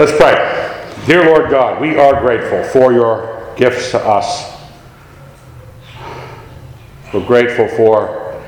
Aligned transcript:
Let's 0.00 0.16
pray. 0.16 1.04
Dear 1.04 1.26
Lord 1.26 1.50
God, 1.50 1.78
we 1.78 1.98
are 1.98 2.18
grateful 2.22 2.64
for 2.64 2.90
your 2.90 3.54
gifts 3.54 3.90
to 3.90 3.98
us. 3.98 4.58
We're 7.12 7.26
grateful 7.26 7.68
for 7.68 8.42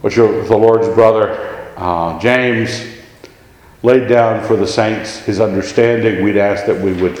what 0.00 0.16
your, 0.16 0.42
the 0.44 0.56
Lord's 0.56 0.88
brother 0.88 1.74
uh, 1.76 2.18
James 2.18 2.82
laid 3.82 4.08
down 4.08 4.42
for 4.42 4.56
the 4.56 4.66
saints, 4.66 5.18
his 5.18 5.38
understanding. 5.38 6.24
We'd 6.24 6.38
ask 6.38 6.64
that 6.64 6.80
we 6.80 6.94
would 6.94 7.20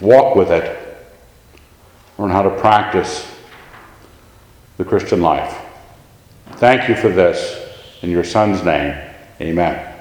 walk 0.00 0.36
with 0.36 0.50
it, 0.50 0.96
learn 2.16 2.30
how 2.30 2.40
to 2.40 2.58
practice 2.60 3.30
the 4.78 4.86
Christian 4.86 5.20
life. 5.20 5.54
Thank 6.52 6.88
you 6.88 6.94
for 6.96 7.10
this. 7.10 7.62
In 8.00 8.08
your 8.08 8.24
Son's 8.24 8.64
name, 8.64 8.98
amen. 9.38 9.94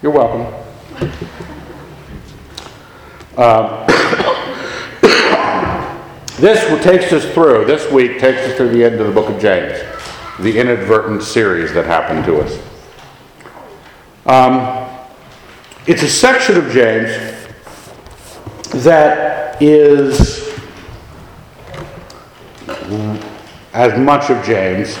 You're 0.00 0.12
welcome. 0.12 0.65
Um, 3.36 3.84
this 6.38 6.82
takes 6.82 7.12
us 7.12 7.30
through, 7.34 7.66
this 7.66 7.92
week 7.92 8.18
takes 8.18 8.38
us 8.38 8.56
through 8.56 8.70
the 8.70 8.82
end 8.82 8.98
of 8.98 9.06
the 9.06 9.12
book 9.12 9.28
of 9.28 9.38
James, 9.38 9.78
the 10.40 10.58
inadvertent 10.58 11.22
series 11.22 11.70
that 11.74 11.84
happened 11.84 12.24
to 12.24 12.40
us. 12.40 12.58
Um, 14.24 14.88
it's 15.86 16.02
a 16.02 16.08
section 16.08 16.56
of 16.56 16.72
James 16.72 17.10
that 18.82 19.60
is, 19.60 20.48
as 23.74 23.98
much 23.98 24.30
of 24.30 24.42
James, 24.46 24.98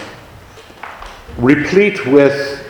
replete 1.38 2.06
with 2.06 2.68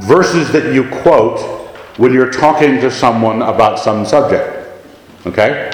verses 0.00 0.50
that 0.50 0.74
you 0.74 0.90
quote 0.90 1.55
when 1.96 2.12
you're 2.12 2.30
talking 2.30 2.80
to 2.80 2.90
someone 2.90 3.42
about 3.42 3.78
some 3.78 4.04
subject. 4.04 4.68
Okay? 5.26 5.72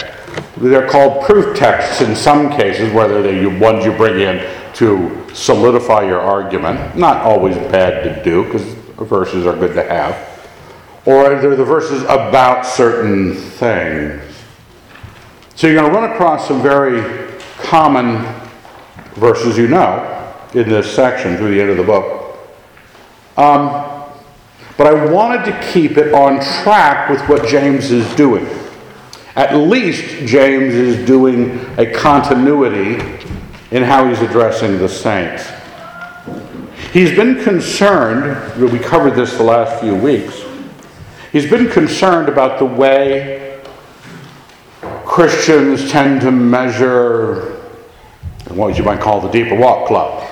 They're 0.57 0.89
called 0.89 1.25
proof 1.25 1.57
texts 1.57 2.01
in 2.01 2.15
some 2.15 2.51
cases, 2.51 2.93
whether 2.93 3.23
they're 3.23 3.59
ones 3.59 3.85
you 3.85 3.93
bring 3.93 4.21
in 4.21 4.47
to 4.75 5.27
solidify 5.35 6.03
your 6.03 6.21
argument. 6.21 6.97
Not 6.97 7.19
always 7.19 7.57
bad 7.57 8.05
to 8.05 8.25
do, 8.25 8.45
because 8.45 8.63
verses 9.05 9.47
are 9.47 9.57
good 9.57 9.75
to 9.75 9.83
have. 9.83 10.29
Or 11.05 11.41
they're 11.41 11.57
the 11.57 11.65
verses 11.65 12.03
about 12.05 12.65
certain 12.65 13.35
things. 13.35 14.23
So 15.57 15.67
you're 15.67 15.77
going 15.77 15.93
to 15.93 15.99
run 15.99 16.11
across 16.13 16.49
some 16.49 16.63
very 16.63 17.31
common 17.59 18.25
verses 19.15 19.59
you 19.59 19.69
know 19.69 20.09
in 20.55 20.69
this 20.69 20.93
section 20.93 21.37
through 21.37 21.55
the 21.55 21.61
end 21.61 21.71
of 21.71 21.77
the 21.77 21.83
book. 21.83 22.39
Um, 23.37 23.92
but 24.77 24.87
I 24.87 25.11
wanted 25.11 25.45
to 25.47 25.73
keep 25.73 25.97
it 25.97 26.15
on 26.15 26.41
track 26.63 27.11
with 27.11 27.21
what 27.29 27.47
James 27.47 27.91
is 27.91 28.13
doing. 28.17 28.47
At 29.35 29.57
least 29.57 30.27
James 30.27 30.75
is 30.75 31.07
doing 31.07 31.59
a 31.79 31.91
continuity 31.91 33.03
in 33.71 33.83
how 33.83 34.09
he's 34.09 34.21
addressing 34.21 34.79
the 34.79 34.89
saints. 34.89 35.51
He's 36.93 37.15
been 37.17 37.43
concerned, 37.43 38.61
we 38.61 38.79
covered 38.79 39.15
this 39.15 39.37
the 39.37 39.43
last 39.43 39.81
few 39.81 39.97
weeks, 39.97 40.43
he's 41.33 41.49
been 41.49 41.71
concerned 41.71 42.29
about 42.29 42.59
the 42.59 42.67
way 42.67 43.63
Christians 45.07 45.91
tend 45.91 46.21
to 46.23 46.31
measure 46.31 47.61
what 48.49 48.77
you 48.77 48.85
might 48.85 49.01
call 49.01 49.21
the 49.21 49.31
deeper 49.31 49.55
walk 49.55 49.87
club. 49.87 50.32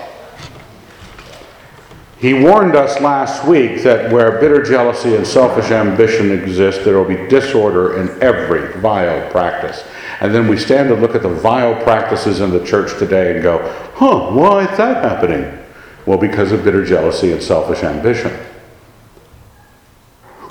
He 2.20 2.34
warned 2.34 2.76
us 2.76 3.00
last 3.00 3.46
week 3.46 3.82
that 3.82 4.12
where 4.12 4.38
bitter 4.40 4.62
jealousy 4.62 5.16
and 5.16 5.26
selfish 5.26 5.70
ambition 5.70 6.30
exist, 6.30 6.84
there 6.84 6.98
will 6.98 7.06
be 7.06 7.28
disorder 7.28 7.98
in 7.98 8.22
every 8.22 8.78
vile 8.78 9.30
practice. 9.30 9.84
And 10.20 10.34
then 10.34 10.46
we 10.46 10.58
stand 10.58 10.91
and 10.91 11.00
look 11.00 11.14
at 11.14 11.22
the 11.22 11.30
vile 11.30 11.82
practices 11.82 12.41
in 12.41 12.50
the 12.50 12.62
church 12.62 12.98
today 12.98 13.32
and 13.32 13.42
go, 13.42 13.60
huh, 13.94 14.32
why 14.32 14.70
is 14.70 14.76
that 14.76 15.03
happening? 15.03 15.59
Well, 16.04 16.19
because 16.19 16.53
of 16.53 16.62
bitter 16.62 16.84
jealousy 16.84 17.32
and 17.32 17.42
selfish 17.42 17.82
ambition. 17.82 18.38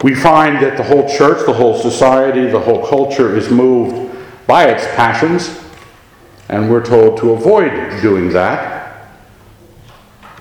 We 0.01 0.15
find 0.15 0.63
that 0.63 0.75
the 0.75 0.83
whole 0.83 1.07
church, 1.07 1.45
the 1.45 1.53
whole 1.53 1.77
society, 1.77 2.47
the 2.47 2.59
whole 2.59 2.87
culture 2.87 3.37
is 3.37 3.51
moved 3.51 4.17
by 4.47 4.69
its 4.69 4.85
passions, 4.95 5.59
and 6.47 6.71
we're 6.71 6.83
told 6.83 7.19
to 7.19 7.33
avoid 7.33 8.01
doing 8.01 8.29
that 8.29 8.78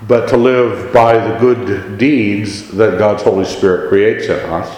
but 0.07 0.27
to 0.29 0.37
live 0.37 0.93
by 0.93 1.13
the 1.13 1.37
good 1.39 1.97
deeds 1.97 2.71
that 2.71 2.97
God's 2.97 3.23
Holy 3.23 3.45
Spirit 3.45 3.89
creates 3.89 4.25
in 4.25 4.39
us. 4.49 4.77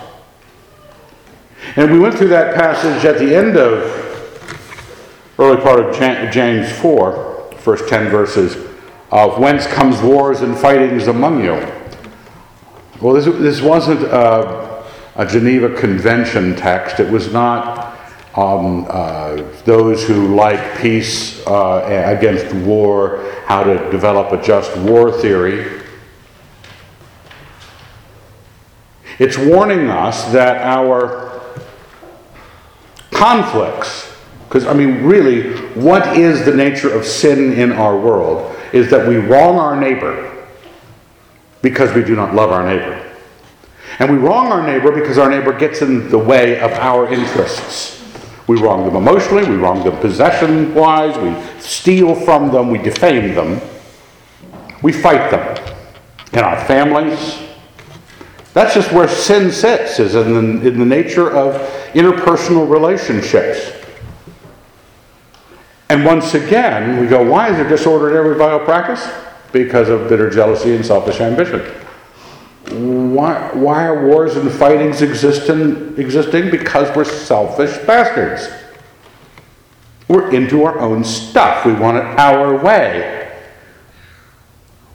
And 1.75 1.91
we 1.91 1.99
went 1.99 2.15
through 2.15 2.29
that 2.29 2.55
passage 2.55 3.05
at 3.05 3.19
the 3.19 3.35
end 3.35 3.55
of 3.55 4.01
early 5.37 5.61
part 5.61 5.79
of 5.79 5.95
James 6.31 6.71
4, 6.71 7.53
first 7.57 7.87
10 7.87 8.09
verses, 8.09 8.55
of 9.11 9.37
whence 9.37 9.67
comes 9.67 10.01
wars 10.01 10.41
and 10.41 10.57
fightings 10.57 11.07
among 11.07 11.43
you. 11.43 11.53
Well, 13.01 13.13
this, 13.13 13.25
this 13.25 13.61
wasn't 13.61 14.03
a, 14.03 14.85
a 15.15 15.25
Geneva 15.25 15.75
Convention 15.75 16.55
text. 16.55 16.99
It 16.99 17.11
was 17.11 17.31
not 17.33 17.90
um, 18.35 18.85
uh, 18.89 19.41
those 19.65 20.07
who 20.07 20.35
like 20.35 20.79
peace 20.79 21.45
uh, 21.47 21.83
against 22.05 22.53
war, 22.55 23.29
how 23.45 23.63
to 23.63 23.91
develop 23.91 24.31
a 24.31 24.41
just 24.41 24.75
war 24.77 25.11
theory. 25.11 25.81
It's 29.19 29.37
warning 29.37 29.89
us 29.89 30.31
that 30.31 30.61
our 30.61 31.41
conflicts, 33.11 34.11
because 34.47 34.65
I 34.65 34.73
mean, 34.73 35.03
really, 35.03 35.53
what 35.73 36.17
is 36.17 36.45
the 36.45 36.55
nature 36.55 36.91
of 36.93 37.05
sin 37.05 37.53
in 37.53 37.71
our 37.73 37.97
world? 37.97 38.55
Is 38.71 38.89
that 38.89 39.07
we 39.07 39.17
wrong 39.17 39.59
our 39.59 39.79
neighbor 39.79 40.47
because 41.61 41.93
we 41.93 42.03
do 42.03 42.15
not 42.15 42.33
love 42.33 42.51
our 42.51 42.65
neighbor. 42.65 42.97
And 43.99 44.11
we 44.11 44.17
wrong 44.17 44.51
our 44.51 44.65
neighbor 44.65 44.91
because 44.91 45.17
our 45.17 45.29
neighbor 45.29 45.53
gets 45.53 45.81
in 45.81 46.09
the 46.09 46.17
way 46.17 46.59
of 46.59 46.71
our 46.71 47.11
interests. 47.11 48.00
We 48.51 48.59
wrong 48.59 48.83
them 48.83 48.97
emotionally, 48.97 49.49
we 49.49 49.55
wrong 49.55 49.81
them 49.81 49.97
possession 49.99 50.75
wise, 50.75 51.17
we 51.17 51.33
steal 51.61 52.13
from 52.13 52.51
them, 52.51 52.69
we 52.69 52.79
defame 52.79 53.33
them, 53.33 53.61
we 54.81 54.91
fight 54.91 55.31
them 55.31 55.73
in 56.33 56.39
our 56.39 56.59
families. 56.65 57.39
That's 58.53 58.73
just 58.73 58.91
where 58.91 59.07
sin 59.07 59.53
sits, 59.53 60.01
is 60.01 60.15
in 60.15 60.33
the, 60.33 60.67
in 60.67 60.79
the 60.79 60.85
nature 60.85 61.31
of 61.31 61.61
interpersonal 61.93 62.69
relationships. 62.69 63.71
And 65.87 66.03
once 66.03 66.33
again, 66.33 66.99
we 66.99 67.07
go, 67.07 67.23
why 67.23 67.51
is 67.51 67.55
there 67.55 67.69
disorder 67.69 68.11
in 68.11 68.17
every 68.17 68.35
vile 68.35 68.59
practice? 68.59 69.09
Because 69.53 69.87
of 69.87 70.09
bitter 70.09 70.29
jealousy 70.29 70.75
and 70.75 70.85
selfish 70.85 71.21
ambition. 71.21 71.61
Why, 72.69 73.49
why 73.53 73.85
are 73.85 74.07
wars 74.07 74.35
and 74.35 74.49
fightings 74.51 75.01
existing, 75.01 75.97
existing? 75.97 76.51
Because 76.51 76.95
we're 76.95 77.03
selfish 77.03 77.75
bastards. 77.85 78.49
We're 80.07 80.31
into 80.33 80.63
our 80.63 80.79
own 80.79 81.03
stuff. 81.03 81.65
We 81.65 81.73
want 81.73 81.97
it 81.97 82.03
our 82.03 82.63
way. 82.63 83.31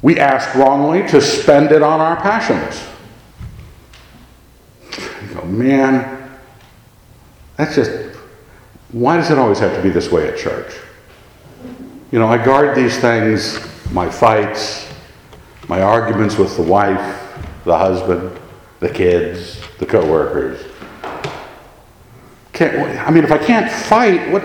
We 0.02 0.18
ask 0.18 0.54
wrongly 0.54 1.06
to 1.08 1.20
spend 1.20 1.72
it 1.72 1.82
on 1.82 2.00
our 2.00 2.16
passions. 2.16 2.82
You 4.92 5.34
go, 5.34 5.44
man, 5.46 6.30
that's 7.56 7.74
just, 7.74 7.90
why 8.92 9.16
does 9.16 9.30
it 9.30 9.38
always 9.38 9.58
have 9.58 9.74
to 9.74 9.82
be 9.82 9.90
this 9.90 10.12
way 10.12 10.28
at 10.28 10.38
church? 10.38 10.72
You 12.12 12.18
know, 12.18 12.28
I 12.28 12.42
guard 12.42 12.76
these 12.76 12.98
things, 12.98 13.58
my 13.90 14.08
fights, 14.08 14.88
my 15.68 15.82
arguments 15.82 16.36
with 16.36 16.56
the 16.56 16.62
wife, 16.62 17.25
the 17.66 17.76
husband, 17.76 18.38
the 18.78 18.88
kids, 18.88 19.60
the 19.78 19.86
coworkers. 19.86 20.64
Can't, 22.52 22.98
I 23.00 23.10
mean, 23.10 23.24
if 23.24 23.32
I 23.32 23.38
can't 23.38 23.70
fight, 23.70 24.30
what, 24.30 24.44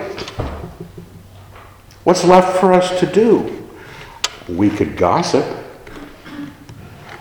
what's 2.04 2.26
left 2.26 2.60
for 2.60 2.74
us 2.74 3.00
to 3.00 3.06
do? 3.06 3.70
We 4.50 4.72
could 4.72 4.98
gossip. 4.98 5.46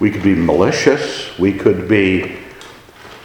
We 0.00 0.10
could 0.10 0.22
be 0.22 0.34
malicious. 0.34 1.38
We 1.38 1.52
could 1.52 1.86
be. 1.86 2.38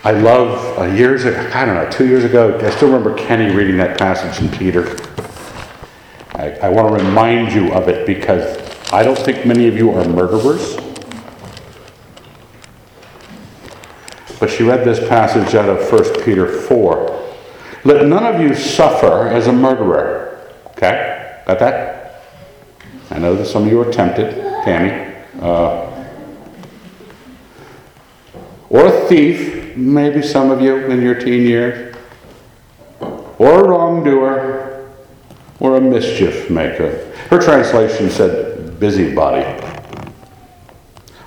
I 0.04 0.12
love 0.12 0.78
uh, 0.78 0.84
years 0.84 1.24
ago, 1.24 1.50
I 1.54 1.66
don't 1.66 1.76
know, 1.76 1.90
two 1.90 2.08
years 2.08 2.26
ago, 2.26 2.60
I 2.60 2.70
still 2.72 2.90
remember 2.90 3.16
Kenny 3.16 3.56
reading 3.56 3.78
that 3.78 3.98
passage 3.98 4.44
in 4.44 4.56
Peter. 4.56 4.98
I, 6.34 6.52
I 6.62 6.70
want 6.70 6.90
to 6.90 7.04
remind 7.04 7.54
you 7.54 7.74
of 7.74 7.88
it 7.88 8.06
because 8.06 8.60
I 8.92 9.02
don't 9.02 9.18
think 9.18 9.46
many 9.46 9.68
of 9.68 9.78
you 9.78 9.92
are 9.92 10.06
murderers. 10.08 10.78
But 14.46 14.54
she 14.54 14.62
read 14.62 14.86
this 14.86 15.00
passage 15.10 15.56
out 15.56 15.70
of 15.70 15.92
1 15.92 16.24
Peter 16.24 16.46
4. 16.48 17.34
Let 17.84 18.06
none 18.06 18.28
of 18.28 18.40
you 18.40 18.54
suffer 18.54 19.28
as 19.28 19.48
a 19.48 19.52
murderer. 19.52 20.40
Okay? 20.68 21.42
Got 21.48 21.58
that? 21.58 22.22
I 23.10 23.18
know 23.18 23.36
that 23.36 23.48
some 23.48 23.64
of 23.64 23.72
you 23.72 23.82
are 23.82 23.92
tempted, 23.92 24.36
Tammy. 24.64 25.16
Uh, 25.42 25.92
or 28.70 28.86
a 28.86 29.08
thief, 29.08 29.76
maybe 29.76 30.22
some 30.22 30.52
of 30.52 30.62
you 30.62 30.76
in 30.92 31.02
your 31.02 31.16
teen 31.16 31.42
years, 31.48 31.96
or 33.00 33.66
a 33.66 33.68
wrongdoer, 33.68 34.92
or 35.60 35.78
a 35.78 35.82
mischief 35.82 36.52
maker. 36.52 37.12
Her 37.32 37.42
translation 37.42 38.12
said 38.12 38.80
busybody. 38.80 39.44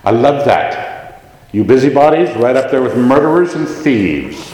I 0.05 0.13
love 0.13 0.45
that. 0.45 0.88
You 1.53 1.65
busybodies, 1.65 2.35
right 2.37 2.57
up 2.57 2.71
there 2.71 2.83
with 2.83 2.97
murderers 2.97 3.55
and 3.55 3.67
thieves. 3.67 4.53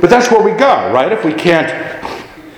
But 0.00 0.10
that's 0.10 0.30
where 0.30 0.42
we 0.42 0.52
go, 0.52 0.92
right? 0.92 1.10
If 1.10 1.24
we 1.24 1.32
can't, 1.32 2.04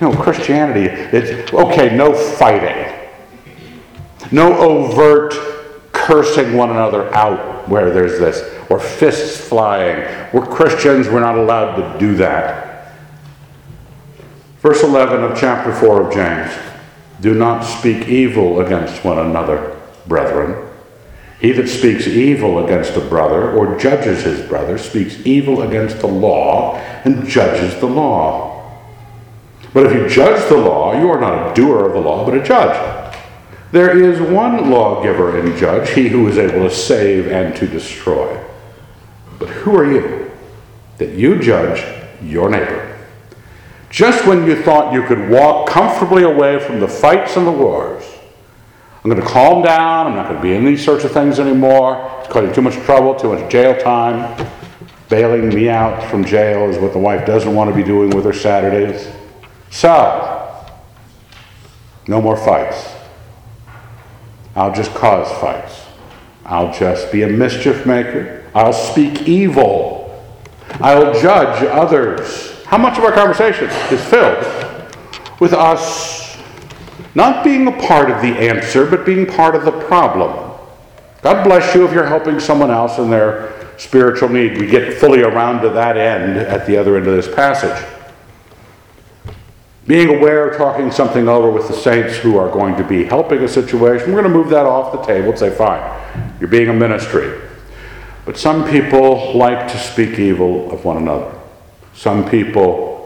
you 0.01 0.09
know, 0.09 0.21
Christianity, 0.21 0.85
it's 1.15 1.53
okay, 1.53 1.95
no 1.95 2.13
fighting, 2.13 2.93
no 4.31 4.57
overt 4.57 5.33
cursing 5.93 6.57
one 6.57 6.71
another 6.71 7.13
out 7.15 7.69
where 7.69 7.91
there's 7.91 8.19
this, 8.19 8.53
or 8.69 8.79
fists 8.79 9.47
flying. 9.47 9.99
We're 10.33 10.45
Christians, 10.45 11.07
we're 11.07 11.21
not 11.21 11.37
allowed 11.37 11.75
to 11.75 11.99
do 11.99 12.15
that. 12.17 12.93
Verse 14.59 14.83
11 14.83 15.23
of 15.23 15.37
chapter 15.37 15.73
4 15.73 16.07
of 16.07 16.13
James 16.13 16.51
Do 17.21 17.33
not 17.33 17.61
speak 17.61 18.07
evil 18.07 18.59
against 18.59 19.05
one 19.05 19.19
another, 19.19 19.79
brethren. 20.07 20.67
He 21.39 21.51
that 21.51 21.67
speaks 21.67 22.07
evil 22.07 22.63
against 22.65 22.95
a 22.95 23.01
brother 23.01 23.51
or 23.51 23.77
judges 23.77 24.23
his 24.23 24.41
brother 24.47 24.77
speaks 24.77 25.25
evil 25.25 25.61
against 25.61 25.99
the 25.99 26.07
law 26.07 26.77
and 27.03 27.27
judges 27.27 27.79
the 27.79 27.87
law. 27.87 28.75
But 29.73 29.85
if 29.85 29.93
you 29.93 30.09
judge 30.09 30.49
the 30.49 30.57
law, 30.57 30.99
you 30.99 31.09
are 31.11 31.21
not 31.21 31.51
a 31.51 31.53
doer 31.53 31.85
of 31.85 31.93
the 31.93 31.99
law, 31.99 32.25
but 32.25 32.33
a 32.33 32.43
judge. 32.43 33.15
There 33.71 34.01
is 34.01 34.19
one 34.19 34.71
lawgiver 34.71 35.37
and 35.37 35.55
judge, 35.57 35.91
he 35.91 36.07
who 36.07 36.27
is 36.27 36.37
able 36.37 36.67
to 36.67 36.73
save 36.73 37.27
and 37.27 37.55
to 37.57 37.67
destroy. 37.67 38.43
But 39.37 39.49
who 39.49 39.75
are 39.75 39.91
you 39.91 40.31
that 40.97 41.13
you 41.13 41.39
judge 41.39 41.85
your 42.23 42.49
neighbor? 42.49 42.97
Just 43.89 44.25
when 44.25 44.47
you 44.47 44.61
thought 44.63 44.93
you 44.93 45.03
could 45.03 45.29
walk 45.29 45.69
comfortably 45.69 46.23
away 46.23 46.59
from 46.59 46.79
the 46.79 46.87
fights 46.87 47.35
and 47.37 47.45
the 47.45 47.51
wars, 47.51 48.03
I'm 49.07 49.13
going 49.13 49.25
to 49.25 49.33
calm 49.33 49.63
down. 49.63 50.07
I'm 50.07 50.15
not 50.17 50.25
going 50.27 50.35
to 50.35 50.43
be 50.43 50.53
in 50.53 50.65
these 50.65 50.83
sorts 50.83 51.05
of 51.05 51.13
things 51.13 51.39
anymore. 51.39 52.13
It's 52.19 52.27
causing 52.27 52.51
too 52.51 52.61
much 52.61 52.73
trouble, 52.83 53.15
too 53.15 53.33
much 53.33 53.49
jail 53.49 53.73
time. 53.81 54.45
Bailing 55.07 55.47
me 55.47 55.69
out 55.69 56.03
from 56.11 56.25
jail 56.25 56.69
is 56.69 56.77
what 56.77 56.91
the 56.91 56.99
wife 56.99 57.25
doesn't 57.25 57.55
want 57.55 57.69
to 57.69 57.73
be 57.73 57.83
doing 57.83 58.09
with 58.09 58.25
her 58.25 58.33
Saturdays. 58.33 59.07
So, 59.69 60.61
no 62.09 62.21
more 62.21 62.35
fights. 62.35 62.95
I'll 64.57 64.75
just 64.75 64.93
cause 64.93 65.31
fights. 65.39 65.85
I'll 66.43 66.77
just 66.77 67.09
be 67.09 67.23
a 67.23 67.29
mischief 67.29 67.85
maker. 67.85 68.43
I'll 68.53 68.73
speak 68.73 69.21
evil. 69.21 70.21
I'll 70.81 71.13
judge 71.21 71.63
others. 71.63 72.61
How 72.65 72.77
much 72.77 72.97
of 72.97 73.05
our 73.05 73.13
conversation 73.13 73.69
is 73.89 74.03
filled 74.03 74.43
with 75.39 75.53
us 75.53 76.26
not 77.17 77.43
being 77.43 77.67
a 77.67 77.71
part 77.71 78.11
of 78.11 78.21
the 78.21 78.27
answer, 78.27 78.85
but 78.85 79.03
being 79.03 79.25
part 79.25 79.55
of 79.55 79.65
the 79.65 79.71
problem? 79.71 80.55
God 81.23 81.43
bless 81.43 81.73
you 81.73 81.83
if 81.83 81.91
you're 81.91 82.05
helping 82.05 82.39
someone 82.39 82.69
else 82.69 82.99
in 82.99 83.09
their 83.09 83.75
spiritual 83.79 84.29
need. 84.29 84.59
We 84.59 84.67
get 84.67 84.93
fully 84.99 85.23
around 85.23 85.63
to 85.63 85.69
that 85.69 85.97
end 85.97 86.37
at 86.37 86.67
the 86.67 86.77
other 86.77 86.95
end 86.95 87.07
of 87.07 87.15
this 87.15 87.33
passage. 87.33 87.83
Being 89.87 90.15
aware 90.15 90.47
of 90.47 90.57
talking 90.57 90.91
something 90.91 91.27
over 91.27 91.49
with 91.49 91.67
the 91.67 91.73
saints 91.73 92.17
who 92.17 92.37
are 92.37 92.51
going 92.51 92.75
to 92.75 92.83
be 92.83 93.03
helping 93.03 93.43
a 93.43 93.47
situation, 93.47 94.13
we're 94.13 94.21
going 94.21 94.31
to 94.31 94.37
move 94.37 94.49
that 94.49 94.67
off 94.67 94.91
the 94.91 95.01
table 95.01 95.29
and 95.29 95.39
say, 95.39 95.49
fine, 95.49 95.81
you're 96.39 96.49
being 96.49 96.69
a 96.69 96.73
ministry. 96.73 97.41
But 98.25 98.37
some 98.37 98.69
people 98.69 99.35
like 99.35 99.67
to 99.71 99.77
speak 99.79 100.19
evil 100.19 100.71
of 100.71 100.85
one 100.85 100.97
another. 100.97 101.33
Some 101.95 102.29
people 102.29 102.96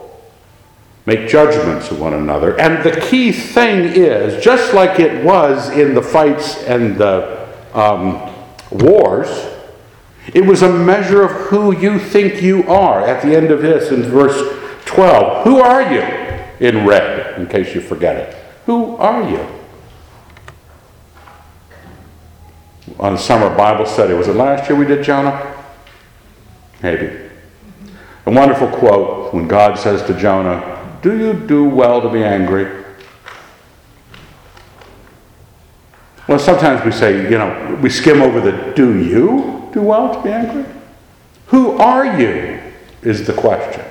make 1.06 1.28
judgments 1.28 1.90
of 1.90 2.00
one 2.00 2.14
another. 2.14 2.58
And 2.60 2.84
the 2.84 3.00
key 3.00 3.32
thing 3.32 3.84
is, 3.84 4.42
just 4.42 4.72
like 4.72 5.00
it 5.00 5.24
was 5.24 5.70
in 5.70 5.94
the 5.94 6.02
fights 6.02 6.62
and 6.64 6.96
the 6.96 7.48
um, 7.74 8.32
wars, 8.70 9.28
it 10.32 10.46
was 10.46 10.62
a 10.62 10.72
measure 10.72 11.22
of 11.22 11.30
who 11.32 11.76
you 11.76 11.98
think 11.98 12.42
you 12.42 12.62
are. 12.68 13.04
At 13.04 13.22
the 13.22 13.36
end 13.36 13.50
of 13.50 13.60
this, 13.60 13.90
in 13.90 14.02
verse 14.02 14.36
12, 14.84 15.44
who 15.44 15.60
are 15.60 15.82
you? 15.92 16.02
In 16.60 16.86
red, 16.86 17.40
in 17.40 17.48
case 17.48 17.74
you 17.74 17.80
forget 17.80 18.16
it. 18.16 18.36
Who 18.66 18.96
are 18.96 19.28
you? 19.28 19.46
On 23.00 23.18
summer 23.18 23.54
Bible 23.56 23.86
study, 23.86 24.14
was 24.14 24.28
it 24.28 24.36
last 24.36 24.68
year 24.68 24.78
we 24.78 24.84
did 24.84 25.04
Jonah? 25.04 25.54
Maybe. 26.82 27.30
A 28.26 28.30
wonderful 28.30 28.68
quote 28.68 29.34
when 29.34 29.48
God 29.48 29.76
says 29.76 30.04
to 30.06 30.14
Jonah, 30.14 30.71
Do 31.02 31.18
you 31.18 31.34
do 31.34 31.64
well 31.64 32.00
to 32.00 32.08
be 32.08 32.22
angry? 32.22 32.82
Well, 36.28 36.38
sometimes 36.38 36.84
we 36.84 36.92
say, 36.92 37.24
you 37.24 37.38
know, 37.38 37.78
we 37.82 37.90
skim 37.90 38.22
over 38.22 38.40
the 38.40 38.72
do 38.74 39.02
you 39.02 39.68
do 39.72 39.82
well 39.82 40.14
to 40.14 40.22
be 40.22 40.30
angry? 40.30 40.64
Who 41.46 41.72
are 41.78 42.18
you? 42.20 42.60
Is 43.02 43.26
the 43.26 43.32
question. 43.32 43.84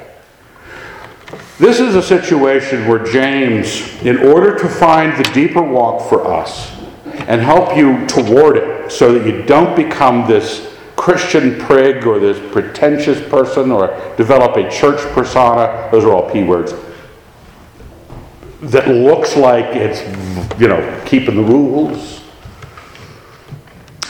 This 1.60 1.82
is 1.82 1.96
a 1.96 2.02
situation 2.02 2.88
where 2.88 3.04
James, 3.06 3.82
in 4.04 4.18
order 4.18 4.58
to 4.58 4.70
find 4.70 5.24
the 5.24 5.30
deeper 5.34 5.62
walk 5.62 6.10
for 6.10 6.26
us 6.26 6.72
and 7.28 7.42
help 7.42 7.76
you 7.76 8.08
toward 8.08 8.58
it 8.58 8.92
so 8.92 9.14
that 9.14 9.28
you 9.28 9.44
don't 9.44 9.76
become 9.76 10.28
this 10.28 10.76
Christian 10.96 11.60
prig 11.60 12.08
or 12.08 12.20
this 12.20 12.40
pretentious 12.54 13.20
person 13.30 13.72
or 13.72 13.88
develop 14.18 14.56
a 14.56 14.70
church 14.72 15.02
persona, 15.14 15.90
those 15.92 16.06
are 16.06 16.14
all 16.14 16.32
P 16.32 16.44
words, 16.44 16.74
that 18.62 18.88
looks 18.88 19.36
like 19.36 19.76
it's, 19.76 20.02
you 20.60 20.68
know, 20.68 21.02
keeping 21.06 21.36
the 21.36 21.44
rules, 21.44 22.22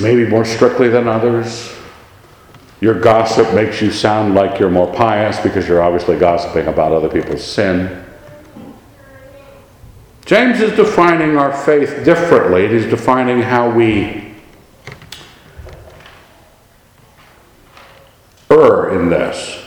maybe 0.01 0.25
more 0.25 0.43
strictly 0.43 0.89
than 0.89 1.07
others. 1.07 1.73
Your 2.81 2.99
gossip 2.99 3.53
makes 3.53 3.81
you 3.81 3.91
sound 3.91 4.35
like 4.35 4.59
you're 4.59 4.71
more 4.71 4.91
pious 4.93 5.39
because 5.39 5.67
you're 5.67 5.81
obviously 5.81 6.17
gossiping 6.17 6.67
about 6.67 6.91
other 6.91 7.07
people's 7.07 7.43
sin. 7.43 8.03
James 10.25 10.59
is 10.59 10.75
defining 10.75 11.37
our 11.37 11.53
faith 11.53 12.03
differently. 12.03 12.67
He's 12.67 12.85
defining 12.85 13.41
how 13.41 13.69
we 13.69 14.33
err 18.49 18.99
in 18.99 19.09
this. 19.09 19.63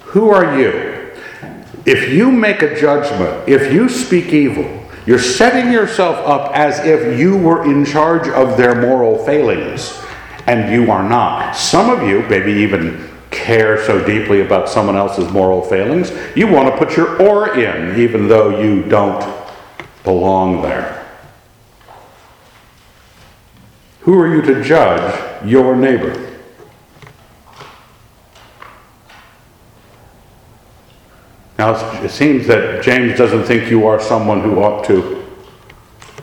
Who 0.00 0.30
are 0.30 0.58
you? 0.58 0.95
If 1.86 2.12
you 2.12 2.32
make 2.32 2.62
a 2.62 2.78
judgment, 2.78 3.48
if 3.48 3.72
you 3.72 3.88
speak 3.88 4.32
evil, 4.32 4.84
you're 5.06 5.20
setting 5.20 5.70
yourself 5.72 6.16
up 6.26 6.50
as 6.52 6.80
if 6.80 7.16
you 7.16 7.36
were 7.36 7.64
in 7.64 7.84
charge 7.84 8.28
of 8.28 8.56
their 8.56 8.74
moral 8.74 9.24
failings, 9.24 9.96
and 10.48 10.72
you 10.72 10.90
are 10.90 11.08
not. 11.08 11.54
Some 11.54 11.88
of 11.88 12.02
you, 12.08 12.22
maybe 12.28 12.52
even 12.52 13.08
care 13.30 13.84
so 13.84 14.04
deeply 14.04 14.40
about 14.40 14.68
someone 14.68 14.96
else's 14.96 15.30
moral 15.30 15.62
failings, 15.62 16.10
you 16.34 16.48
want 16.48 16.68
to 16.68 16.76
put 16.76 16.96
your 16.96 17.22
oar 17.22 17.56
in, 17.56 18.00
even 18.00 18.26
though 18.26 18.60
you 18.60 18.82
don't 18.82 19.24
belong 20.02 20.62
there. 20.62 21.06
Who 24.00 24.18
are 24.18 24.34
you 24.34 24.42
to 24.42 24.64
judge 24.64 25.46
your 25.46 25.76
neighbor? 25.76 26.25
Now, 31.58 31.74
it 32.02 32.10
seems 32.10 32.46
that 32.48 32.82
James 32.82 33.16
doesn't 33.16 33.44
think 33.44 33.70
you 33.70 33.86
are 33.86 33.98
someone 34.00 34.42
who 34.42 34.62
ought 34.62 34.84
to 34.86 35.24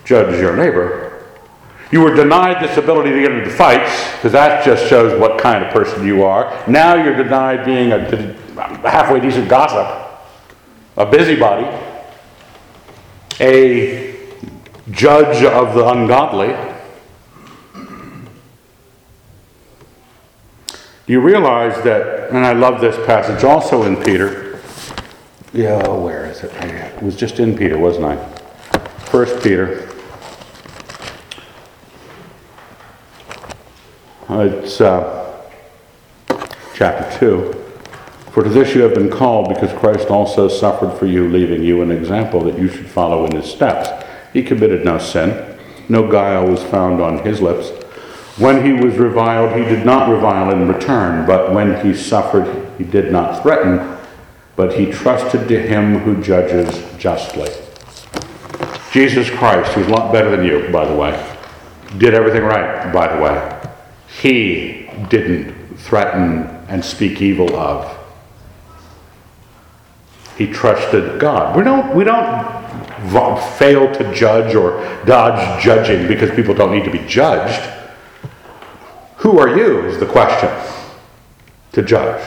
judge 0.05 0.39
your 0.39 0.55
neighbor. 0.55 1.23
You 1.91 2.01
were 2.01 2.13
denied 2.13 2.61
this 2.63 2.77
ability 2.77 3.11
to 3.11 3.21
get 3.21 3.31
into 3.31 3.49
fights, 3.49 4.11
because 4.15 4.31
that 4.31 4.63
just 4.63 4.87
shows 4.87 5.19
what 5.19 5.39
kind 5.39 5.63
of 5.63 5.71
person 5.71 6.05
you 6.05 6.23
are. 6.23 6.63
Now 6.67 6.95
you're 6.95 7.15
denied 7.15 7.65
being 7.65 7.91
a 7.91 7.99
halfway 8.87 9.19
decent 9.19 9.49
gossip, 9.49 10.21
a 10.97 11.05
busybody, 11.05 11.67
a 13.39 14.15
judge 14.91 15.43
of 15.43 15.73
the 15.73 15.87
ungodly. 15.87 16.55
Do 21.05 21.11
you 21.11 21.21
realize 21.21 21.83
that, 21.83 22.29
and 22.29 22.45
I 22.45 22.53
love 22.53 22.81
this 22.81 22.95
passage 23.05 23.43
also 23.43 23.83
in 23.83 23.97
Peter, 24.03 24.42
yeah, 25.53 25.87
where 25.87 26.25
is 26.25 26.43
it? 26.43 26.51
It 26.53 27.03
was 27.03 27.15
just 27.15 27.39
in 27.39 27.55
Peter, 27.55 27.77
wasn't 27.77 28.05
I? 28.05 28.15
First 29.05 29.43
Peter. 29.43 29.89
It's 34.29 34.81
uh, 34.81 35.41
chapter 36.73 37.19
2. 37.19 37.63
For 38.31 38.43
to 38.43 38.49
this 38.49 38.73
you 38.73 38.81
have 38.81 38.95
been 38.95 39.11
called, 39.11 39.49
because 39.49 39.71
Christ 39.77 40.07
also 40.07 40.47
suffered 40.47 40.97
for 40.97 41.05
you, 41.05 41.29
leaving 41.29 41.61
you 41.61 41.83
an 41.83 41.91
example 41.91 42.41
that 42.45 42.57
you 42.57 42.67
should 42.67 42.87
follow 42.87 43.25
in 43.25 43.35
his 43.35 43.45
steps. 43.45 43.89
He 44.33 44.41
committed 44.41 44.83
no 44.83 44.97
sin, 44.97 45.59
no 45.87 46.11
guile 46.11 46.47
was 46.47 46.63
found 46.63 46.99
on 46.99 47.19
his 47.19 47.41
lips. 47.41 47.69
When 48.39 48.65
he 48.65 48.73
was 48.73 48.95
reviled, 48.97 49.55
he 49.55 49.63
did 49.63 49.85
not 49.85 50.09
revile 50.09 50.49
in 50.51 50.67
return, 50.67 51.27
but 51.27 51.53
when 51.53 51.85
he 51.85 51.93
suffered, 51.93 52.73
he 52.79 52.83
did 52.83 53.11
not 53.11 53.43
threaten, 53.43 53.92
but 54.55 54.73
he 54.73 54.91
trusted 54.91 55.47
to 55.47 55.61
him 55.61 55.99
who 55.99 56.21
judges 56.21 56.83
justly. 56.97 57.49
Jesus 58.91 59.29
Christ, 59.29 59.71
who's 59.73 59.87
a 59.87 59.89
lot 59.89 60.11
better 60.11 60.29
than 60.29 60.45
you, 60.45 60.69
by 60.71 60.85
the 60.85 60.95
way, 60.95 61.11
did 61.97 62.13
everything 62.13 62.43
right, 62.43 62.91
by 62.93 63.15
the 63.15 63.21
way. 63.21 63.61
He 64.21 64.89
didn't 65.09 65.77
threaten 65.77 66.43
and 66.67 66.83
speak 66.83 67.21
evil 67.21 67.55
of. 67.55 67.97
He 70.37 70.47
trusted 70.47 71.19
God. 71.19 71.55
We 71.55 71.63
don't, 71.63 71.95
we 71.95 72.03
don't 72.03 73.41
fail 73.57 73.91
to 73.93 74.13
judge 74.13 74.55
or 74.55 74.83
dodge 75.05 75.63
judging 75.63 76.07
because 76.07 76.31
people 76.31 76.53
don't 76.53 76.71
need 76.71 76.85
to 76.85 76.91
be 76.91 77.05
judged. 77.07 77.69
Who 79.17 79.39
are 79.39 79.57
you 79.57 79.85
is 79.85 79.99
the 79.99 80.05
question 80.05 80.49
to 81.73 81.81
judge. 81.81 82.23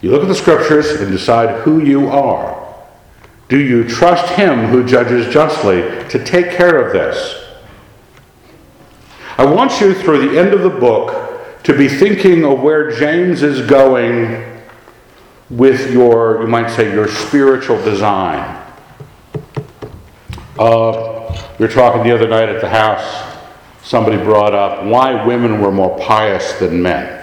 You 0.00 0.10
look 0.10 0.22
at 0.22 0.28
the 0.28 0.34
scriptures 0.34 1.00
and 1.00 1.10
decide 1.10 1.62
who 1.62 1.82
you 1.82 2.08
are. 2.08 2.62
Do 3.48 3.58
you 3.58 3.88
trust 3.88 4.34
him 4.34 4.66
who 4.66 4.84
judges 4.84 5.32
justly 5.32 5.82
to 6.08 6.24
take 6.24 6.50
care 6.50 6.84
of 6.84 6.92
this? 6.92 7.44
I 9.38 9.44
want 9.44 9.80
you 9.80 9.94
through 9.94 10.28
the 10.28 10.38
end 10.38 10.52
of 10.52 10.62
the 10.62 10.70
book 10.70 11.62
to 11.62 11.76
be 11.76 11.88
thinking 11.88 12.44
of 12.44 12.60
where 12.60 12.90
James 12.90 13.42
is 13.42 13.66
going 13.66 14.62
with 15.50 15.92
your, 15.92 16.42
you 16.42 16.48
might 16.48 16.70
say, 16.70 16.92
your 16.92 17.08
spiritual 17.08 17.82
design. 17.82 18.62
Uh, 20.58 21.16
we 21.58 21.66
were 21.66 21.72
talking 21.72 22.02
the 22.02 22.14
other 22.14 22.28
night 22.28 22.48
at 22.48 22.60
the 22.60 22.68
house. 22.68 23.36
Somebody 23.82 24.16
brought 24.16 24.54
up 24.54 24.84
why 24.84 25.24
women 25.24 25.60
were 25.60 25.70
more 25.70 25.96
pious 25.98 26.54
than 26.54 26.82
men. 26.82 27.15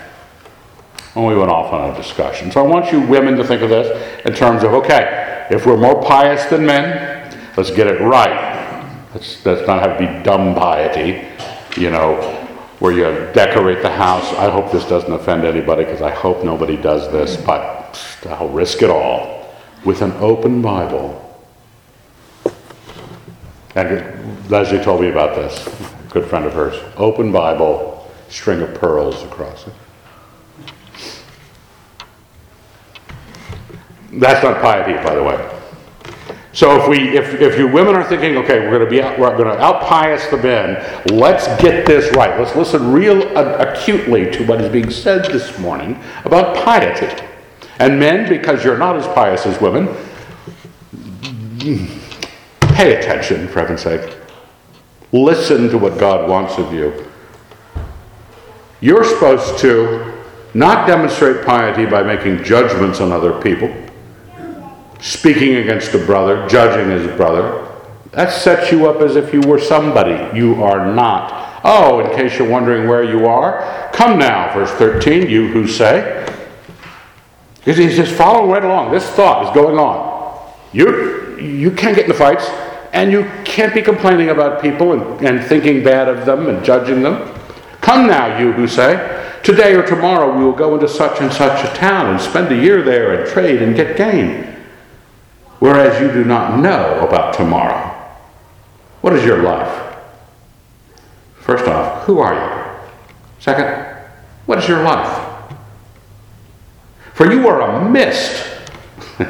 And 1.15 1.27
we 1.27 1.36
went 1.36 1.51
off 1.51 1.72
on 1.72 1.91
a 1.91 1.96
discussion. 1.96 2.51
So 2.51 2.63
I 2.63 2.67
want 2.67 2.91
you 2.91 3.00
women 3.01 3.36
to 3.38 3.43
think 3.43 3.62
of 3.62 3.70
this 3.70 4.25
in 4.25 4.34
terms 4.34 4.63
of 4.63 4.74
okay, 4.74 5.48
if 5.51 5.65
we're 5.65 5.77
more 5.77 6.01
pious 6.01 6.46
than 6.46 6.65
men, 6.65 7.38
let's 7.55 7.70
get 7.70 7.88
it 7.88 8.01
right. 8.01 8.51
Let's, 9.13 9.46
let's 9.46 9.67
not 9.67 9.82
have 9.82 10.01
it 10.01 10.17
be 10.17 10.24
dumb 10.24 10.55
piety, 10.55 11.27
you 11.79 11.91
know, 11.91 12.15
where 12.79 12.91
you 12.91 13.32
decorate 13.34 13.84
the 13.84 13.91
house. 13.91 14.25
I 14.34 14.50
hope 14.50 14.72
this 14.72 14.86
doesn't 14.86 15.12
offend 15.12 15.46
anybody 15.46 15.84
because 15.84 16.01
I 16.01 16.10
hope 16.10 16.43
nobody 16.43 16.77
does 16.77 17.12
this, 17.12 17.38
but 17.38 18.00
I'll 18.27 18.50
risk 18.50 18.82
it 18.82 18.89
all 18.89 19.53
with 19.86 20.01
an 20.01 20.13
open 20.13 20.62
Bible. 20.62 21.20
And 23.75 24.50
Leslie 24.50 24.84
told 24.84 25.01
me 25.01 25.10
about 25.10 25.36
this, 25.36 25.67
good 26.10 26.25
friend 26.25 26.46
of 26.46 26.53
hers. 26.53 26.79
Open 26.98 27.32
Bible, 27.32 28.12
string 28.29 28.62
of 28.62 28.74
pearls 28.74 29.24
across 29.24 29.67
it. 29.67 29.74
That's 34.13 34.43
not 34.43 34.62
piety, 34.62 34.93
by 35.03 35.15
the 35.15 35.24
way. 35.24 35.60
So 36.53 36.79
if 36.79 36.88
we, 36.88 37.17
if, 37.17 37.41
if 37.41 37.58
you 37.58 37.67
women 37.67 37.96
are 37.96 38.03
thinking, 38.03 38.38
okay, 38.38 38.60
we're 38.60 38.77
going 38.77 38.86
to 38.86 38.89
be, 38.89 39.01
out, 39.01 39.17
we're 39.17 39.36
going 39.36 39.50
to 39.50 39.60
out 39.60 39.82
pious 39.82 40.27
the 40.27 40.38
men, 40.38 40.75
let's 41.12 41.48
get 41.60 41.88
this 41.88 42.15
right. 42.15 42.39
Let's 42.39 42.55
listen 42.55 42.91
real 42.91 43.24
acutely 43.36 44.29
to 44.32 44.46
what 44.46 44.62
is 44.62 44.72
being 44.72 44.91
said 44.91 45.25
this 45.25 45.58
morning 45.58 46.00
about 46.25 46.63
piety. 46.63 47.10
And 47.79 48.00
men, 48.00 48.29
because 48.29 48.63
you're 48.63 48.77
not 48.77 48.96
as 48.96 49.08
pious 49.08 49.48
as 49.48 49.60
women, 49.60 49.88
pay 52.75 52.98
attention, 52.98 53.48
for 53.48 53.62
heaven's 53.62 53.82
sake. 53.82 54.15
Listen 55.12 55.70
to 55.70 55.77
what 55.79 55.98
God 56.00 56.29
wants 56.29 56.60
of 56.60 56.72
you. 56.72 57.10
You're 58.79 59.03
supposed 59.03 59.58
to 59.60 60.22
not 60.53 60.86
demonstrate 60.86 61.46
piety 61.46 61.88
by 61.88 62.03
making 62.03 62.43
judgments 62.43 63.00
on 63.00 63.12
other 63.12 63.41
people, 63.41 63.74
speaking 65.03 65.55
against 65.55 65.93
a 65.93 65.98
brother, 65.98 66.48
judging 66.48 66.89
his 66.89 67.05
brother. 67.17 67.69
That 68.12 68.31
sets 68.31 68.72
you 68.72 68.88
up 68.88 69.01
as 69.01 69.17
if 69.17 69.33
you 69.33 69.41
were 69.41 69.60
somebody. 69.60 70.38
You 70.38 70.63
are 70.63 70.93
not. 70.93 71.60
Oh, 71.65 72.00
in 72.00 72.15
case 72.15 72.39
you're 72.39 72.50
wondering 72.50 72.88
where 72.88 73.03
you 73.03 73.27
are, 73.27 73.91
come 73.93 74.17
now, 74.17 74.53
verse 74.53 74.72
13, 74.72 75.29
you 75.29 75.50
who 75.50 75.67
say, 75.67 76.25
he's 77.65 77.98
just 77.98 78.13
following 78.13 78.50
right 78.50 78.63
along. 78.63 78.91
This 78.93 79.05
thought 79.10 79.45
is 79.45 79.53
going 79.53 79.77
on. 79.77 80.53
You, 80.72 81.38
you 81.38 81.72
can't 81.72 81.95
get 81.95 82.05
into 82.05 82.17
fights, 82.17 82.45
and 82.93 83.12
you 83.12 83.29
can't 83.43 83.74
be 83.74 83.81
complaining 83.81 84.29
about 84.29 84.62
people 84.62 84.93
and, 84.93 85.27
and 85.27 85.45
thinking 85.45 85.83
bad 85.83 86.07
of 86.07 86.25
them 86.25 86.48
and 86.48 86.63
judging 86.63 87.01
them. 87.01 87.33
Come 87.81 88.07
now, 88.07 88.39
you 88.39 88.53
who 88.53 88.67
say, 88.67 89.22
Today 89.43 89.75
or 89.75 89.86
tomorrow 89.86 90.38
we 90.38 90.45
will 90.45 90.53
go 90.53 90.75
into 90.75 90.88
such 90.88 91.19
and 91.19 91.31
such 91.31 91.69
a 91.69 91.75
town 91.75 92.12
and 92.12 92.22
spend 92.22 92.50
a 92.53 92.55
year 92.55 92.81
there 92.81 93.19
and 93.19 93.29
trade 93.29 93.62
and 93.62 93.75
get 93.75 93.98
gain. 93.98 94.52
Whereas 95.63 96.01
you 96.01 96.12
do 96.12 96.25
not 96.25 96.60
know 96.60 97.08
about 97.08 97.34
tomorrow. 97.34 97.89
What 99.00 99.13
is 99.13 99.24
your 99.24 99.43
life? 99.43 99.96
First 101.39 101.70
off, 101.70 102.03
who 102.03 102.20
are 102.20 102.34
you? 102.34 102.82
Second, 103.39 103.98
what 104.46 104.58
is 104.58 104.67
your 104.67 104.84
life? 104.84 105.25
For 107.13 107.32
you 107.32 107.48
are 107.48 107.62
a 107.62 107.89
mist. 107.89 108.46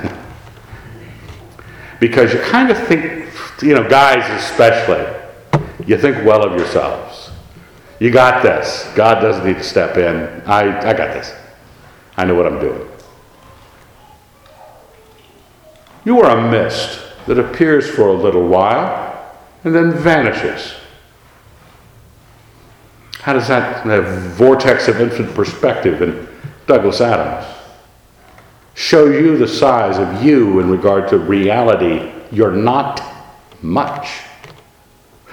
because 1.99 2.33
you 2.33 2.39
kind 2.39 2.71
of 2.71 2.79
think, 2.87 3.29
you 3.61 3.75
know, 3.75 3.87
guys 3.87 4.27
especially, 4.43 5.05
you 5.85 5.99
think 5.99 6.25
well 6.25 6.43
of 6.43 6.57
yourselves. 6.57 7.29
You 7.99 8.09
got 8.09 8.41
this. 8.41 8.91
God 8.95 9.19
doesn't 9.19 9.45
need 9.45 9.57
to 9.57 9.63
step 9.63 9.97
in. 9.97 10.41
I, 10.47 10.79
I 10.79 10.93
got 10.93 11.13
this. 11.13 11.31
I 12.17 12.25
know 12.25 12.33
what 12.33 12.47
I'm 12.47 12.59
doing. 12.59 12.89
You 16.05 16.21
are 16.21 16.37
a 16.37 16.51
mist 16.51 16.99
that 17.27 17.39
appears 17.39 17.89
for 17.89 18.09
a 18.09 18.13
little 18.13 18.47
while 18.47 19.35
and 19.63 19.73
then 19.73 19.93
vanishes. 19.93 20.75
How 23.19 23.33
does 23.33 23.47
that, 23.47 23.85
vortex 24.35 24.87
of 24.89 24.99
infinite 24.99 25.33
perspective 25.33 26.01
in 26.01 26.27
Douglas 26.67 26.99
Adams? 26.99 27.53
show 28.75 29.05
you 29.05 29.37
the 29.37 29.47
size 29.47 29.97
of 29.97 30.23
you 30.23 30.59
in 30.59 30.69
regard 30.69 31.07
to 31.09 31.17
reality. 31.17 32.11
You're 32.31 32.51
not 32.51 33.01
much. 33.61 34.21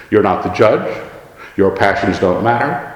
You're 0.09 0.23
not 0.23 0.43
the 0.43 0.49
judge. 0.49 1.09
Your 1.57 1.75
passions 1.75 2.19
don't 2.19 2.43
matter. 2.43 2.90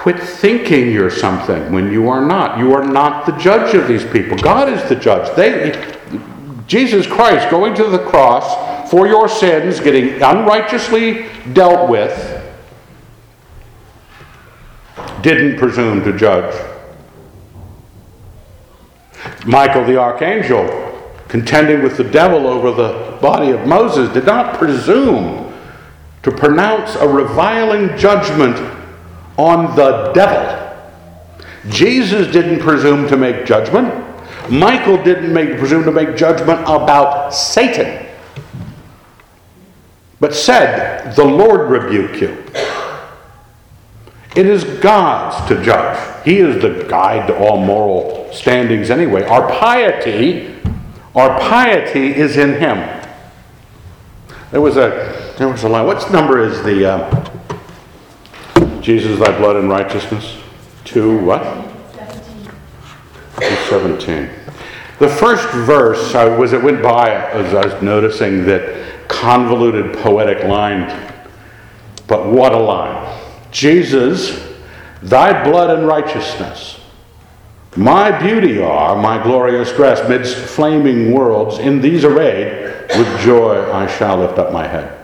Quit 0.00 0.18
thinking 0.18 0.90
you're 0.90 1.10
something 1.10 1.70
when 1.70 1.92
you 1.92 2.08
are 2.08 2.24
not. 2.24 2.58
You 2.58 2.72
are 2.72 2.82
not 2.82 3.26
the 3.26 3.32
judge 3.32 3.74
of 3.74 3.86
these 3.86 4.02
people. 4.02 4.38
God 4.38 4.70
is 4.70 4.82
the 4.88 4.96
judge. 4.96 5.36
They, 5.36 5.94
Jesus 6.66 7.06
Christ 7.06 7.50
going 7.50 7.74
to 7.74 7.84
the 7.84 7.98
cross 7.98 8.90
for 8.90 9.06
your 9.06 9.28
sins, 9.28 9.78
getting 9.78 10.14
unrighteously 10.22 11.26
dealt 11.52 11.90
with, 11.90 12.16
didn't 15.20 15.58
presume 15.58 16.02
to 16.04 16.16
judge. 16.16 16.54
Michael 19.44 19.84
the 19.84 19.98
archangel, 19.98 21.12
contending 21.28 21.82
with 21.82 21.98
the 21.98 22.04
devil 22.04 22.46
over 22.46 22.70
the 22.70 23.18
body 23.20 23.50
of 23.50 23.66
Moses, 23.66 24.10
did 24.14 24.24
not 24.24 24.56
presume 24.56 25.52
to 26.22 26.30
pronounce 26.30 26.94
a 26.94 27.06
reviling 27.06 27.94
judgment 27.98 28.78
on 29.40 29.74
the 29.74 30.12
devil. 30.12 30.66
Jesus 31.70 32.30
didn't 32.30 32.60
presume 32.60 33.08
to 33.08 33.16
make 33.16 33.46
judgment. 33.46 33.88
Michael 34.50 35.02
didn't 35.02 35.32
make, 35.32 35.58
presume 35.58 35.82
to 35.84 35.92
make 35.92 36.14
judgment 36.14 36.60
about 36.60 37.30
Satan, 37.30 38.06
but 40.18 40.34
said, 40.34 41.14
The 41.14 41.24
Lord 41.24 41.70
rebuke 41.70 42.20
you. 42.20 42.44
It 44.36 44.46
is 44.46 44.64
God's 44.64 45.48
to 45.48 45.62
judge. 45.62 46.24
He 46.24 46.38
is 46.38 46.60
the 46.60 46.86
guide 46.88 47.26
to 47.28 47.36
all 47.38 47.56
moral 47.56 48.30
standings 48.32 48.90
anyway. 48.90 49.24
Our 49.24 49.50
piety, 49.50 50.54
our 51.14 51.40
piety 51.40 52.14
is 52.14 52.36
in 52.36 52.60
Him. 52.60 52.78
There 54.50 54.60
was 54.60 54.76
a 54.76 55.34
there 55.38 55.48
was 55.48 55.62
a 55.62 55.68
line. 55.68 55.86
What 55.86 56.12
number 56.12 56.44
is 56.44 56.62
the 56.62 56.92
uh, 56.92 57.39
Jesus, 58.80 59.18
thy 59.18 59.36
blood 59.38 59.56
and 59.56 59.68
righteousness? 59.68 60.38
Two 60.84 61.18
what? 61.18 61.42
17. 61.94 62.48
17. 63.68 64.30
The 64.98 65.08
first 65.08 65.48
verse, 65.50 66.14
I 66.14 66.28
was 66.36 66.52
it 66.52 66.62
went 66.62 66.82
by 66.82 67.10
as 67.30 67.54
I 67.54 67.64
was 67.64 67.82
noticing 67.82 68.44
that 68.46 69.08
convoluted 69.08 69.96
poetic 69.98 70.44
line, 70.44 70.88
but 72.06 72.26
what 72.26 72.52
a 72.52 72.58
line. 72.58 73.18
Jesus, 73.50 74.46
thy 75.02 75.42
blood 75.44 75.76
and 75.76 75.86
righteousness, 75.86 76.80
my 77.76 78.10
beauty 78.18 78.60
are 78.60 79.00
my 79.00 79.22
glorious 79.22 79.72
dress 79.72 80.06
midst 80.08 80.36
flaming 80.36 81.12
worlds. 81.12 81.58
In 81.58 81.80
these 81.80 82.04
arrayed, 82.04 82.88
with 82.96 83.20
joy 83.20 83.72
I 83.72 83.86
shall 83.86 84.18
lift 84.18 84.38
up 84.38 84.52
my 84.52 84.66
head. 84.66 84.99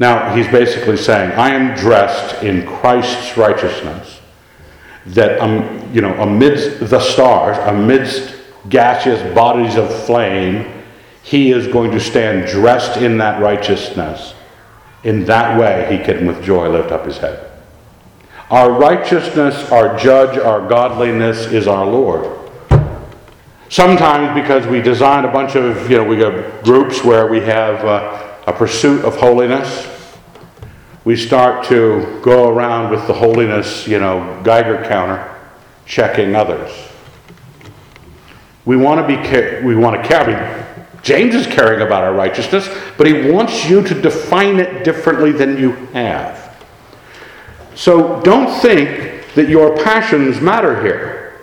Now, 0.00 0.34
he's 0.34 0.48
basically 0.48 0.96
saying, 0.96 1.32
I 1.32 1.50
am 1.50 1.76
dressed 1.76 2.42
in 2.42 2.66
Christ's 2.66 3.36
righteousness, 3.36 4.22
that, 5.04 5.38
um, 5.40 5.92
you 5.92 6.00
know, 6.00 6.14
amidst 6.22 6.80
the 6.88 6.98
stars, 6.98 7.58
amidst 7.68 8.34
gaseous 8.70 9.22
bodies 9.34 9.76
of 9.76 9.94
flame, 10.06 10.82
he 11.22 11.52
is 11.52 11.66
going 11.66 11.90
to 11.90 12.00
stand 12.00 12.48
dressed 12.48 12.96
in 12.96 13.18
that 13.18 13.42
righteousness. 13.42 14.32
In 15.04 15.26
that 15.26 15.60
way, 15.60 15.94
he 15.94 16.02
can 16.02 16.26
with 16.26 16.42
joy 16.42 16.70
lift 16.70 16.90
up 16.90 17.04
his 17.04 17.18
head. 17.18 17.50
Our 18.50 18.72
righteousness, 18.72 19.70
our 19.70 19.98
judge, 19.98 20.38
our 20.38 20.66
godliness 20.66 21.44
is 21.52 21.68
our 21.68 21.84
Lord. 21.84 22.38
Sometimes 23.68 24.34
because 24.40 24.66
we 24.66 24.80
design 24.80 25.26
a 25.26 25.30
bunch 25.30 25.56
of, 25.56 25.90
you 25.90 25.98
know, 25.98 26.04
we 26.04 26.20
have 26.20 26.64
groups 26.64 27.04
where 27.04 27.26
we 27.26 27.40
have 27.40 27.84
uh, 27.84 28.29
a 28.46 28.52
pursuit 28.52 29.04
of 29.04 29.16
holiness, 29.16 29.88
we 31.04 31.16
start 31.16 31.64
to 31.66 32.20
go 32.22 32.48
around 32.48 32.90
with 32.90 33.06
the 33.06 33.12
holiness, 33.12 33.86
you 33.88 33.98
know, 33.98 34.40
Geiger 34.44 34.84
counter, 34.86 35.34
checking 35.86 36.34
others. 36.34 36.70
We 38.64 38.76
want 38.76 39.00
to 39.00 39.06
be, 39.06 39.66
we 39.66 39.74
want 39.74 40.00
to 40.00 40.06
carry, 40.06 40.64
James 41.02 41.34
is 41.34 41.46
caring 41.46 41.80
about 41.80 42.04
our 42.04 42.14
righteousness, 42.14 42.68
but 42.98 43.06
he 43.06 43.30
wants 43.30 43.68
you 43.68 43.82
to 43.82 44.00
define 44.00 44.60
it 44.60 44.84
differently 44.84 45.32
than 45.32 45.58
you 45.58 45.72
have. 45.92 46.64
So 47.74 48.20
don't 48.20 48.60
think 48.60 49.24
that 49.34 49.48
your 49.48 49.76
passions 49.82 50.40
matter 50.40 50.82
here. 50.82 51.40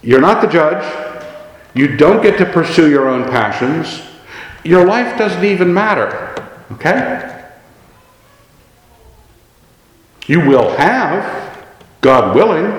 You're 0.00 0.22
not 0.22 0.40
the 0.40 0.48
judge. 0.48 0.82
You 1.74 1.96
don't 1.96 2.22
get 2.22 2.38
to 2.38 2.46
pursue 2.46 2.88
your 2.88 3.08
own 3.08 3.24
passions. 3.24 4.07
Your 4.68 4.84
life 4.84 5.16
doesn't 5.16 5.44
even 5.44 5.72
matter. 5.72 6.34
Okay? 6.72 7.46
You 10.26 10.40
will 10.40 10.76
have, 10.76 11.66
God 12.02 12.36
willing, 12.36 12.70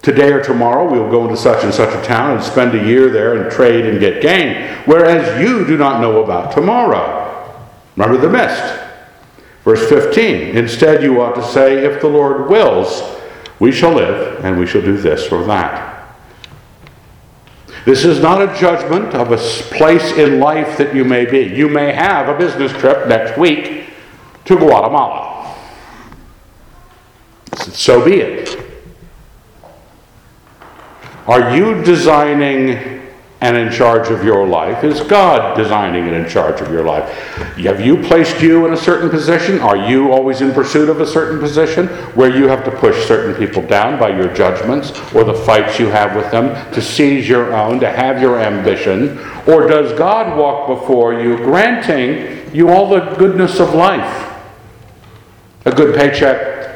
today 0.00 0.32
or 0.32 0.42
tomorrow 0.42 0.90
we'll 0.90 1.10
go 1.10 1.24
into 1.24 1.36
such 1.36 1.62
and 1.64 1.74
such 1.74 1.94
a 1.94 2.02
town 2.06 2.38
and 2.38 2.42
spend 2.42 2.74
a 2.74 2.82
year 2.82 3.10
there 3.10 3.42
and 3.42 3.52
trade 3.52 3.84
and 3.84 4.00
get 4.00 4.22
gain, 4.22 4.74
whereas 4.86 5.38
you 5.38 5.66
do 5.66 5.76
not 5.76 6.00
know 6.00 6.24
about 6.24 6.50
tomorrow. 6.50 7.60
Remember 7.96 8.18
the 8.18 8.30
mist. 8.30 8.82
Verse 9.64 9.86
15 9.86 10.56
Instead, 10.56 11.02
you 11.02 11.20
ought 11.20 11.34
to 11.34 11.46
say, 11.46 11.84
If 11.84 12.00
the 12.00 12.08
Lord 12.08 12.48
wills, 12.48 13.02
we 13.58 13.70
shall 13.70 13.92
live, 13.92 14.42
and 14.42 14.58
we 14.58 14.66
shall 14.66 14.80
do 14.80 14.96
this 14.96 15.30
or 15.30 15.44
that. 15.44 15.89
This 17.84 18.04
is 18.04 18.20
not 18.20 18.42
a 18.42 18.58
judgment 18.58 19.14
of 19.14 19.32
a 19.32 19.36
place 19.74 20.12
in 20.12 20.38
life 20.38 20.76
that 20.78 20.94
you 20.94 21.04
may 21.04 21.24
be. 21.24 21.40
You 21.40 21.68
may 21.68 21.92
have 21.92 22.28
a 22.28 22.36
business 22.36 22.72
trip 22.72 23.08
next 23.08 23.38
week 23.38 23.90
to 24.44 24.56
Guatemala. 24.56 25.56
So 27.56 28.04
be 28.04 28.16
it. 28.16 28.58
Are 31.26 31.56
you 31.56 31.82
designing 31.82 32.99
and 33.42 33.56
in 33.56 33.72
charge 33.72 34.10
of 34.10 34.22
your 34.22 34.46
life? 34.46 34.84
Is 34.84 35.00
God 35.00 35.56
designing 35.56 36.06
and 36.06 36.14
in 36.14 36.28
charge 36.28 36.60
of 36.60 36.70
your 36.70 36.84
life? 36.84 37.08
Have 37.56 37.80
you 37.80 38.02
placed 38.02 38.42
you 38.42 38.66
in 38.66 38.74
a 38.74 38.76
certain 38.76 39.08
position? 39.08 39.58
Are 39.60 39.76
you 39.76 40.12
always 40.12 40.42
in 40.42 40.52
pursuit 40.52 40.90
of 40.90 41.00
a 41.00 41.06
certain 41.06 41.40
position 41.40 41.86
where 42.14 42.34
you 42.34 42.48
have 42.48 42.64
to 42.64 42.70
push 42.70 43.06
certain 43.06 43.34
people 43.34 43.62
down 43.62 43.98
by 43.98 44.10
your 44.10 44.32
judgments 44.34 44.90
or 45.14 45.24
the 45.24 45.34
fights 45.34 45.78
you 45.78 45.86
have 45.86 46.14
with 46.14 46.30
them 46.30 46.52
to 46.74 46.82
seize 46.82 47.28
your 47.28 47.54
own, 47.54 47.80
to 47.80 47.90
have 47.90 48.20
your 48.20 48.38
ambition? 48.38 49.18
Or 49.46 49.66
does 49.66 49.96
God 49.98 50.38
walk 50.38 50.68
before 50.68 51.20
you, 51.20 51.36
granting 51.38 52.54
you 52.54 52.68
all 52.68 52.90
the 52.90 53.00
goodness 53.14 53.58
of 53.58 53.74
life? 53.74 54.26
A 55.64 55.72
good 55.72 55.94
paycheck, 55.94 56.74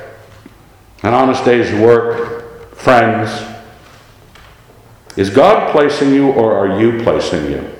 an 1.02 1.12
honest 1.12 1.44
day's 1.44 1.73
work, 1.78 2.75
friends, 2.75 3.53
is 5.16 5.30
God 5.30 5.70
placing 5.70 6.12
you 6.12 6.33
or 6.33 6.55
are 6.55 6.81
you 6.81 7.03
placing 7.03 7.50
you? 7.50 7.70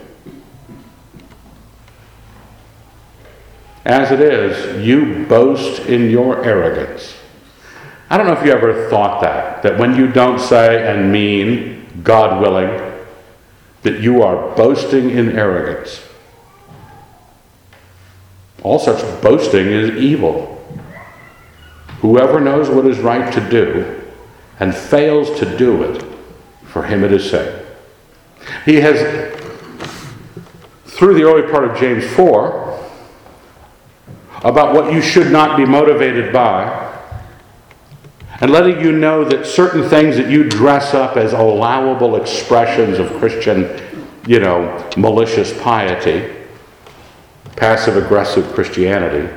As 3.85 4.11
it 4.11 4.21
is, 4.21 4.87
you 4.87 5.27
boast 5.27 5.83
in 5.83 6.11
your 6.11 6.45
arrogance. 6.45 7.17
I 8.09 8.17
don't 8.17 8.27
know 8.27 8.33
if 8.33 8.45
you 8.45 8.53
ever 8.53 8.89
thought 8.89 9.21
that, 9.23 9.63
that 9.63 9.79
when 9.79 9.97
you 9.97 10.11
don't 10.11 10.39
say 10.39 10.87
and 10.87 11.13
mean, 11.13 11.87
God 12.03 12.41
willing, 12.41 12.69
that 13.83 14.01
you 14.01 14.23
are 14.23 14.55
boasting 14.57 15.11
in 15.11 15.37
arrogance. 15.37 16.07
All 18.63 18.79
such 18.79 19.03
boasting 19.21 19.67
is 19.67 19.91
evil. 19.97 20.51
Whoever 22.01 22.41
knows 22.41 22.71
what 22.71 22.87
is 22.87 22.99
right 23.01 23.33
to 23.35 23.51
do 23.51 24.03
and 24.61 24.75
fails 24.75 25.39
to 25.41 25.59
do 25.59 25.83
it 25.83 26.14
for 26.75 26.83
him 26.83 27.05
it 27.05 27.13
is 27.13 27.31
said. 27.31 27.65
He 28.65 28.81
has, 28.81 28.99
through 30.87 31.15
the 31.15 31.23
early 31.23 31.49
part 31.49 31.71
of 31.71 31.79
James 31.79 32.05
4, 32.17 32.91
about 34.43 34.75
what 34.75 34.93
you 34.93 35.01
should 35.01 35.31
not 35.31 35.57
be 35.57 35.65
motivated 35.65 36.33
by, 36.33 37.01
and 38.41 38.51
letting 38.51 38.81
you 38.81 38.91
know 38.91 39.23
that 39.25 39.47
certain 39.47 39.89
things 39.89 40.17
that 40.17 40.29
you 40.29 40.49
dress 40.49 40.95
up 40.95 41.17
as 41.17 41.33
allowable 41.33 42.17
expressions 42.17 42.99
of 42.99 43.09
Christian, 43.21 43.81
you 44.27 44.41
know, 44.41 44.91
malicious 44.97 45.57
piety, 45.63 46.35
passive 47.55 47.97
aggressive 47.97 48.53
Christianity, 48.53 49.33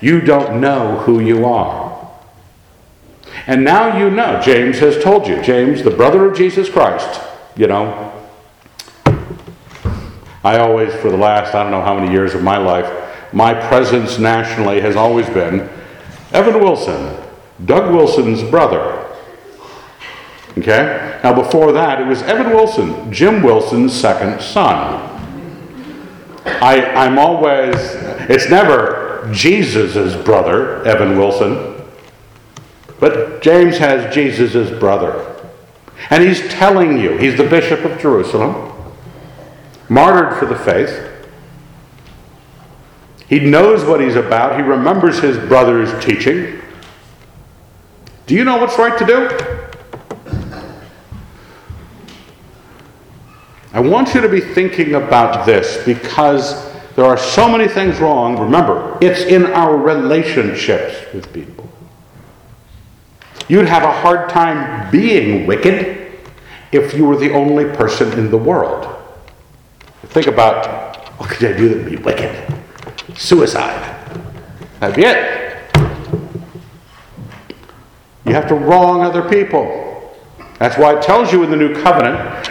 you 0.00 0.20
don't 0.20 0.60
know 0.60 0.98
who 0.98 1.18
you 1.18 1.44
are. 1.44 1.87
And 3.48 3.64
now 3.64 3.96
you 3.98 4.10
know. 4.10 4.40
James 4.42 4.78
has 4.80 5.02
told 5.02 5.26
you. 5.26 5.40
James, 5.42 5.82
the 5.82 5.90
brother 5.90 6.26
of 6.26 6.36
Jesus 6.36 6.68
Christ, 6.68 7.22
you 7.56 7.66
know. 7.66 8.12
I 10.44 10.58
always, 10.58 10.94
for 10.96 11.10
the 11.10 11.16
last, 11.16 11.54
I 11.54 11.62
don't 11.62 11.72
know 11.72 11.82
how 11.82 11.98
many 11.98 12.12
years 12.12 12.34
of 12.34 12.42
my 12.42 12.58
life, 12.58 12.86
my 13.32 13.54
presence 13.54 14.18
nationally 14.18 14.82
has 14.82 14.96
always 14.96 15.26
been 15.30 15.68
Evan 16.32 16.60
Wilson, 16.60 17.16
Doug 17.64 17.92
Wilson's 17.92 18.42
brother. 18.42 19.06
Okay? 20.58 21.18
Now, 21.24 21.32
before 21.32 21.72
that, 21.72 22.02
it 22.02 22.06
was 22.06 22.20
Evan 22.22 22.50
Wilson, 22.50 23.10
Jim 23.10 23.42
Wilson's 23.42 23.98
second 23.98 24.42
son. 24.42 25.06
I, 26.44 26.84
I'm 26.94 27.18
always, 27.18 27.76
it's 28.28 28.50
never 28.50 29.26
Jesus' 29.32 30.22
brother, 30.22 30.84
Evan 30.84 31.18
Wilson. 31.18 31.77
But 33.00 33.42
James 33.42 33.78
has 33.78 34.12
Jesus' 34.14 34.70
brother. 34.78 35.36
And 36.10 36.22
he's 36.22 36.40
telling 36.48 36.98
you, 36.98 37.16
he's 37.18 37.36
the 37.36 37.48
bishop 37.48 37.84
of 37.84 37.98
Jerusalem, 38.00 38.72
martyred 39.88 40.38
for 40.38 40.46
the 40.46 40.56
faith. 40.56 41.04
He 43.28 43.40
knows 43.40 43.84
what 43.84 44.00
he's 44.00 44.16
about, 44.16 44.56
he 44.56 44.62
remembers 44.62 45.18
his 45.18 45.36
brother's 45.36 46.04
teaching. 46.04 46.60
Do 48.26 48.34
you 48.34 48.44
know 48.44 48.56
what's 48.58 48.78
right 48.78 48.98
to 48.98 49.06
do? 49.06 49.58
I 53.72 53.80
want 53.80 54.14
you 54.14 54.20
to 54.20 54.28
be 54.28 54.40
thinking 54.40 54.94
about 54.94 55.46
this 55.46 55.84
because 55.84 56.68
there 56.96 57.04
are 57.04 57.18
so 57.18 57.48
many 57.48 57.68
things 57.68 58.00
wrong. 58.00 58.38
Remember, 58.38 58.98
it's 59.00 59.20
in 59.20 59.46
our 59.46 59.76
relationships 59.76 60.96
with 61.14 61.32
people. 61.32 61.57
You'd 63.48 63.66
have 63.66 63.82
a 63.82 63.92
hard 63.92 64.28
time 64.28 64.90
being 64.90 65.46
wicked 65.46 66.12
if 66.70 66.92
you 66.92 67.06
were 67.06 67.16
the 67.16 67.32
only 67.32 67.64
person 67.64 68.12
in 68.18 68.30
the 68.30 68.36
world. 68.36 68.94
Think 70.04 70.26
about 70.26 70.96
what 71.18 71.30
could 71.30 71.54
I 71.54 71.56
do 71.56 71.68
that 71.70 71.78
would 71.78 71.90
be 71.90 71.96
wicked? 71.96 72.54
Suicide. 73.16 73.96
That'd 74.80 74.96
be 74.96 75.02
it. 75.04 75.56
You 78.26 78.34
have 78.34 78.46
to 78.48 78.54
wrong 78.54 79.02
other 79.02 79.26
people. 79.26 80.14
That's 80.58 80.76
why 80.76 80.96
it 80.96 81.02
tells 81.02 81.32
you 81.32 81.42
in 81.42 81.50
the 81.50 81.56
new 81.56 81.74
covenant 81.82 82.50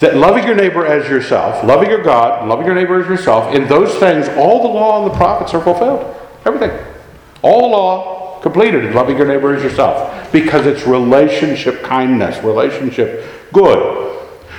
that 0.00 0.16
loving 0.16 0.44
your 0.44 0.54
neighbor 0.54 0.86
as 0.86 1.08
yourself, 1.08 1.64
loving 1.64 1.88
your 1.88 2.02
God, 2.02 2.46
loving 2.46 2.66
your 2.66 2.74
neighbor 2.74 3.00
as 3.00 3.08
yourself, 3.08 3.54
in 3.54 3.66
those 3.66 3.94
things, 3.96 4.28
all 4.36 4.62
the 4.62 4.68
law 4.68 5.02
and 5.02 5.10
the 5.10 5.16
prophets 5.16 5.54
are 5.54 5.62
fulfilled. 5.62 6.14
Everything. 6.44 6.78
All 7.42 7.70
law 7.70 8.40
completed 8.40 8.84
in 8.84 8.92
loving 8.92 9.16
your 9.16 9.26
neighbor 9.26 9.54
as 9.54 9.62
yourself 9.62 10.17
because 10.32 10.66
it's 10.66 10.86
relationship 10.86 11.82
kindness, 11.82 12.42
relationship 12.44 13.24
good. 13.52 14.08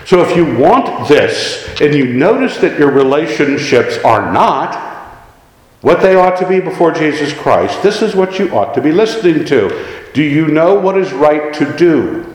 So 0.06 0.22
if 0.22 0.36
you 0.36 0.58
want 0.58 1.08
this 1.08 1.80
and 1.80 1.94
you 1.94 2.14
notice 2.14 2.58
that 2.58 2.80
your 2.80 2.92
relationships 2.92 3.98
are 4.04 4.34
not 4.34 4.88
what 5.82 6.02
they 6.02 6.16
ought 6.16 6.38
to 6.40 6.48
be 6.48 6.60
before 6.60 6.92
Jesus 6.92 7.32
Christ, 7.32 7.82
this 7.84 8.02
is 8.02 8.16
what 8.16 8.40
you 8.40 8.50
ought 8.56 8.74
to 8.74 8.82
be 8.82 8.92
listening 8.92 9.46
to. 9.46 10.10
Do 10.14 10.24
you 10.24 10.48
know 10.48 10.74
what 10.80 10.98
is 10.98 11.14
right 11.14 11.54
to 11.54 11.78
do? 11.78 12.26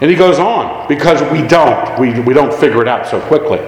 And 0.00 0.10
he 0.10 0.16
goes 0.16 0.38
on 0.38 0.88
because 0.88 1.20
we 1.30 1.46
don't. 1.46 1.98
We, 2.00 2.18
we 2.20 2.32
don't 2.32 2.54
figure 2.54 2.80
it 2.80 2.88
out 2.88 3.06
so 3.06 3.20
quickly. 3.20 3.58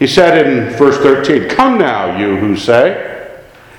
He 0.00 0.06
said 0.06 0.46
in 0.46 0.70
verse 0.70 0.96
13, 0.98 1.50
Come 1.50 1.78
now, 1.78 2.18
you 2.18 2.38
who 2.38 2.56
say, 2.56 3.18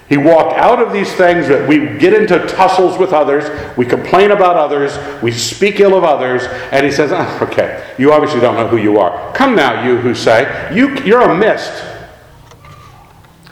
he 0.07 0.17
walked 0.17 0.53
out 0.53 0.79
of 0.79 0.93
these 0.93 1.11
things 1.13 1.47
that 1.47 1.67
we 1.67 1.97
get 1.97 2.13
into 2.13 2.45
tussles 2.45 2.97
with 2.97 3.11
others, 3.11 3.45
we 3.77 3.85
complain 3.85 4.31
about 4.31 4.55
others, 4.55 4.97
we 5.23 5.31
speak 5.31 5.79
ill 5.79 5.97
of 5.97 6.03
others, 6.03 6.43
and 6.71 6.85
he 6.85 6.91
says, 6.91 7.11
oh, 7.13 7.39
okay, 7.41 7.95
you 7.97 8.11
obviously 8.11 8.41
don't 8.41 8.55
know 8.55 8.67
who 8.67 8.75
you 8.75 8.99
are. 8.99 9.33
Come 9.33 9.55
now, 9.55 9.85
you 9.85 9.97
who 9.97 10.13
say, 10.13 10.69
you, 10.75 10.95
you're 11.05 11.21
a 11.21 11.35
mist. 11.35 11.85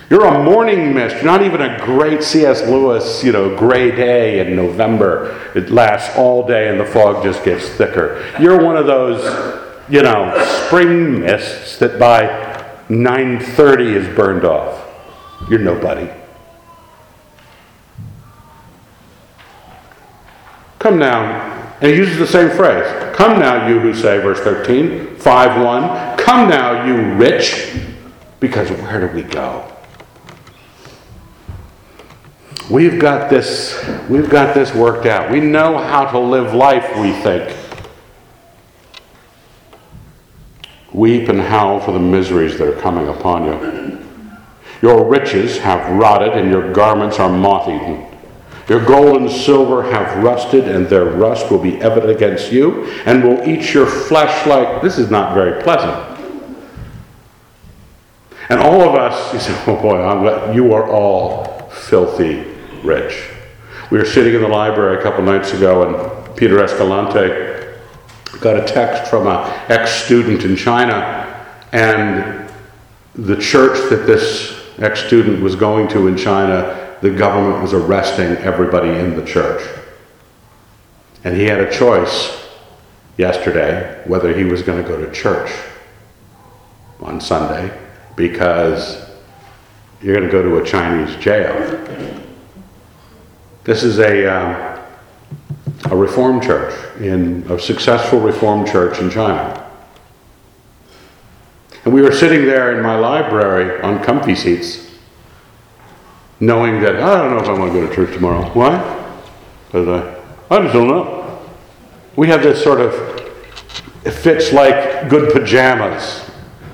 You're 0.09 0.25
a 0.25 0.43
morning 0.43 0.93
mist. 0.93 1.15
You're 1.15 1.25
not 1.25 1.43
even 1.43 1.61
a 1.61 1.79
great 1.85 2.21
C.S. 2.23 2.61
Lewis, 2.67 3.23
you 3.23 3.31
know, 3.31 3.55
gray 3.55 3.89
day 3.91 4.45
in 4.45 4.55
November. 4.55 5.51
It 5.55 5.69
lasts 5.69 6.17
all 6.17 6.45
day 6.45 6.67
and 6.67 6.79
the 6.79 6.85
fog 6.85 7.23
just 7.23 7.43
gets 7.45 7.69
thicker. 7.69 8.29
You're 8.39 8.61
one 8.63 8.75
of 8.75 8.85
those, 8.85 9.23
you 9.87 10.01
know, 10.01 10.35
spring 10.65 11.21
mists 11.21 11.77
that 11.77 11.97
by 11.97 12.48
9:30 12.89 13.95
is 13.95 14.15
burned 14.15 14.43
off. 14.43 14.85
You're 15.49 15.59
nobody. 15.59 16.09
Come 20.79 20.97
now, 20.97 21.75
and 21.81 21.91
he 21.91 21.97
uses 21.97 22.17
the 22.17 22.27
same 22.27 22.49
phrase. 22.49 22.85
Come 23.15 23.39
now, 23.39 23.67
you 23.67 23.79
who 23.79 23.93
say, 23.93 24.17
verse 24.19 24.39
13, 24.39 25.17
5 25.17 25.61
1. 25.61 26.17
Come 26.17 26.49
now, 26.49 26.85
you 26.85 27.13
rich, 27.15 27.75
because 28.39 28.69
where 28.69 29.01
do 29.05 29.13
we 29.13 29.23
go? 29.23 29.65
We've 32.69 32.99
got 32.99 33.29
this, 33.29 33.83
we've 34.07 34.29
got 34.29 34.53
this 34.53 34.73
worked 34.73 35.05
out. 35.05 35.29
We 35.31 35.41
know 35.41 35.77
how 35.77 36.05
to 36.11 36.19
live 36.19 36.53
life, 36.53 36.97
we 36.97 37.11
think. 37.11 37.58
Weep 40.93 41.29
and 41.29 41.39
howl 41.39 41.79
for 41.79 41.91
the 41.91 41.99
miseries 41.99 42.57
that 42.57 42.67
are 42.67 42.81
coming 42.81 43.07
upon 43.07 43.45
you. 43.45 44.05
Your 44.81 45.05
riches 45.05 45.57
have 45.59 45.91
rotted, 45.99 46.33
and 46.33 46.49
your 46.49 46.71
garments 46.73 47.19
are 47.19 47.29
moth 47.29 47.67
eaten. 47.67 48.05
Your 48.67 48.83
gold 48.85 49.17
and 49.17 49.31
silver 49.31 49.83
have 49.83 50.23
rusted, 50.23 50.67
and 50.67 50.87
their 50.87 51.05
rust 51.05 51.51
will 51.51 51.59
be 51.59 51.81
evident 51.81 52.11
against 52.11 52.51
you, 52.51 52.85
and 53.05 53.23
will 53.23 53.47
eat 53.47 53.73
your 53.73 53.85
flesh 53.85 54.45
like. 54.47 54.81
This 54.81 54.97
is 54.97 55.09
not 55.09 55.33
very 55.33 55.61
pleasant. 55.61 56.19
And 58.49 58.59
all 58.59 58.81
of 58.81 58.95
us, 58.95 59.33
you 59.33 59.39
say, 59.39 59.63
oh 59.67 59.79
boy, 59.79 60.01
I'm, 60.01 60.55
you 60.55 60.73
are 60.73 60.89
all 60.89 61.69
filthy 61.69 62.45
rich. 62.83 63.29
We 63.91 63.97
were 63.97 64.05
sitting 64.05 64.33
in 64.33 64.41
the 64.41 64.47
library 64.47 64.97
a 64.97 65.01
couple 65.03 65.23
nights 65.23 65.53
ago, 65.53 65.83
and 65.83 66.35
Peter 66.37 66.63
Escalante 66.63 67.58
got 68.39 68.57
a 68.57 68.65
text 68.65 69.09
from 69.09 69.27
an 69.27 69.49
ex 69.69 69.91
student 69.91 70.43
in 70.43 70.55
China, 70.55 71.45
and 71.71 72.49
the 73.15 73.35
church 73.35 73.89
that 73.89 74.05
this 74.07 74.57
ex 74.79 75.03
student 75.05 75.41
was 75.41 75.55
going 75.55 75.87
to 75.89 76.07
in 76.07 76.17
China 76.17 76.79
the 77.01 77.09
government 77.09 77.61
was 77.61 77.73
arresting 77.73 78.35
everybody 78.37 78.89
in 78.89 79.15
the 79.15 79.25
church. 79.25 79.63
And 81.23 81.35
he 81.35 81.45
had 81.45 81.59
a 81.59 81.71
choice 81.71 82.45
yesterday 83.17 84.01
whether 84.05 84.37
he 84.37 84.43
was 84.43 84.61
going 84.61 84.81
to 84.81 84.87
go 84.87 85.03
to 85.03 85.11
church 85.11 85.51
on 87.01 87.19
Sunday 87.21 87.77
because 88.15 89.09
you're 90.01 90.15
going 90.15 90.25
to 90.25 90.31
go 90.31 90.41
to 90.41 90.57
a 90.57 90.65
Chinese 90.65 91.15
jail. 91.17 91.55
This 93.63 93.83
is 93.83 93.99
a, 93.99 94.29
uh, 94.29 94.68
a 95.85 95.95
reform 95.95 96.41
church, 96.41 96.73
in 96.99 97.45
a 97.49 97.59
successful 97.59 98.19
reform 98.19 98.65
church 98.65 98.99
in 98.99 99.09
China. 99.09 99.65
And 101.85 101.93
we 101.93 102.01
were 102.01 102.11
sitting 102.11 102.45
there 102.45 102.75
in 102.75 102.83
my 102.83 102.97
library 102.97 103.81
on 103.81 104.03
comfy 104.03 104.35
seats 104.35 104.89
knowing 106.39 106.81
that 106.81 106.95
I 106.95 107.17
don't 107.17 107.31
know 107.31 107.41
if 107.41 107.49
I 107.49 107.59
want 107.59 107.73
to 107.73 107.81
go 107.81 107.87
to 107.87 107.93
church 107.93 108.13
tomorrow. 108.13 108.47
Why? 108.51 108.77
Because 109.65 109.87
I, 109.87 110.55
I 110.55 110.61
just 110.61 110.73
don't 110.73 110.87
know. 110.87 111.39
We 112.15 112.27
have 112.27 112.41
this 112.41 112.63
sort 112.63 112.79
of, 112.79 112.93
it 114.05 114.11
fits 114.11 114.53
like 114.53 115.09
good 115.09 115.33
pajamas, 115.33 116.29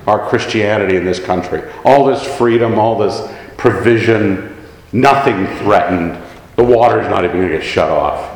our 0.07 0.27
Christianity 0.29 0.97
in 0.97 1.05
this 1.05 1.19
country. 1.19 1.63
All 1.83 2.05
this 2.05 2.23
freedom, 2.37 2.77
all 2.77 2.97
this 2.97 3.27
provision, 3.57 4.55
nothing 4.91 5.47
threatened. 5.57 6.21
The 6.55 6.63
water's 6.63 7.09
not 7.09 7.23
even 7.25 7.37
going 7.37 7.49
to 7.49 7.57
get 7.57 7.65
shut 7.65 7.89
off. 7.89 8.34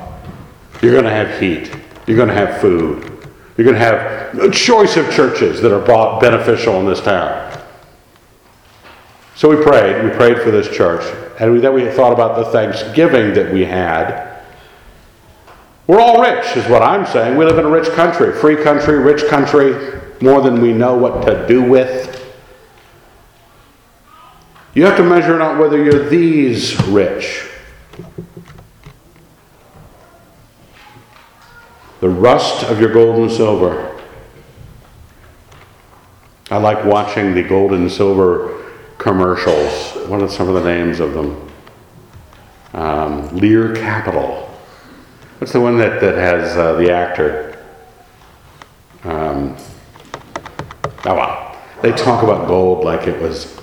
You're 0.81 0.93
going 0.93 1.05
to 1.05 1.09
have 1.09 1.39
heat. 1.39 1.75
You're 2.07 2.17
going 2.17 2.29
to 2.29 2.33
have 2.33 2.61
food. 2.61 3.03
You're 3.57 3.65
going 3.65 3.77
to 3.77 3.83
have 3.83 4.39
a 4.39 4.49
choice 4.49 4.95
of 4.95 5.11
churches 5.11 5.61
that 5.61 5.73
are 5.73 6.19
beneficial 6.19 6.79
in 6.79 6.85
this 6.85 7.01
town. 7.01 7.49
So 9.35 9.49
we 9.49 9.61
prayed. 9.63 10.03
We 10.03 10.11
prayed 10.11 10.41
for 10.41 10.51
this 10.51 10.69
church. 10.69 11.03
And 11.39 11.53
we, 11.53 11.59
then 11.59 11.73
we 11.73 11.89
thought 11.91 12.13
about 12.13 12.37
the 12.37 12.51
Thanksgiving 12.51 13.33
that 13.33 13.53
we 13.53 13.65
had. 13.65 14.43
We're 15.87 15.99
all 15.99 16.21
rich, 16.21 16.55
is 16.55 16.67
what 16.67 16.83
I'm 16.83 17.05
saying. 17.05 17.37
We 17.37 17.45
live 17.45 17.57
in 17.57 17.65
a 17.65 17.69
rich 17.69 17.89
country, 17.89 18.33
free 18.33 18.61
country, 18.61 18.99
rich 18.99 19.27
country, 19.29 19.99
more 20.21 20.41
than 20.41 20.61
we 20.61 20.71
know 20.71 20.95
what 20.95 21.25
to 21.25 21.47
do 21.47 21.63
with. 21.63 22.15
You 24.73 24.85
have 24.85 24.97
to 24.97 25.03
measure 25.03 25.41
out 25.41 25.57
whether 25.57 25.83
you're 25.83 26.07
these 26.09 26.79
rich. 26.85 27.45
The 31.99 32.09
rust 32.09 32.63
of 32.63 32.79
your 32.79 32.93
gold 32.93 33.19
and 33.19 33.31
silver. 33.31 33.99
I 36.49 36.57
like 36.57 36.83
watching 36.85 37.35
the 37.35 37.43
gold 37.43 37.73
and 37.73 37.91
silver 37.91 38.65
commercials. 38.97 40.07
What 40.07 40.21
are 40.21 40.29
some 40.29 40.47
of 40.47 40.55
the 40.55 40.63
names 40.63 40.99
of 40.99 41.13
them? 41.13 41.51
Um, 42.73 43.35
Lear 43.35 43.75
Capital. 43.75 44.45
What's 45.39 45.53
the 45.53 45.61
one 45.61 45.77
that, 45.77 45.99
that 46.01 46.15
has 46.15 46.57
uh, 46.57 46.73
the 46.73 46.91
actor? 46.91 47.63
Um, 49.03 49.55
oh, 51.05 51.15
wow. 51.15 51.57
They 51.81 51.91
talk 51.91 52.23
about 52.23 52.47
gold 52.47 52.83
like 52.83 53.07
it 53.07 53.21
was 53.21 53.59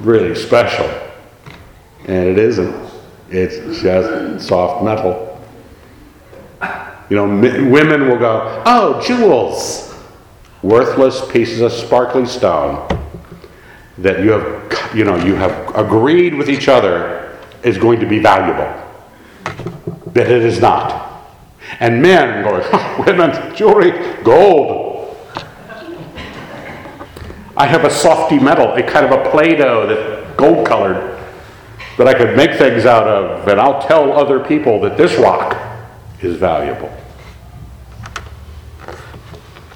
really 0.00 0.34
special. 0.34 0.86
And 2.06 2.28
it 2.28 2.38
isn't. 2.38 2.90
It's 3.30 3.82
just 3.82 4.46
soft 4.46 4.84
metal. 4.84 5.31
You 7.12 7.18
know, 7.18 7.26
women 7.26 8.08
will 8.08 8.16
go, 8.16 8.62
oh, 8.64 8.98
jewels. 9.06 9.94
Worthless 10.62 11.30
pieces 11.30 11.60
of 11.60 11.70
sparkly 11.70 12.24
stone 12.24 12.88
that 13.98 14.20
you 14.20 14.30
have, 14.30 14.96
you 14.96 15.04
know, 15.04 15.16
you 15.16 15.34
have 15.34 15.76
agreed 15.76 16.34
with 16.34 16.48
each 16.48 16.68
other 16.68 17.38
is 17.62 17.76
going 17.76 18.00
to 18.00 18.06
be 18.06 18.18
valuable. 18.18 18.64
That 20.14 20.30
it 20.30 20.42
is 20.42 20.62
not. 20.62 21.28
And 21.80 22.00
men 22.00 22.46
oh, 22.48 23.04
women, 23.06 23.54
jewelry, 23.54 23.90
gold. 24.24 25.14
I 27.58 27.66
have 27.66 27.84
a 27.84 27.90
softy 27.90 28.38
metal, 28.38 28.72
a 28.72 28.82
kind 28.82 29.04
of 29.04 29.12
a 29.12 29.30
Play-Doh 29.30 29.86
that 29.86 30.34
gold 30.38 30.66
colored 30.66 31.20
that 31.98 32.08
I 32.08 32.14
could 32.14 32.38
make 32.38 32.56
things 32.56 32.86
out 32.86 33.06
of, 33.06 33.46
and 33.48 33.60
I'll 33.60 33.86
tell 33.86 34.14
other 34.14 34.40
people 34.42 34.80
that 34.80 34.96
this 34.96 35.18
rock 35.18 35.58
is 36.22 36.36
valuable. 36.36 36.90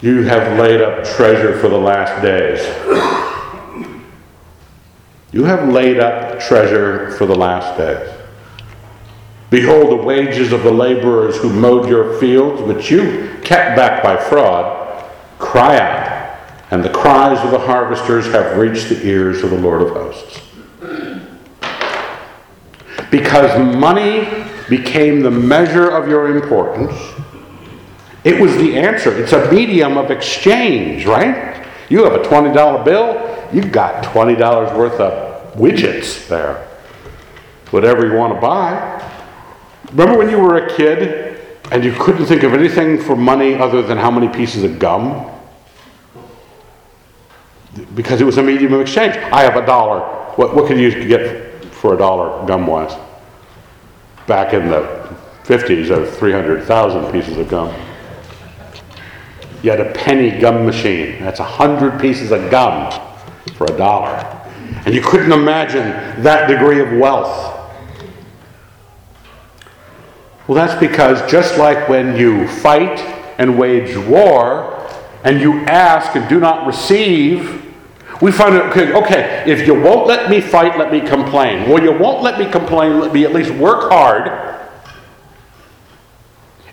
You 0.06 0.22
have 0.22 0.56
laid 0.56 0.82
up 0.82 1.02
treasure 1.02 1.58
for 1.58 1.68
the 1.68 1.76
last 1.76 2.22
days. 2.22 2.60
You 5.32 5.42
have 5.42 5.68
laid 5.68 5.98
up 5.98 6.38
treasure 6.38 7.10
for 7.18 7.26
the 7.26 7.34
last 7.34 7.76
days. 7.76 8.08
Behold, 9.50 9.90
the 9.90 10.04
wages 10.04 10.52
of 10.52 10.62
the 10.62 10.70
laborers 10.70 11.38
who 11.38 11.52
mowed 11.52 11.88
your 11.88 12.20
fields, 12.20 12.62
which 12.62 12.88
you 12.88 13.36
kept 13.42 13.74
back 13.74 14.00
by 14.00 14.16
fraud, 14.16 15.04
cry 15.40 15.76
out, 15.76 16.38
and 16.70 16.84
the 16.84 16.90
cries 16.90 17.44
of 17.44 17.50
the 17.50 17.58
harvesters 17.58 18.26
have 18.26 18.56
reached 18.56 18.88
the 18.88 19.04
ears 19.04 19.42
of 19.42 19.50
the 19.50 19.58
Lord 19.58 19.82
of 19.82 19.90
hosts. 19.90 20.40
Because 23.10 23.58
money 23.74 24.44
became 24.68 25.22
the 25.22 25.32
measure 25.32 25.90
of 25.90 26.08
your 26.08 26.36
importance, 26.36 26.94
it 28.26 28.40
was 28.40 28.56
the 28.56 28.76
answer. 28.76 29.16
It's 29.16 29.32
a 29.32 29.52
medium 29.52 29.96
of 29.96 30.10
exchange, 30.10 31.06
right? 31.06 31.64
You 31.88 32.02
have 32.02 32.14
a 32.14 32.24
$20 32.24 32.84
bill, 32.84 33.48
you've 33.52 33.70
got 33.70 34.02
$20 34.02 34.76
worth 34.76 34.98
of 34.98 35.54
widgets 35.54 36.26
there. 36.26 36.66
Whatever 37.70 38.04
you 38.04 38.14
want 38.14 38.34
to 38.34 38.40
buy. 38.40 39.00
Remember 39.92 40.18
when 40.18 40.28
you 40.28 40.40
were 40.40 40.56
a 40.56 40.76
kid 40.76 41.40
and 41.70 41.84
you 41.84 41.92
couldn't 41.92 42.26
think 42.26 42.42
of 42.42 42.52
anything 42.52 43.00
for 43.00 43.14
money 43.14 43.54
other 43.54 43.80
than 43.80 43.96
how 43.96 44.10
many 44.10 44.26
pieces 44.26 44.64
of 44.64 44.80
gum? 44.80 45.30
Because 47.94 48.20
it 48.20 48.24
was 48.24 48.38
a 48.38 48.42
medium 48.42 48.72
of 48.72 48.80
exchange. 48.80 49.14
I 49.32 49.42
have 49.42 49.54
a 49.54 49.64
dollar. 49.64 50.00
What, 50.34 50.52
what 50.52 50.66
could 50.66 50.80
you 50.80 50.90
get 51.06 51.64
for 51.66 51.94
a 51.94 51.96
dollar 51.96 52.44
gum 52.44 52.66
wise? 52.66 52.92
Back 54.26 54.52
in 54.52 54.68
the 54.68 55.14
50s, 55.44 55.86
there 55.86 56.00
were 56.00 56.10
300,000 56.10 57.12
pieces 57.12 57.38
of 57.38 57.48
gum. 57.48 57.85
You 59.62 59.70
had 59.70 59.80
a 59.80 59.92
penny 59.92 60.38
gum 60.38 60.64
machine. 60.66 61.20
That's 61.20 61.40
a 61.40 61.44
hundred 61.44 62.00
pieces 62.00 62.30
of 62.30 62.50
gum 62.50 62.92
for 63.54 63.64
a 63.64 63.76
dollar. 63.76 64.14
And 64.84 64.94
you 64.94 65.00
couldn't 65.00 65.32
imagine 65.32 66.22
that 66.22 66.48
degree 66.48 66.80
of 66.80 66.92
wealth. 66.98 67.54
Well, 70.46 70.54
that's 70.54 70.78
because 70.78 71.28
just 71.30 71.58
like 71.58 71.88
when 71.88 72.16
you 72.16 72.46
fight 72.46 73.00
and 73.38 73.58
wage 73.58 73.96
war, 73.96 74.72
and 75.24 75.40
you 75.40 75.60
ask 75.64 76.14
and 76.14 76.28
do 76.28 76.38
not 76.38 76.66
receive, 76.66 77.64
we 78.22 78.30
find 78.30 78.54
it 78.54 78.62
okay, 78.66 78.92
okay, 78.92 79.44
if 79.46 79.66
you 79.66 79.74
won't 79.74 80.06
let 80.06 80.30
me 80.30 80.40
fight, 80.40 80.78
let 80.78 80.92
me 80.92 81.00
complain. 81.00 81.68
Well, 81.68 81.82
you 81.82 81.92
won't 81.92 82.22
let 82.22 82.38
me 82.38 82.48
complain, 82.50 83.00
let 83.00 83.12
me 83.12 83.24
at 83.24 83.32
least 83.32 83.50
work 83.50 83.90
hard 83.90 84.46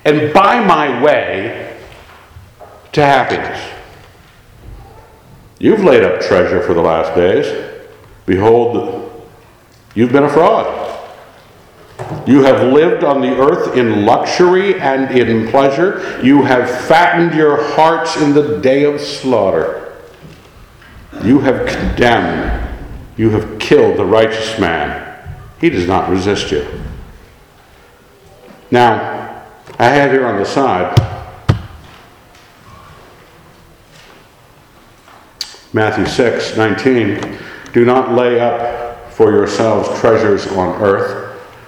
and 0.06 0.34
by 0.34 0.64
my 0.64 1.02
way 1.02 1.73
to 2.94 3.06
happiness. 3.06 3.72
You've 5.60 5.84
laid 5.84 6.04
up 6.04 6.22
treasure 6.22 6.62
for 6.62 6.74
the 6.74 6.82
last 6.82 7.16
days. 7.16 7.72
Behold, 8.26 9.30
you've 9.96 10.12
been 10.12 10.24
a 10.24 10.30
fraud. 10.30 10.80
You 12.28 12.44
have 12.44 12.74
lived 12.74 13.04
on 13.04 13.22
the 13.22 13.38
earth 13.38 13.76
in 13.76 14.06
luxury 14.06 14.80
and 14.80 15.12
in 15.18 15.48
pleasure. 15.50 16.20
You 16.24 16.44
have 16.44 16.70
fattened 16.86 17.34
your 17.34 17.64
hearts 17.76 18.18
in 18.18 18.34
the 18.34 18.60
day 18.60 18.84
of 18.84 19.00
slaughter. 19.00 20.02
You 21.24 21.40
have 21.40 21.68
condemned. 21.68 22.70
You 23.18 23.30
have 23.32 23.60
killed 23.60 23.98
the 23.98 24.06
righteous 24.06 24.60
man. 24.60 25.02
He 25.60 25.70
does 25.70 25.88
not 25.88 26.10
resist 26.10 26.52
you. 26.52 26.68
Now, 28.72 29.44
I 29.80 29.86
have 29.86 30.12
here 30.12 30.26
on 30.26 30.38
the 30.38 30.46
side 30.46 31.13
Matthew 35.74 36.06
6 36.06 36.56
19. 36.56 37.40
Do 37.74 37.84
not 37.84 38.14
lay 38.14 38.40
up 38.40 39.12
for 39.12 39.32
yourselves 39.32 40.00
treasures 40.00 40.48
on 40.48 40.82
earth 40.82 41.24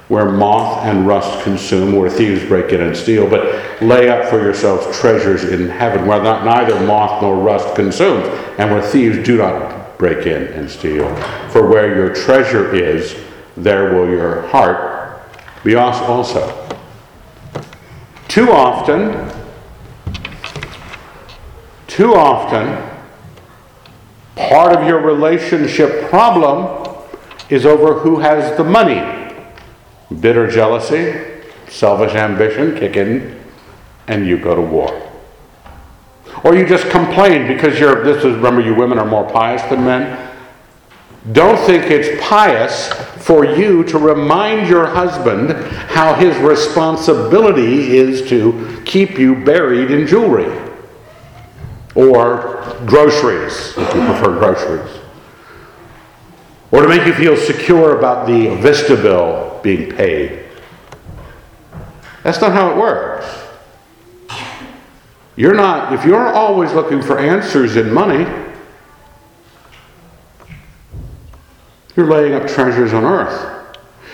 where 0.07 0.29
moth 0.29 0.85
and 0.85 1.07
rust 1.07 1.43
consume, 1.43 1.95
where 1.95 2.09
thieves 2.09 2.45
break 2.45 2.71
in 2.71 2.81
and 2.81 2.95
steal, 2.95 3.27
but 3.27 3.81
lay 3.81 4.07
up 4.07 4.29
for 4.29 4.39
yourselves 4.39 4.95
treasures 4.99 5.43
in 5.45 5.67
heaven, 5.67 6.05
where 6.05 6.21
not, 6.21 6.45
neither 6.45 6.79
moth 6.85 7.23
nor 7.23 7.35
rust 7.35 7.75
consumes, 7.75 8.23
and 8.59 8.69
where 8.69 8.83
thieves 8.83 9.25
do 9.25 9.37
not 9.37 9.97
break 9.97 10.27
in 10.27 10.43
and 10.53 10.69
steal. 10.69 11.13
For 11.49 11.67
where 11.67 11.95
your 11.95 12.13
treasure 12.13 12.75
is, 12.75 13.19
there 13.57 13.95
will 13.95 14.07
your 14.07 14.43
heart 14.47 15.21
be 15.63 15.73
also. 15.73 16.61
Too 18.27 18.51
often, 18.51 19.31
too 21.87 22.13
often, 22.13 22.94
part 24.36 24.76
of 24.76 24.88
your 24.88 25.00
relationship 25.00 26.10
problem 26.10 26.86
is 27.50 27.65
over 27.65 28.00
who 28.00 28.19
has 28.19 28.58
the 28.58 28.63
money 28.63 29.24
bitter 30.19 30.48
jealousy, 30.50 31.41
selfish 31.67 32.13
ambition 32.13 32.78
kick 32.78 32.95
in, 32.95 33.41
and 34.08 34.28
you 34.28 34.38
go 34.38 34.56
to 34.56 34.62
war. 34.62 35.02
Or 36.43 36.56
you 36.56 36.65
just 36.65 36.89
complain 36.89 37.48
because 37.48 37.80
you're, 37.80 38.04
this 38.04 38.17
is, 38.17 38.36
remember, 38.36 38.62
you 38.62 38.76
women 38.76 39.00
are 39.00 39.06
more 39.06 39.28
pious 39.30 39.62
than 39.63 39.84
men. 39.84 40.34
Don't 41.32 41.58
think 41.65 41.86
it's 41.86 42.24
pious 42.24 42.89
for 43.26 43.45
you 43.45 43.84
to 43.86 43.98
remind 43.98 44.69
your 44.69 44.86
husband 44.86 45.52
how 45.89 46.13
his 46.13 46.38
responsibility 46.38 47.98
is 47.98 48.30
to 48.30 48.82
keep 48.86 49.17
you 49.17 49.43
buried 49.43 49.89
in 49.89 50.06
jewelry 50.06 50.64
or 51.95 52.77
groceries, 52.86 53.73
if 53.77 53.95
you 53.95 54.05
prefer 54.05 54.38
groceries, 54.38 55.01
or 56.71 56.81
to 56.81 56.88
make 56.88 57.05
you 57.08 57.13
feel 57.13 57.38
secure 57.38 57.97
about 57.97 58.27
the 58.27 58.55
Vista 58.58 58.95
bill 58.95 59.60
being 59.63 59.89
paid. 59.95 60.45
That's 62.23 62.41
not 62.41 62.51
how 62.51 62.71
it 62.71 62.77
works. 62.77 63.25
You're 65.38 65.53
not, 65.53 65.93
if 65.93 66.05
you're 66.05 66.34
always 66.34 66.73
looking 66.73 67.01
for 67.01 67.19
answers 67.19 67.75
in 67.75 67.93
money, 67.93 68.25
you're 71.95 72.08
laying 72.08 72.34
up 72.34 72.47
treasures 72.47 72.93
on 72.93 73.03
earth. 73.03 73.51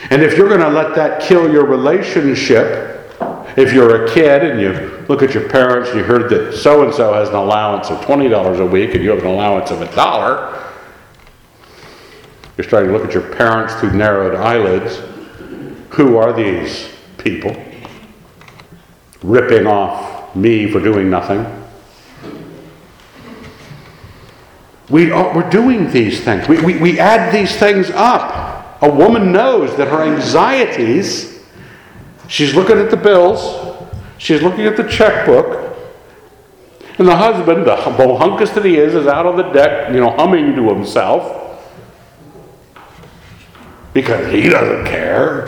And 0.09 0.21
if 0.21 0.37
you're 0.37 0.47
going 0.47 0.61
to 0.61 0.69
let 0.69 0.95
that 0.95 1.21
kill 1.21 1.51
your 1.51 1.65
relationship, 1.65 3.00
if 3.57 3.73
you're 3.73 4.05
a 4.05 4.13
kid 4.13 4.43
and 4.43 4.61
you 4.61 5.05
look 5.07 5.21
at 5.21 5.33
your 5.33 5.49
parents 5.49 5.89
and 5.89 5.99
you 5.99 6.03
heard 6.03 6.29
that 6.29 6.53
so 6.53 6.83
and 6.83 6.93
so 6.93 7.13
has 7.13 7.29
an 7.29 7.35
allowance 7.35 7.89
of 7.89 7.99
$20 8.01 8.59
a 8.59 8.65
week 8.65 8.95
and 8.95 9.03
you 9.03 9.09
have 9.09 9.19
an 9.19 9.27
allowance 9.27 9.71
of 9.71 9.81
a 9.81 9.95
dollar, 9.95 10.69
you're 12.57 12.67
starting 12.67 12.91
to 12.91 12.97
look 12.97 13.07
at 13.07 13.13
your 13.13 13.35
parents 13.35 13.73
through 13.75 13.91
narrowed 13.91 14.35
eyelids 14.35 15.01
who 15.91 16.17
are 16.17 16.31
these 16.31 16.89
people? 17.17 17.55
Ripping 19.21 19.67
off 19.67 20.35
me 20.35 20.71
for 20.71 20.79
doing 20.79 21.09
nothing. 21.09 21.45
We 24.89 25.11
are, 25.11 25.35
we're 25.35 25.49
doing 25.49 25.91
these 25.91 26.21
things. 26.21 26.47
We, 26.47 26.61
we, 26.61 26.77
we 26.77 26.99
add 26.99 27.33
these 27.33 27.55
things 27.55 27.89
up. 27.91 28.81
A 28.81 28.89
woman 28.89 29.31
knows 29.31 29.77
that 29.77 29.87
her 29.87 30.01
anxieties, 30.01 31.30
she's 32.31 32.55
looking 32.55 32.77
at 32.77 32.89
the 32.89 32.97
bills, 32.97 33.77
she's 34.17 34.41
looking 34.41 34.65
at 34.65 34.77
the 34.77 34.87
checkbook, 34.87 35.77
and 36.97 37.07
the 37.07 37.15
husband, 37.15 37.65
the 37.65 37.75
bohunkus 37.75 38.53
that 38.53 38.63
he 38.63 38.77
is, 38.77 38.95
is 38.95 39.05
out 39.05 39.25
on 39.25 39.35
the 39.35 39.51
deck, 39.51 39.93
you 39.93 39.99
know, 39.99 40.11
humming 40.11 40.55
to 40.55 40.73
himself 40.73 41.37
because 43.93 44.31
he 44.31 44.47
doesn't 44.49 44.85
care 44.85 45.45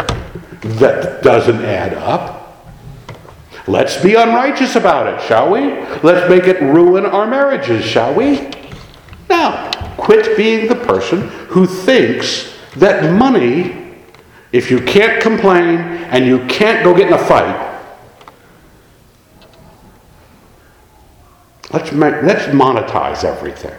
that 0.61 1.23
doesn't 1.23 1.63
add 1.63 1.93
up. 1.93 2.65
Let's 3.67 4.01
be 4.01 4.15
unrighteous 4.15 4.75
about 4.75 5.07
it, 5.07 5.25
shall 5.25 5.49
we? 5.49 5.61
Let's 6.01 6.29
make 6.29 6.45
it 6.45 6.61
ruin 6.61 7.05
our 7.05 7.25
marriages, 7.25 7.85
shall 7.85 8.13
we? 8.13 8.49
Now, 9.29 9.71
quit 9.95 10.35
being 10.35 10.67
the 10.67 10.75
person 10.75 11.29
who 11.47 11.65
thinks 11.65 12.53
that 12.75 13.13
money, 13.13 13.82
if 14.53 14.69
you 14.69 14.79
can't 14.79 15.21
complain 15.21 15.79
and 15.79 16.25
you 16.25 16.45
can't 16.45 16.83
go 16.83 16.95
get 16.95 17.07
in 17.07 17.13
a 17.13 17.17
fight, 17.17 17.81
let's, 21.71 21.91
let's 21.91 22.45
monetize 22.53 23.23
everything. 23.23 23.73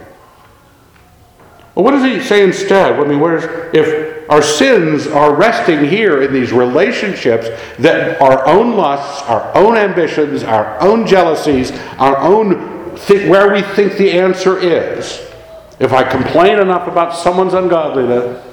Well, 1.75 1.85
what 1.85 1.93
does 1.93 2.05
he 2.05 2.21
say 2.21 2.43
instead? 2.43 2.99
I 2.99 3.05
mean, 3.07 3.21
where's 3.21 3.45
if 3.73 4.29
our 4.29 4.43
sins 4.43 5.07
are 5.07 5.35
resting 5.35 5.85
here 5.85 6.23
in 6.23 6.33
these 6.33 6.53
relationships 6.53 7.49
that 7.79 8.21
our 8.21 8.47
own 8.47 8.77
lusts, 8.77 9.23
our 9.29 9.55
own 9.57 9.77
ambitions, 9.77 10.43
our 10.43 10.81
own 10.81 11.07
jealousies, 11.07 11.71
our 11.99 12.17
own 12.19 12.97
th- 12.97 13.29
where 13.29 13.53
we 13.53 13.63
think 13.63 13.97
the 13.97 14.13
answer 14.13 14.59
is. 14.59 15.21
If 15.79 15.93
I 15.93 16.05
complain 16.05 16.59
enough 16.59 16.89
about 16.89 17.15
someone's 17.15 17.55
ungodliness, 17.55 18.45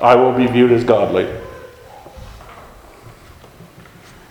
I 0.00 0.14
will 0.16 0.32
be 0.32 0.46
viewed 0.46 0.72
as 0.72 0.84
godly. 0.84 1.43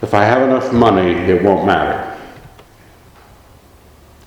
If 0.03 0.13
I 0.13 0.25
have 0.25 0.41
enough 0.41 0.73
money, 0.73 1.11
it 1.11 1.41
won't 1.41 1.65
matter. 1.65 2.19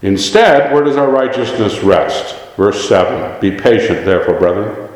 Instead, 0.00 0.72
where 0.72 0.82
does 0.82 0.96
our 0.96 1.10
righteousness 1.10 1.80
rest? 1.80 2.34
Verse 2.56 2.88
7 2.88 3.38
Be 3.42 3.50
patient, 3.50 4.06
therefore, 4.06 4.38
brethren. 4.38 4.88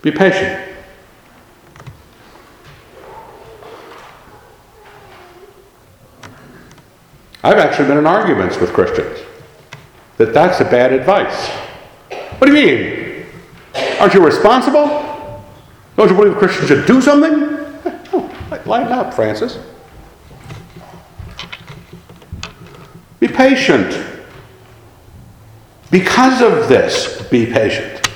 Be 0.00 0.12
patient. 0.12 0.68
I've 7.42 7.58
actually 7.58 7.88
been 7.88 7.98
in 7.98 8.06
arguments 8.06 8.58
with 8.58 8.72
Christians 8.72 9.18
that 10.18 10.32
that's 10.32 10.60
a 10.60 10.64
bad 10.64 10.92
advice. 10.92 11.48
What 12.38 12.46
do 12.46 12.54
you 12.54 12.64
mean? 12.64 13.26
Aren't 13.98 14.14
you 14.14 14.24
responsible? 14.24 15.44
Don't 15.96 16.08
you 16.08 16.14
believe 16.14 16.36
Christians 16.36 16.68
should 16.68 16.86
do 16.86 17.00
something? 17.00 17.56
Oh, 18.12 18.60
lighten 18.66 18.92
up, 18.92 19.14
Francis. 19.14 19.58
Be 23.20 23.28
patient. 23.28 24.06
Because 25.90 26.40
of 26.40 26.68
this, 26.68 27.22
be 27.28 27.46
patient. 27.46 28.08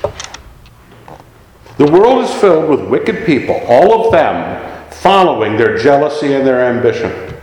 The 1.77 1.91
world 1.91 2.25
is 2.25 2.35
filled 2.35 2.71
with 2.71 2.89
wicked 2.89 3.27
people, 3.27 3.61
all 3.67 4.07
of 4.07 4.13
them 4.13 4.91
following 4.91 5.57
their 5.57 5.77
jealousy 5.77 6.33
and 6.35 6.47
their 6.47 6.65
ambition, 6.65 7.35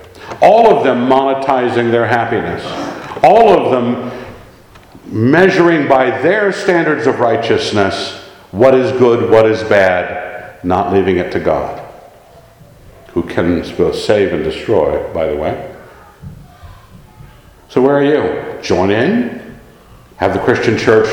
all 0.41 0.75
of 0.75 0.83
them 0.83 1.07
monetizing 1.07 1.91
their 1.91 2.07
happiness, 2.07 2.63
all 3.23 3.49
of 3.49 3.71
them 3.71 4.09
measuring 5.05 5.87
by 5.87 6.09
their 6.21 6.53
standards 6.53 7.05
of 7.05 7.19
righteousness 7.19 8.13
what 8.51 8.73
is 8.73 8.91
good, 8.93 9.29
what 9.29 9.45
is 9.45 9.61
bad, 9.63 10.63
not 10.63 10.93
leaving 10.93 11.17
it 11.17 11.31
to 11.33 11.39
God, 11.39 11.85
who 13.09 13.23
can 13.23 13.59
both 13.75 13.95
save 13.95 14.31
and 14.31 14.43
destroy, 14.43 15.11
by 15.13 15.27
the 15.27 15.35
way. 15.35 15.70
So 17.71 17.81
where 17.81 17.95
are 17.95 18.03
you? 18.03 18.61
Join 18.61 18.91
in? 18.91 19.57
Have 20.17 20.33
the 20.33 20.41
Christian 20.41 20.77
church 20.77 21.07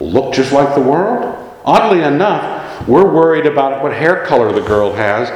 look 0.00 0.32
just 0.32 0.50
like 0.50 0.74
the 0.74 0.80
world? 0.80 1.36
Oddly 1.62 2.02
enough, 2.02 2.88
we're 2.88 3.04
worried 3.04 3.44
about 3.44 3.82
what 3.82 3.92
hair 3.92 4.24
color 4.24 4.50
the 4.50 4.66
girl 4.66 4.94
has, 4.94 5.28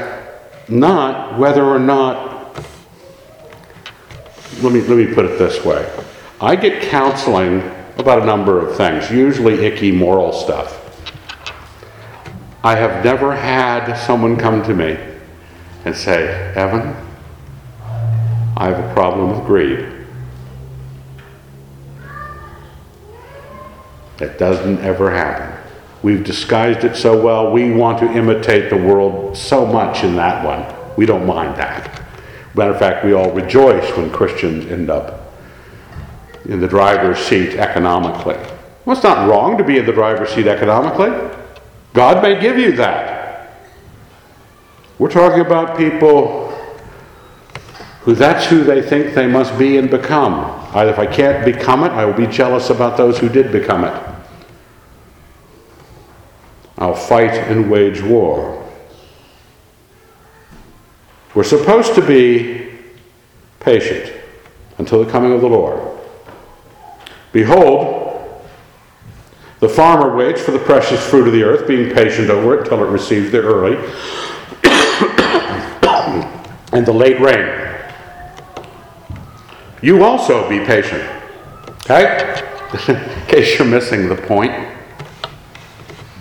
not 0.67 1.39
whether 1.39 1.63
or 1.63 1.79
not. 1.79 2.57
Let 4.63 4.73
me, 4.73 4.81
let 4.81 4.97
me 4.97 5.15
put 5.15 5.27
it 5.27 5.39
this 5.39 5.63
way 5.67 5.87
I 6.41 6.57
get 6.57 6.81
counseling 6.85 7.59
about 7.99 8.23
a 8.23 8.25
number 8.25 8.67
of 8.67 8.75
things, 8.75 9.11
usually 9.11 9.67
icky 9.67 9.93
moral 9.93 10.33
stuff. 10.33 10.81
I 12.65 12.75
have 12.77 13.05
never 13.05 13.37
had 13.37 13.97
someone 13.97 14.39
come 14.39 14.63
to 14.63 14.73
me 14.73 14.99
and 15.85 15.95
say, 15.95 16.55
Evan, 16.55 16.97
I 18.57 18.71
have 18.71 18.83
a 18.83 18.95
problem 18.95 19.31
with 19.31 19.47
greed. 19.47 19.94
That 24.25 24.39
doesn't 24.39 24.79
ever 24.79 25.11
happen. 25.11 25.55
We've 26.03 26.25
disguised 26.25 26.83
it 26.83 26.97
so 26.97 27.23
well. 27.23 27.53
We 27.53 27.73
want 27.73 27.99
to 27.99 28.11
imitate 28.11 28.71
the 28.71 28.77
world 28.77 29.37
so 29.37 29.67
much 29.67 30.03
in 30.03 30.17
that 30.17 30.43
one. 30.43 30.65
We 30.97 31.05
don't 31.05 31.27
mind 31.27 31.57
that. 31.57 32.03
Matter 32.55 32.73
of 32.73 32.79
fact, 32.79 33.05
we 33.05 33.13
all 33.13 33.31
rejoice 33.33 33.95
when 33.99 34.11
Christians 34.11 34.65
end 34.73 34.89
up 34.89 35.31
in 36.47 36.59
the 36.59 36.67
driver's 36.67 37.19
seat 37.19 37.57
economically. 37.57 38.37
Well, 38.87 38.97
it's 38.97 39.05
not 39.05 39.29
wrong 39.29 39.59
to 39.59 39.65
be 39.65 39.77
in 39.77 39.85
the 39.85 39.93
driver's 39.93 40.31
seat 40.31 40.47
economically. 40.47 41.11
God 41.93 42.23
may 42.23 42.41
give 42.41 42.59
you 42.59 42.73
that. 42.77 43.59
We're 44.99 45.11
talking 45.11 45.41
about 45.41 45.77
people 45.77 46.49
who 48.01 48.15
that's 48.15 48.47
who 48.47 48.65
they 48.65 48.81
think 48.81 49.15
they 49.15 49.27
must 49.27 49.59
be 49.59 49.77
and 49.77 49.91
become. 49.91 50.35
Either 50.75 50.91
if 50.91 50.99
I 50.99 51.07
can't 51.07 51.45
become 51.45 51.85
it, 51.85 51.93
I 51.93 52.07
will 52.07 52.15
be 52.15 52.27
jealous 52.27 52.71
about 52.71 52.97
those 52.97 53.19
who 53.19 53.29
did 53.29 53.53
become 53.53 53.85
it. 53.85 54.14
I'll 56.79 56.95
fight 56.95 57.33
and 57.33 57.71
wage 57.71 58.03
war. 58.03 58.61
We're 61.35 61.45
supposed 61.45 61.95
to 61.95 62.07
be 62.07 62.71
patient 63.61 64.13
until 64.79 65.05
the 65.05 65.11
coming 65.11 65.33
of 65.33 65.41
the 65.41 65.49
Lord. 65.49 65.99
Behold, 67.33 68.03
the 69.61 69.69
farmer 69.69 70.17
waits 70.17 70.43
for 70.43 70.51
the 70.51 70.59
precious 70.59 71.05
fruit 71.09 71.27
of 71.27 71.33
the 71.33 71.43
earth, 71.43 71.67
being 71.67 71.95
patient 71.95 72.31
over 72.31 72.61
it 72.61 72.69
till 72.69 72.83
it 72.85 72.89
receives 72.89 73.31
the 73.31 73.41
early 73.41 73.77
and 76.73 76.87
the 76.87 76.93
late 76.93 77.21
rain. 77.21 77.61
You 79.81 80.05
also 80.05 80.49
be 80.49 80.65
patient. 80.65 81.03
Okay? 81.85 82.43
In 82.89 83.27
case 83.27 83.59
you're 83.59 83.69
missing 83.69 84.09
the 84.09 84.17
point. 84.17 84.74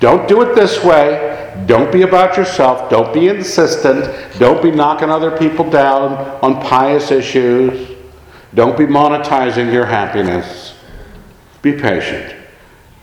Don't 0.03 0.27
do 0.27 0.41
it 0.41 0.53
this 0.53 0.83
way. 0.83 1.63
Don't 1.65 1.89
be 1.89 2.01
about 2.01 2.35
yourself. 2.35 2.89
Don't 2.89 3.13
be 3.13 3.29
insistent. 3.29 4.03
Don't 4.37 4.61
be 4.61 4.69
knocking 4.69 5.09
other 5.09 5.31
people 5.37 5.69
down 5.69 6.17
on 6.43 6.61
pious 6.61 7.09
issues. 7.09 7.95
Don't 8.53 8.77
be 8.77 8.83
monetizing 8.83 9.71
your 9.71 9.85
happiness. 9.85 10.75
Be 11.61 11.71
patient. 11.71 12.35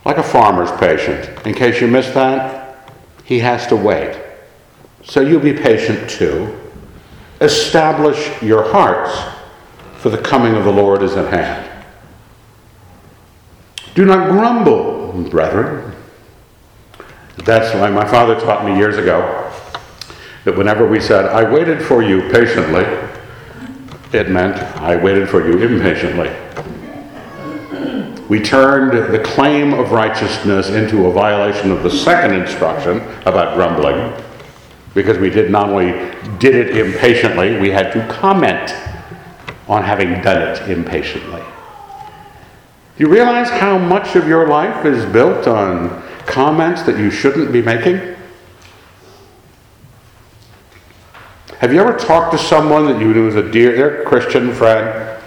Like 0.05 0.19
a 0.19 0.23
farmer's 0.23 0.69
patient. 0.73 1.43
In 1.43 1.55
case 1.55 1.81
you 1.81 1.87
missed 1.87 2.13
that, 2.13 2.87
he 3.23 3.39
has 3.39 3.65
to 3.65 3.75
wait. 3.75 4.21
So 5.03 5.21
you 5.21 5.39
be 5.39 5.53
patient 5.53 6.07
too. 6.07 6.55
Establish 7.41 8.43
your 8.43 8.71
hearts, 8.71 9.19
for 9.95 10.11
the 10.11 10.19
coming 10.19 10.53
of 10.53 10.65
the 10.65 10.71
Lord 10.71 11.01
is 11.01 11.17
at 11.17 11.33
hand. 11.33 11.67
Do 13.95 14.05
not 14.05 14.29
grumble, 14.29 15.13
brethren. 15.31 15.90
That's 17.45 17.73
why 17.75 17.89
my 17.89 18.05
father 18.07 18.39
taught 18.39 18.65
me 18.65 18.77
years 18.77 18.97
ago 18.97 19.51
that 20.45 20.57
whenever 20.57 20.87
we 20.87 20.99
said, 20.99 21.25
I 21.25 21.49
waited 21.49 21.81
for 21.81 22.01
you 22.03 22.29
patiently, 22.31 22.85
it 24.13 24.29
meant 24.29 24.57
I 24.79 24.95
waited 24.95 25.29
for 25.29 25.47
you 25.47 25.59
impatiently 25.59 26.29
we 28.31 28.39
turned 28.39 29.13
the 29.13 29.19
claim 29.19 29.73
of 29.73 29.91
righteousness 29.91 30.69
into 30.69 31.05
a 31.07 31.11
violation 31.11 31.69
of 31.69 31.83
the 31.83 31.91
second 31.91 32.33
instruction 32.33 33.01
about 33.25 33.57
grumbling 33.57 34.13
because 34.93 35.17
we 35.17 35.29
did 35.29 35.51
not 35.51 35.67
only 35.67 35.91
did 36.39 36.55
it 36.55 36.77
impatiently, 36.77 37.59
we 37.59 37.69
had 37.69 37.91
to 37.91 38.07
comment 38.07 38.73
on 39.67 39.83
having 39.83 40.21
done 40.21 40.41
it 40.41 40.69
impatiently. 40.69 41.41
Do 42.97 43.03
you 43.03 43.09
realize 43.09 43.49
how 43.49 43.77
much 43.77 44.15
of 44.15 44.25
your 44.29 44.47
life 44.47 44.85
is 44.85 45.03
built 45.11 45.45
on 45.45 46.01
comments 46.31 46.83
that 46.83 46.97
you 46.97 47.11
shouldn't 47.11 47.51
be 47.51 47.61
making? 47.61 48.15
Have 51.59 51.73
you 51.73 51.79
ever 51.79 51.95
talked 51.97 52.31
to 52.31 52.39
someone 52.39 52.85
that 52.87 52.99
you 52.99 53.13
knew 53.13 53.25
was 53.25 53.35
a 53.35 53.51
dear 53.51 54.03
Christian 54.05 54.53
friend 54.53 55.21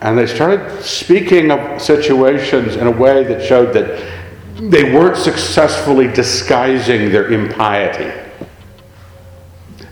and 0.00 0.16
they 0.16 0.26
started 0.26 0.82
speaking 0.82 1.50
of 1.50 1.82
situations 1.82 2.76
in 2.76 2.86
a 2.86 2.90
way 2.90 3.24
that 3.24 3.44
showed 3.44 3.74
that 3.74 4.02
they 4.54 4.94
weren't 4.94 5.16
successfully 5.16 6.06
disguising 6.06 7.10
their 7.10 7.32
impiety. 7.32 8.12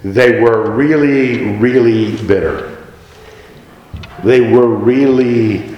They 0.05 0.40
were 0.40 0.70
really, 0.70 1.57
really 1.57 2.16
bitter. 2.27 2.85
They 4.22 4.40
were 4.40 4.68
really 4.68 5.77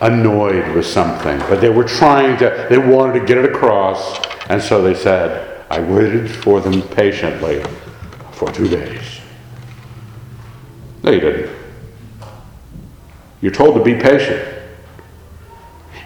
annoyed 0.00 0.74
with 0.74 0.86
something, 0.86 1.38
but 1.40 1.60
they 1.60 1.70
were 1.70 1.84
trying 1.84 2.36
to, 2.38 2.66
they 2.68 2.78
wanted 2.78 3.20
to 3.20 3.26
get 3.26 3.38
it 3.38 3.44
across, 3.44 4.20
and 4.48 4.60
so 4.60 4.82
they 4.82 4.94
said, 4.94 5.64
I 5.70 5.80
waited 5.80 6.30
for 6.30 6.60
them 6.60 6.82
patiently 6.82 7.64
for 8.32 8.50
two 8.52 8.68
days. 8.68 9.20
You 11.02 11.20
didn't. 11.20 11.50
You're 13.40 13.52
told 13.52 13.74
to 13.76 13.82
be 13.82 13.94
patient. 13.94 14.42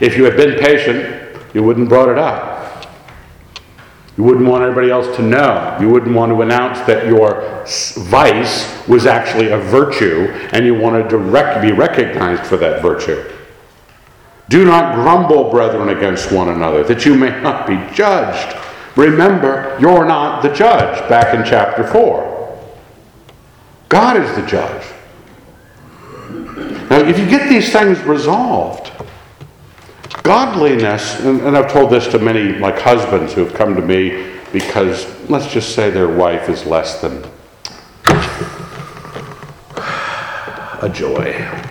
If 0.01 0.17
you 0.17 0.25
had 0.25 0.37
been 0.37 0.59
patient, 0.59 1.37
you 1.55 1.63
wouldn't 1.63 1.85
have 1.85 1.89
brought 1.89 2.09
it 2.09 2.19
up. 2.19 2.87
You 4.17 4.25
wouldn't 4.25 4.49
want 4.49 4.65
everybody 4.65 4.91
else 4.91 5.15
to 5.17 5.23
know. 5.23 5.79
You 5.81 5.89
wouldn't 5.89 6.15
want 6.15 6.33
to 6.33 6.43
announce 6.43 6.81
that 6.89 7.07
your 7.07 7.65
vice 8.09 8.89
was 8.89 9.07
actually 9.07 9.51
a 9.51 9.59
virtue 9.59 10.27
and 10.53 10.67
you 10.67 10.75
wanted 10.75 11.09
to 11.11 11.19
rec- 11.19 11.63
be 11.63 11.71
recognized 11.71 12.45
for 12.45 12.57
that 12.57 12.83
virtue. 12.83 13.25
Do 14.49 14.65
not 14.65 14.95
grumble, 14.95 15.51
brethren, 15.51 15.91
against 15.91 16.33
one 16.33 16.49
another, 16.49 16.83
that 16.85 17.05
you 17.05 17.15
may 17.15 17.31
not 17.43 17.67
be 17.67 17.77
judged. 17.95 18.57
Remember, 18.97 19.77
you're 19.79 20.07
not 20.07 20.43
the 20.43 20.49
judge, 20.49 21.07
back 21.09 21.35
in 21.35 21.45
chapter 21.45 21.87
4. 21.87 22.39
God 23.89 24.17
is 24.17 24.35
the 24.37 24.47
judge. 24.47 24.85
Now, 26.91 27.01
if 27.01 27.19
you 27.19 27.27
get 27.27 27.49
these 27.49 27.71
things 27.71 28.01
resolved, 28.01 28.91
godliness, 30.23 31.21
and, 31.21 31.43
and 31.43 31.57
I've 31.57 31.71
told 31.71 31.91
this 31.91 32.09
to 32.09 32.19
many, 32.19 32.59
like 32.59 32.79
husbands 32.79 33.35
who 33.35 33.45
have 33.45 33.55
come 33.55 33.75
to 33.77 33.83
me 33.83 34.35
because, 34.53 35.07
let's 35.29 35.53
just 35.53 35.75
say, 35.75 35.91
their 35.91 36.09
wife 36.09 36.49
is 36.49 36.65
less 36.65 37.03
than 37.03 37.23
a 40.81 40.89
joy. 40.93 41.68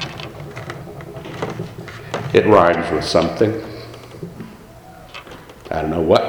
It 2.38 2.46
rhymes 2.46 2.92
with 2.92 3.04
something. 3.04 3.52
I 5.72 5.82
don't 5.82 5.90
know 5.90 6.04
what. 6.04 6.24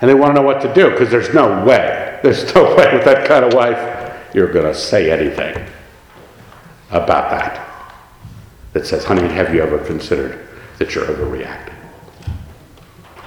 And 0.00 0.08
they 0.08 0.14
want 0.14 0.34
to 0.34 0.40
know 0.40 0.46
what 0.46 0.62
to 0.62 0.72
do 0.72 0.88
because 0.88 1.10
there's 1.10 1.34
no 1.34 1.62
way, 1.66 2.18
there's 2.22 2.54
no 2.54 2.62
way 2.76 2.94
with 2.94 3.04
that 3.04 3.28
kind 3.28 3.44
of 3.44 3.52
wife 3.52 4.14
you're 4.32 4.50
going 4.50 4.64
to 4.64 4.74
say 4.74 5.10
anything 5.10 5.66
about 6.90 7.30
that. 7.30 7.92
That 8.72 8.86
says, 8.86 9.04
honey, 9.04 9.28
have 9.28 9.54
you 9.54 9.60
ever 9.60 9.84
considered 9.84 10.48
that 10.78 10.94
you're 10.94 11.04
overreacting? 11.04 11.74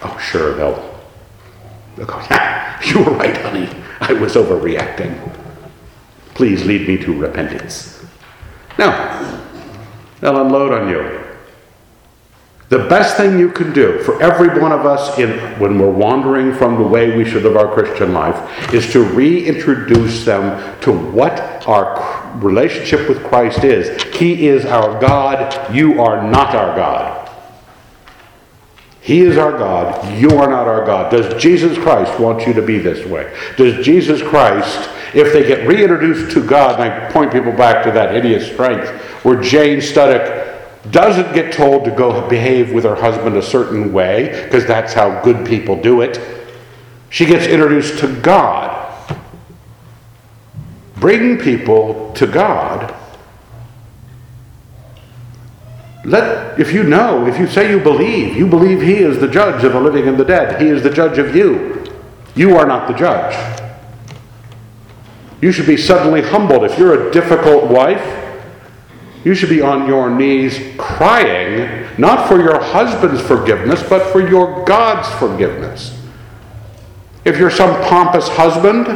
Oh, 0.02 0.18
sure, 0.18 0.56
they'll, 0.56 1.00
they'll 1.98 2.08
go, 2.08 2.18
yeah, 2.32 2.82
you 2.84 3.04
were 3.04 3.12
right, 3.12 3.38
honey. 3.38 3.70
I 4.02 4.14
was 4.14 4.34
overreacting. 4.34 5.36
Please 6.34 6.66
lead 6.66 6.88
me 6.88 6.98
to 6.98 7.16
repentance. 7.16 8.04
No, 8.80 9.46
they'll 10.22 10.41
unload 10.41 10.72
on 10.72 10.89
you. 10.89 11.30
The 12.70 12.88
best 12.88 13.17
thing 13.17 13.39
you 13.39 13.51
can 13.51 13.74
do 13.74 13.97
for 14.03 14.22
every 14.22 14.59
one 14.61 14.72
of 14.72 14.86
us 14.86 15.17
in, 15.17 15.39
when 15.59 15.80
we're 15.80 15.89
wandering 15.89 16.53
from 16.53 16.76
the 16.76 16.88
way 16.88 17.17
we 17.17 17.28
should 17.28 17.41
live 17.41 17.57
our 17.57 17.74
Christian 17.74 18.13
life 18.13 18.72
is 18.72 18.91
to 18.93 19.03
reintroduce 19.03 20.24
them 20.24 20.80
to 20.82 20.91
what 20.91 21.67
our 21.67 22.38
relationship 22.38 23.09
with 23.09 23.24
Christ 23.24 23.63
is. 23.63 24.03
He 24.15 24.47
is 24.47 24.65
our 24.65 25.01
God. 25.01 25.74
You 25.74 25.99
are 25.99 26.22
not 26.30 26.53
our 26.53 26.76
God. 26.76 27.20
He 29.01 29.22
is 29.22 29.39
our 29.39 29.57
God. 29.57 30.20
You 30.20 30.38
are 30.38 30.47
not 30.47 30.67
our 30.67 30.86
God. 30.86 31.09
Does 31.09 31.41
Jesus 31.41 31.76
Christ 31.80 32.20
want 32.20 32.45
you 32.45 32.53
to 32.53 32.61
be 32.61 32.78
this 32.78 33.03
way? 33.07 33.36
Does 33.57 33.84
Jesus 33.84 34.22
Christ, 34.22 34.88
if 35.15 35.34
they 35.34 35.47
get 35.47 35.67
reintroduced 35.67 36.32
to 36.36 36.45
God, 36.45 36.80
and 36.80 36.84
I 36.84 37.11
point 37.11 37.32
people 37.32 37.51
back 37.51 37.84
to 37.86 37.91
that 37.93 38.13
hideous 38.13 38.45
strength 38.51 38.88
where 39.24 39.41
Jane 39.41 39.80
Studdock 39.80 40.91
doesn't 40.91 41.34
get 41.34 41.53
told 41.53 41.86
to 41.86 41.91
go 41.91 42.28
behave 42.28 42.72
with 42.72 42.84
her 42.84 42.95
husband 42.95 43.36
a 43.36 43.41
certain 43.41 43.91
way, 43.91 44.43
because 44.43 44.65
that's 44.65 44.93
how 44.93 45.22
good 45.22 45.45
people 45.45 45.76
do 45.82 46.01
it. 46.01 46.20
She 47.09 47.26
gets 47.26 47.45
introduced 47.45 47.99
to 47.99 48.22
God. 48.22 48.76
Bring 50.95 51.38
people 51.38 52.13
to 52.13 52.28
God. 52.28 52.95
Let, 56.05 56.59
if 56.59 56.72
you 56.72 56.84
know, 56.84 57.28
if 57.28 57.38
you 57.38 57.47
say 57.47 57.70
you 57.70 57.80
believe, 57.80 58.36
you 58.36 58.47
believe 58.47 58.82
He 58.82 58.95
is 58.95 59.20
the 59.20 59.28
judge 59.28 59.63
of 59.63 59.74
the 59.74 59.82
living 59.82 60.07
and 60.07 60.17
the 60.17 60.26
dead. 60.26 60.61
He 60.61 60.67
is 60.67 60.82
the 60.82 60.89
judge 60.89 61.17
of 61.17 61.36
you. 61.36 61.86
You 62.36 62.55
are 62.57 62.65
not 62.65 62.88
the 62.88 62.93
judge. 62.93 63.36
You 65.41 65.51
should 65.51 65.67
be 65.67 65.78
suddenly 65.78 66.22
humbled. 66.22 66.63
If 66.63 66.78
you're 66.78 67.09
a 67.09 67.11
difficult 67.11 67.65
wife, 67.65 68.18
you 69.24 69.36
should 69.36 69.49
be 69.49 69.61
on 69.61 69.88
your 69.88 70.09
knees 70.09 70.76
crying, 70.78 71.86
not 71.97 72.28
for 72.28 72.41
your 72.41 72.61
husband's 72.61 73.22
forgiveness, 73.22 73.84
but 73.88 74.11
for 74.11 74.28
your 74.28 74.63
God's 74.65 75.09
forgiveness. 75.20 75.99
If 77.26 77.38
you're 77.38 77.51
some 77.51 77.82
pompous 77.84 78.30
husband 78.30 78.88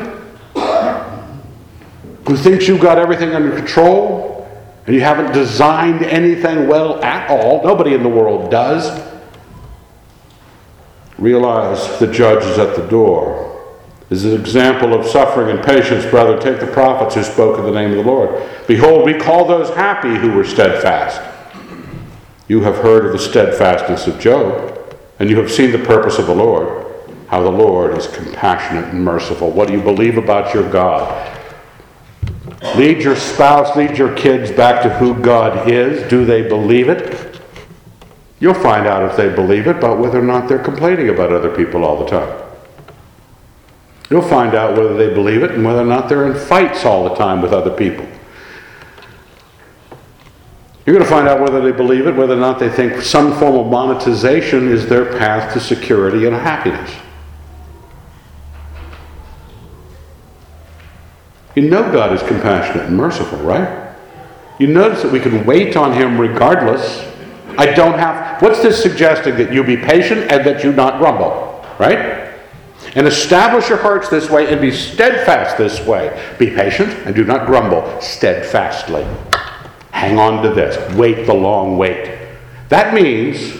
who 2.25 2.37
thinks 2.37 2.67
you've 2.67 2.79
got 2.79 2.97
everything 2.97 3.31
under 3.35 3.53
control 3.53 4.49
and 4.85 4.95
you 4.95 5.01
haven't 5.01 5.33
designed 5.33 6.03
anything 6.03 6.67
well 6.67 7.03
at 7.03 7.29
all, 7.29 7.61
nobody 7.63 7.93
in 7.93 8.01
the 8.01 8.09
world 8.09 8.49
does, 8.49 9.01
realize 11.17 11.99
the 11.99 12.07
judge 12.07 12.43
is 12.45 12.57
at 12.57 12.75
the 12.75 12.87
door. 12.87 13.52
Is 14.13 14.25
an 14.25 14.39
example 14.39 14.93
of 14.93 15.07
suffering 15.07 15.49
and 15.49 15.65
patience, 15.65 16.05
brother. 16.05 16.39
Take 16.39 16.59
the 16.59 16.71
prophets 16.71 17.15
who 17.15 17.23
spoke 17.23 17.57
in 17.57 17.65
the 17.65 17.71
name 17.71 17.89
of 17.89 17.95
the 17.95 18.03
Lord. 18.03 18.47
Behold, 18.67 19.05
we 19.05 19.15
call 19.15 19.43
those 19.47 19.71
happy 19.71 20.13
who 20.13 20.33
were 20.33 20.43
steadfast. 20.43 21.19
You 22.47 22.61
have 22.61 22.75
heard 22.75 23.07
of 23.07 23.11
the 23.11 23.17
steadfastness 23.17 24.05
of 24.05 24.19
Job, 24.19 24.95
and 25.17 25.31
you 25.31 25.37
have 25.39 25.51
seen 25.51 25.71
the 25.71 25.79
purpose 25.79 26.19
of 26.19 26.27
the 26.27 26.35
Lord, 26.35 26.85
how 27.27 27.41
the 27.41 27.49
Lord 27.49 27.97
is 27.97 28.05
compassionate 28.05 28.93
and 28.93 29.03
merciful. 29.03 29.49
What 29.49 29.67
do 29.67 29.73
you 29.73 29.81
believe 29.81 30.19
about 30.19 30.53
your 30.53 30.69
God? 30.69 31.39
Lead 32.75 33.01
your 33.01 33.15
spouse, 33.15 33.75
lead 33.75 33.97
your 33.97 34.15
kids 34.15 34.51
back 34.51 34.83
to 34.83 34.89
who 34.89 35.15
God 35.23 35.67
is. 35.67 36.07
Do 36.07 36.23
they 36.23 36.47
believe 36.47 36.87
it? 36.87 37.41
You'll 38.39 38.53
find 38.53 38.85
out 38.85 39.09
if 39.09 39.17
they 39.17 39.33
believe 39.33 39.65
it, 39.65 39.81
but 39.81 39.97
whether 39.97 40.19
or 40.19 40.23
not 40.23 40.47
they're 40.47 40.59
complaining 40.59 41.09
about 41.09 41.33
other 41.33 41.49
people 41.49 41.83
all 41.83 41.97
the 41.97 42.11
time. 42.11 42.42
You'll 44.13 44.21
find 44.21 44.53
out 44.53 44.77
whether 44.77 44.95
they 44.95 45.11
believe 45.11 45.41
it 45.41 45.49
and 45.49 45.65
whether 45.65 45.81
or 45.81 45.85
not 45.85 46.07
they're 46.07 46.31
in 46.31 46.37
fights 46.37 46.85
all 46.85 47.09
the 47.09 47.15
time 47.15 47.41
with 47.41 47.51
other 47.51 47.71
people. 47.71 48.07
You're 50.85 50.95
going 50.95 51.03
to 51.03 51.09
find 51.09 51.27
out 51.27 51.41
whether 51.41 51.59
they 51.59 51.75
believe 51.75 52.05
it, 52.05 52.15
whether 52.15 52.35
or 52.35 52.39
not 52.39 52.59
they 52.59 52.69
think 52.69 53.01
some 53.01 53.33
form 53.39 53.55
of 53.55 53.71
monetization 53.71 54.67
is 54.67 54.87
their 54.87 55.17
path 55.17 55.51
to 55.53 55.59
security 55.59 56.27
and 56.27 56.35
happiness. 56.35 56.95
You 61.55 61.67
know 61.67 61.91
God 61.91 62.13
is 62.13 62.21
compassionate 62.21 62.85
and 62.85 62.95
merciful, 62.95 63.39
right? 63.39 63.95
You 64.59 64.67
notice 64.67 65.01
that 65.01 65.11
we 65.11 65.21
can 65.21 65.43
wait 65.43 65.75
on 65.75 65.91
Him 65.91 66.21
regardless. 66.21 67.03
I 67.57 67.65
don't 67.73 67.97
have. 67.97 68.43
What's 68.43 68.61
this 68.61 68.79
suggesting? 68.79 69.37
That 69.37 69.51
you 69.51 69.63
be 69.63 69.75
patient 69.75 70.31
and 70.31 70.45
that 70.45 70.63
you 70.63 70.71
not 70.71 70.99
grumble, 70.99 71.65
right? 71.79 72.22
And 72.95 73.07
establish 73.07 73.69
your 73.69 73.79
hearts 73.79 74.09
this 74.09 74.29
way 74.29 74.51
and 74.51 74.61
be 74.61 74.71
steadfast 74.71 75.57
this 75.57 75.85
way. 75.85 76.35
Be 76.37 76.51
patient 76.51 76.91
and 77.05 77.15
do 77.15 77.23
not 77.23 77.47
grumble 77.47 77.99
steadfastly. 78.01 79.05
Hang 79.91 80.19
on 80.19 80.43
to 80.43 80.49
this. 80.49 80.95
Wait 80.95 81.25
the 81.25 81.33
long 81.33 81.77
wait. 81.77 82.19
That 82.69 82.93
means, 82.93 83.57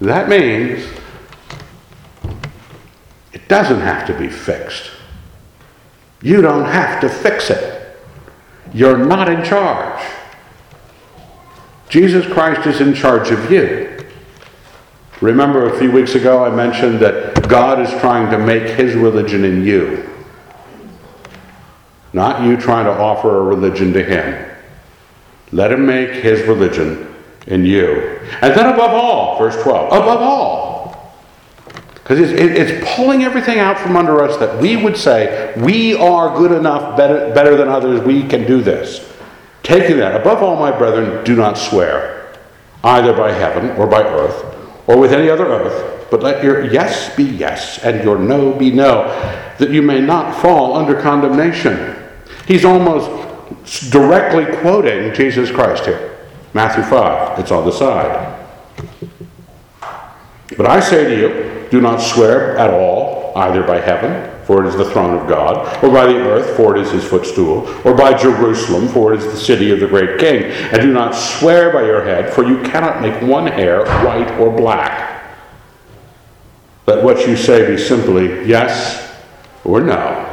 that 0.00 0.28
means 0.28 0.86
it 3.32 3.48
doesn't 3.48 3.80
have 3.80 4.06
to 4.06 4.18
be 4.18 4.28
fixed. 4.28 4.90
You 6.22 6.40
don't 6.40 6.64
have 6.64 7.00
to 7.02 7.08
fix 7.08 7.50
it. 7.50 7.98
You're 8.72 8.98
not 8.98 9.28
in 9.28 9.44
charge. 9.44 10.02
Jesus 11.90 12.26
Christ 12.26 12.66
is 12.66 12.80
in 12.80 12.94
charge 12.94 13.30
of 13.30 13.50
you. 13.50 13.93
Remember 15.20 15.72
a 15.72 15.78
few 15.78 15.92
weeks 15.92 16.14
ago 16.14 16.44
I 16.44 16.50
mentioned 16.50 16.98
that 17.00 17.48
God 17.48 17.80
is 17.80 17.90
trying 18.00 18.30
to 18.30 18.38
make 18.38 18.76
his 18.76 18.94
religion 18.94 19.44
in 19.44 19.64
you. 19.64 20.08
Not 22.12 22.42
you 22.42 22.56
trying 22.56 22.84
to 22.86 22.92
offer 22.92 23.38
a 23.38 23.42
religion 23.42 23.92
to 23.92 24.02
him. 24.02 24.50
Let 25.52 25.72
him 25.72 25.86
make 25.86 26.10
his 26.10 26.42
religion 26.46 27.14
in 27.46 27.64
you. 27.64 28.18
And 28.40 28.54
then 28.54 28.72
above 28.72 28.90
all, 28.90 29.38
verse 29.38 29.60
12, 29.62 29.86
above 29.86 30.20
all. 30.20 31.14
Because 31.94 32.20
it's, 32.20 32.32
it's, 32.32 32.94
pulling 32.96 33.22
everything 33.22 33.58
out 33.58 33.78
from 33.78 33.96
under 33.96 34.22
us 34.22 34.36
that 34.38 34.60
we 34.60 34.76
would 34.76 34.96
say, 34.96 35.54
we 35.56 35.94
are 35.94 36.36
good 36.36 36.52
enough, 36.52 36.96
better, 36.96 37.32
better 37.34 37.56
than 37.56 37.68
others, 37.68 38.00
we 38.02 38.22
can 38.26 38.46
do 38.46 38.60
this. 38.60 39.10
Taking 39.62 39.96
that, 39.98 40.20
above 40.20 40.42
all, 40.42 40.56
my 40.56 40.70
brethren, 40.76 41.24
do 41.24 41.34
not 41.34 41.56
swear, 41.56 42.36
either 42.82 43.14
by 43.14 43.32
heaven 43.32 43.70
or 43.78 43.86
by 43.86 44.02
earth 44.02 44.53
or 44.86 44.98
with 44.98 45.12
any 45.12 45.28
other 45.28 45.46
oath, 45.46 46.10
but 46.10 46.22
let 46.22 46.44
your 46.44 46.70
yes 46.70 47.14
be 47.16 47.24
yes 47.24 47.78
and 47.82 48.04
your 48.04 48.18
no 48.18 48.52
be 48.52 48.70
no, 48.70 49.04
that 49.58 49.70
you 49.70 49.82
may 49.82 50.00
not 50.00 50.40
fall 50.40 50.76
under 50.76 51.00
condemnation. 51.00 51.96
He's 52.46 52.64
almost 52.64 53.10
directly 53.90 54.44
quoting 54.58 55.14
Jesus 55.14 55.50
Christ 55.50 55.86
here. 55.86 56.18
Matthew 56.52 56.84
5, 56.84 57.38
it's 57.38 57.50
on 57.50 57.64
the 57.64 57.72
side. 57.72 58.40
But 60.56 60.66
I 60.66 60.80
say 60.80 61.04
to 61.04 61.18
you, 61.18 61.68
do 61.70 61.80
not 61.80 62.00
swear 62.00 62.56
at 62.58 62.70
all, 62.70 63.32
either 63.36 63.62
by 63.62 63.80
heaven, 63.80 64.30
for 64.46 64.64
it 64.64 64.68
is 64.68 64.76
the 64.76 64.90
throne 64.90 65.18
of 65.18 65.28
God, 65.28 65.82
or 65.82 65.90
by 65.90 66.06
the 66.06 66.18
earth, 66.18 66.56
for 66.56 66.76
it 66.76 66.82
is 66.82 66.90
his 66.90 67.04
footstool, 67.04 67.66
or 67.84 67.94
by 67.94 68.12
Jerusalem, 68.16 68.88
for 68.88 69.14
it 69.14 69.20
is 69.20 69.32
the 69.32 69.38
city 69.38 69.70
of 69.70 69.80
the 69.80 69.86
great 69.86 70.18
king. 70.18 70.44
And 70.44 70.82
do 70.82 70.92
not 70.92 71.14
swear 71.14 71.72
by 71.72 71.84
your 71.84 72.04
head, 72.04 72.32
for 72.32 72.44
you 72.44 72.62
cannot 72.62 73.00
make 73.00 73.22
one 73.22 73.46
hair 73.46 73.84
white 74.04 74.30
or 74.38 74.54
black. 74.54 75.22
Let 76.86 77.02
what 77.02 77.26
you 77.26 77.36
say 77.36 77.66
be 77.66 77.78
simply 77.78 78.46
yes 78.46 79.14
or 79.64 79.80
no. 79.80 80.30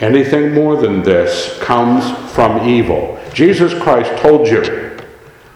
Anything 0.00 0.54
more 0.54 0.76
than 0.76 1.02
this 1.02 1.58
comes 1.60 2.10
from 2.32 2.68
evil. 2.68 3.18
Jesus 3.32 3.72
Christ 3.82 4.20
told 4.22 4.48
you 4.48 4.98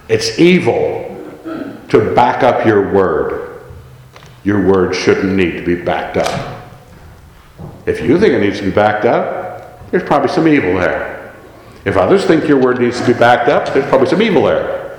it's 0.08 0.38
evil 0.38 1.02
to 1.88 2.14
back 2.14 2.42
up 2.42 2.66
your 2.66 2.92
word. 2.92 3.62
Your 4.44 4.66
word 4.66 4.94
shouldn't 4.94 5.34
need 5.34 5.52
to 5.52 5.64
be 5.64 5.76
backed 5.76 6.16
up. 6.18 6.63
If 7.86 8.00
you 8.00 8.18
think 8.18 8.32
it 8.32 8.40
needs 8.40 8.58
to 8.58 8.64
be 8.64 8.70
backed 8.70 9.04
up, 9.04 9.90
there's 9.90 10.02
probably 10.02 10.28
some 10.28 10.48
evil 10.48 10.74
there. 10.74 11.34
If 11.84 11.96
others 11.96 12.24
think 12.24 12.48
your 12.48 12.60
word 12.60 12.80
needs 12.80 12.98
to 13.00 13.06
be 13.06 13.12
backed 13.12 13.48
up, 13.48 13.72
there's 13.72 13.88
probably 13.88 14.08
some 14.08 14.22
evil 14.22 14.44
there. 14.44 14.98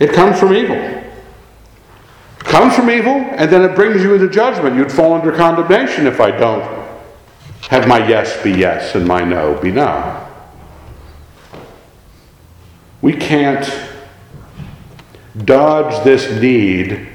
It 0.00 0.12
comes 0.12 0.38
from 0.38 0.52
evil. 0.54 0.76
It 0.76 2.44
comes 2.44 2.74
from 2.74 2.90
evil, 2.90 3.14
and 3.14 3.50
then 3.50 3.62
it 3.62 3.74
brings 3.74 4.02
you 4.02 4.14
into 4.14 4.28
judgment. 4.28 4.76
You'd 4.76 4.92
fall 4.92 5.14
under 5.14 5.32
condemnation 5.32 6.06
if 6.06 6.20
I 6.20 6.32
don't 6.32 6.64
have 7.68 7.88
my 7.88 8.06
yes 8.06 8.42
be 8.42 8.52
yes 8.52 8.94
and 8.94 9.06
my 9.06 9.24
no 9.24 9.54
be 9.60 9.72
no. 9.72 10.22
We 13.02 13.12
can't 13.12 13.68
dodge 15.44 16.02
this 16.04 16.40
need 16.40 17.08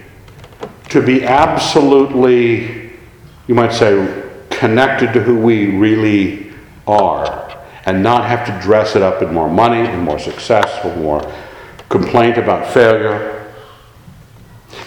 to 0.90 1.02
be 1.02 1.24
absolutely 1.24 2.81
you 3.52 3.56
might 3.56 3.74
say, 3.74 4.32
connected 4.50 5.12
to 5.12 5.22
who 5.22 5.36
we 5.36 5.76
really 5.76 6.54
are 6.88 7.62
and 7.86 8.02
not 8.02 8.24
have 8.24 8.48
to 8.48 8.66
dress 8.66 8.96
it 8.96 9.02
up 9.02 9.22
in 9.22 9.34
more 9.34 9.50
money 9.50 9.82
and 9.82 10.02
more 10.02 10.18
success 10.18 10.86
or 10.86 10.96
more 10.96 11.34
complaint 11.90 12.38
about 12.38 12.66
failure. 12.74 13.52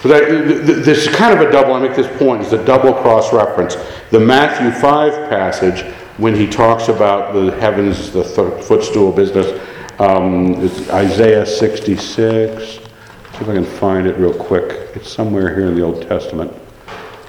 But 0.03 0.29
this 0.65 1.07
is 1.07 1.15
kind 1.15 1.39
of 1.39 1.47
a 1.47 1.53
double, 1.53 1.75
I 1.75 1.81
make 1.81 1.95
this 1.95 2.07
point, 2.17 2.41
it's 2.41 2.53
a 2.53 2.65
double 2.65 2.95
cross 2.95 3.35
reference. 3.35 3.77
The 4.11 4.21
Matthew 4.21 4.71
5 4.71 5.29
passage, 5.29 5.83
when 6.17 6.35
he 6.35 6.47
talks 6.47 6.89
about 6.89 7.35
the 7.35 7.51
heavens, 7.61 8.13
the 8.13 8.25
footstool 8.25 9.13
business, 9.13 9.61
um, 9.99 10.55
it's 10.65 10.89
Isaiah 10.89 11.45
66. 11.45 12.63
See 12.65 12.81
if 12.81 13.43
I 13.43 13.45
can 13.45 13.67
find 13.67 14.07
it 14.07 14.17
real 14.17 14.33
quick. 14.33 14.97
It's 14.97 15.13
somewhere 15.13 15.55
here 15.55 15.67
in 15.67 15.75
the 15.75 15.83
Old 15.83 16.01
Testament. 16.09 16.51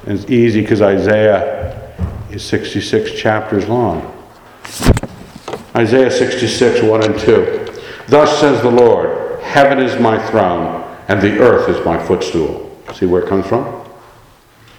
And 0.06 0.18
it's 0.18 0.30
easy 0.30 0.60
because 0.60 0.82
Isaiah 0.82 1.94
is 2.30 2.44
66 2.44 3.12
chapters 3.12 3.68
long. 3.68 4.12
Isaiah 5.74 6.10
66, 6.10 6.82
1 6.82 7.04
and 7.04 7.18
2. 7.18 7.82
Thus 8.08 8.40
says 8.40 8.62
the 8.62 8.70
Lord, 8.70 9.40
Heaven 9.40 9.78
is 9.78 10.00
my 10.00 10.24
throne, 10.28 10.82
and 11.08 11.20
the 11.20 11.38
earth 11.38 11.68
is 11.68 11.84
my 11.84 12.02
footstool. 12.06 12.62
See 12.94 13.06
where 13.06 13.22
it 13.22 13.28
comes 13.28 13.46
from? 13.46 13.64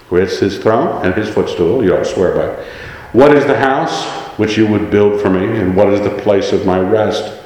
Where 0.09 0.23
it's 0.23 0.39
his 0.39 0.57
throne 0.57 1.05
and 1.05 1.13
his 1.13 1.30
footstool. 1.30 1.84
You 1.84 1.89
don't 1.89 2.05
swear 2.05 2.36
by. 2.36 2.63
What 3.11 3.36
is 3.36 3.45
the 3.45 3.57
house? 3.57 4.17
which 4.38 4.55
you 4.55 4.67
would 4.67 4.89
build 4.89 5.19
for 5.19 5.30
me, 5.30 5.59
and 5.59 5.75
what 5.75 5.89
is 5.89 6.01
the 6.01 6.21
place 6.21 6.53
of 6.53 6.65
my 6.65 6.80
rest? 6.80 7.39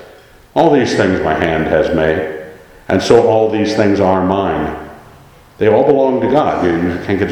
All 0.53 0.71
these 0.71 0.95
things 0.95 1.21
my 1.21 1.33
hand 1.33 1.65
has 1.67 1.95
made, 1.95 2.45
and 2.89 3.01
so 3.01 3.27
all 3.27 3.49
these 3.49 3.75
things 3.75 3.99
are 3.99 4.23
mine. 4.25 4.89
They 5.57 5.67
all 5.67 5.85
belong 5.85 6.19
to 6.21 6.29
God. 6.29 6.65
You, 6.65 7.03
can't 7.05 7.19
get 7.19 7.31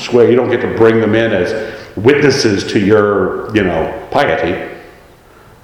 sway. 0.00 0.30
You 0.30 0.36
don't 0.36 0.50
get 0.50 0.60
to 0.62 0.76
bring 0.76 1.00
them 1.00 1.14
in 1.14 1.32
as 1.32 1.96
witnesses 1.96 2.64
to 2.72 2.80
your, 2.80 3.54
you 3.54 3.62
know, 3.62 4.08
piety. 4.10 4.76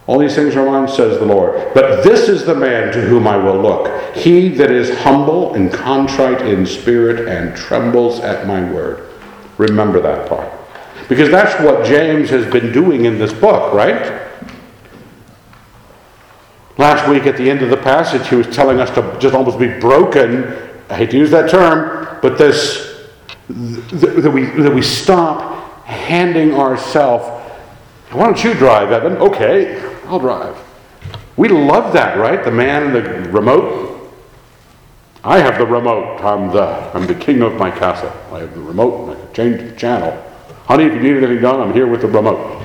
All 0.06 0.18
these 0.18 0.36
things 0.36 0.54
are 0.54 0.64
mine, 0.64 0.86
says 0.86 1.18
the 1.18 1.24
Lord. 1.24 1.74
But 1.74 2.04
this 2.04 2.28
is 2.28 2.44
the 2.44 2.54
man 2.54 2.92
to 2.92 3.00
whom 3.00 3.26
I 3.26 3.36
will 3.36 3.60
look. 3.60 4.14
He 4.14 4.48
that 4.50 4.70
is 4.70 4.96
humble 5.00 5.54
and 5.54 5.72
contrite 5.72 6.42
in 6.42 6.64
spirit 6.64 7.28
and 7.28 7.56
trembles 7.56 8.20
at 8.20 8.46
my 8.46 8.62
word. 8.72 9.08
Remember 9.58 10.00
that 10.00 10.28
part. 10.28 10.52
Because 11.08 11.30
that's 11.30 11.60
what 11.62 11.84
James 11.84 12.30
has 12.30 12.50
been 12.52 12.72
doing 12.72 13.04
in 13.04 13.18
this 13.18 13.32
book, 13.32 13.72
right? 13.72 14.22
Last 16.78 17.08
week 17.08 17.26
at 17.26 17.36
the 17.36 17.50
end 17.50 17.62
of 17.62 17.70
the 17.70 17.76
passage, 17.76 18.28
he 18.28 18.36
was 18.36 18.46
telling 18.54 18.80
us 18.80 18.90
to 18.90 19.16
just 19.18 19.34
almost 19.34 19.58
be 19.58 19.78
broken. 19.80 20.44
I 20.88 20.94
hate 20.94 21.10
to 21.12 21.18
use 21.18 21.30
that 21.30 21.50
term, 21.50 22.18
but 22.20 22.38
this 22.38 22.95
that 23.48 24.30
we, 24.32 24.46
that 24.46 24.74
we 24.74 24.82
stop 24.82 25.84
handing 25.84 26.54
ourselves. 26.54 27.24
Why 28.10 28.24
don't 28.24 28.42
you 28.42 28.54
drive, 28.54 28.92
Evan? 28.92 29.16
Okay, 29.18 29.80
I'll 30.06 30.18
drive. 30.18 30.56
We 31.36 31.48
love 31.48 31.92
that, 31.92 32.18
right? 32.18 32.42
The 32.42 32.50
man 32.50 32.92
the 32.92 33.02
remote. 33.30 34.10
I 35.22 35.38
have 35.38 35.58
the 35.58 35.66
remote. 35.66 36.20
I'm 36.24 36.52
the 36.52 36.64
I'm 36.94 37.06
the 37.06 37.14
king 37.14 37.42
of 37.42 37.54
my 37.54 37.70
castle. 37.70 38.12
I 38.32 38.40
have 38.40 38.54
the 38.54 38.60
remote. 38.60 39.10
I 39.10 39.20
can 39.20 39.34
change 39.34 39.70
the 39.70 39.76
channel. 39.76 40.22
Honey, 40.66 40.84
if 40.84 40.94
you 40.94 41.00
need 41.00 41.16
anything 41.16 41.42
done, 41.42 41.60
I'm 41.60 41.72
here 41.72 41.86
with 41.86 42.00
the 42.00 42.08
remote. 42.08 42.62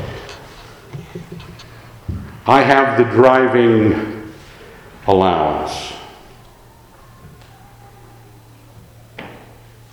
I 2.48 2.62
have 2.62 2.98
the 2.98 3.04
driving 3.04 4.34
allowance. 5.06 5.94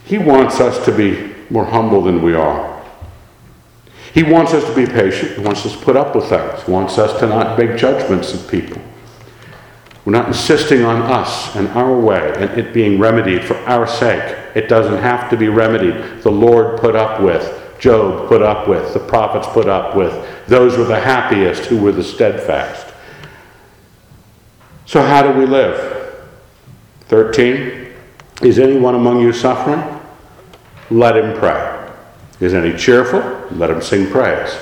He 0.08 0.16
wants 0.16 0.58
us 0.58 0.82
to 0.86 0.92
be 0.92 1.34
more 1.50 1.66
humble 1.66 2.00
than 2.00 2.22
we 2.22 2.34
are. 2.34 2.82
He 4.14 4.22
wants 4.22 4.54
us 4.54 4.64
to 4.64 4.74
be 4.74 4.86
patient. 4.86 5.32
He 5.32 5.40
wants 5.40 5.66
us 5.66 5.72
to 5.72 5.84
put 5.84 5.96
up 5.96 6.16
with 6.16 6.30
things. 6.30 6.62
He 6.62 6.72
wants 6.72 6.96
us 6.96 7.20
to 7.20 7.26
not 7.26 7.58
make 7.58 7.76
judgments 7.76 8.32
of 8.32 8.50
people. 8.50 8.80
We're 10.06 10.12
not 10.12 10.28
insisting 10.28 10.82
on 10.82 11.02
us 11.02 11.54
and 11.56 11.68
our 11.68 12.00
way 12.00 12.32
and 12.38 12.58
it 12.58 12.72
being 12.72 12.98
remedied 12.98 13.44
for 13.44 13.56
our 13.68 13.86
sake. 13.86 14.38
It 14.54 14.66
doesn't 14.66 15.02
have 15.02 15.28
to 15.28 15.36
be 15.36 15.48
remedied. 15.48 16.22
The 16.22 16.30
Lord 16.30 16.80
put 16.80 16.96
up 16.96 17.20
with, 17.20 17.76
Job 17.78 18.28
put 18.28 18.40
up 18.40 18.66
with, 18.66 18.94
the 18.94 19.00
prophets 19.00 19.46
put 19.48 19.68
up 19.68 19.94
with. 19.94 20.26
Those 20.46 20.78
were 20.78 20.84
the 20.84 20.98
happiest 20.98 21.66
who 21.66 21.76
were 21.76 21.92
the 21.92 22.02
steadfast. 22.02 22.94
So, 24.86 25.02
how 25.02 25.20
do 25.20 25.38
we 25.38 25.44
live? 25.44 26.24
13. 27.08 27.92
Is 28.40 28.58
anyone 28.58 28.94
among 28.94 29.20
you 29.20 29.34
suffering? 29.34 29.97
Let 30.90 31.16
him 31.16 31.36
pray. 31.38 31.90
Is 32.40 32.54
any 32.54 32.76
cheerful? 32.76 33.20
Let 33.56 33.70
him 33.70 33.82
sing 33.82 34.10
praise. 34.10 34.56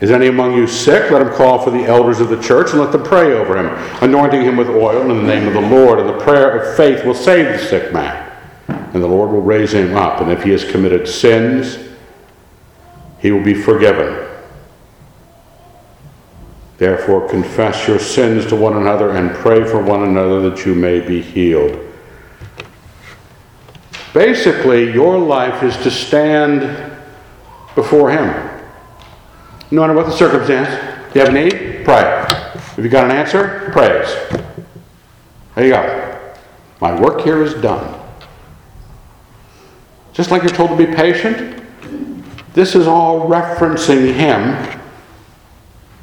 Is 0.00 0.10
any 0.10 0.26
among 0.26 0.54
you 0.54 0.66
sick? 0.66 1.10
Let 1.10 1.22
him 1.22 1.32
call 1.32 1.60
for 1.60 1.70
the 1.70 1.84
elders 1.84 2.20
of 2.20 2.28
the 2.28 2.40
church 2.42 2.72
and 2.72 2.80
let 2.80 2.92
them 2.92 3.04
pray 3.04 3.32
over 3.32 3.56
him, 3.56 3.66
anointing 4.02 4.42
him 4.42 4.56
with 4.56 4.68
oil 4.68 5.10
in 5.10 5.16
the 5.16 5.22
name 5.22 5.46
of 5.46 5.54
the 5.54 5.60
Lord. 5.60 6.00
And 6.00 6.08
the 6.08 6.18
prayer 6.24 6.58
of 6.58 6.76
faith 6.76 7.04
will 7.04 7.14
save 7.14 7.46
the 7.46 7.66
sick 7.66 7.92
man, 7.92 8.30
and 8.68 9.02
the 9.02 9.08
Lord 9.08 9.30
will 9.30 9.40
raise 9.40 9.72
him 9.72 9.96
up. 9.96 10.20
And 10.20 10.30
if 10.30 10.42
he 10.42 10.50
has 10.50 10.70
committed 10.70 11.08
sins, 11.08 11.78
he 13.20 13.30
will 13.30 13.42
be 13.42 13.54
forgiven. 13.54 14.28
Therefore, 16.76 17.28
confess 17.28 17.86
your 17.86 18.00
sins 18.00 18.44
to 18.46 18.56
one 18.56 18.76
another 18.76 19.12
and 19.12 19.30
pray 19.30 19.64
for 19.64 19.80
one 19.80 20.02
another 20.02 20.50
that 20.50 20.66
you 20.66 20.74
may 20.74 21.00
be 21.00 21.22
healed. 21.22 21.78
Basically, 24.14 24.92
your 24.92 25.18
life 25.18 25.64
is 25.64 25.76
to 25.78 25.90
stand 25.90 26.92
before 27.74 28.12
Him. 28.12 28.28
No 29.72 29.80
matter 29.80 29.92
what 29.92 30.06
the 30.06 30.12
circumstance, 30.12 30.70
you 31.14 31.20
have 31.20 31.30
a 31.30 31.32
need, 31.32 31.84
pray. 31.84 32.24
If 32.54 32.78
you 32.78 32.88
got 32.88 33.04
an 33.04 33.10
answer, 33.10 33.70
praise. 33.72 34.06
There 35.56 35.64
you 35.64 35.72
go. 35.72 36.34
My 36.80 36.98
work 36.98 37.22
here 37.22 37.42
is 37.42 37.54
done. 37.54 38.00
Just 40.12 40.30
like 40.30 40.42
you're 40.42 40.52
told 40.52 40.70
to 40.70 40.76
be 40.76 40.86
patient, 40.86 41.60
this 42.52 42.76
is 42.76 42.86
all 42.86 43.28
referencing 43.28 44.14
Him. 44.14 44.80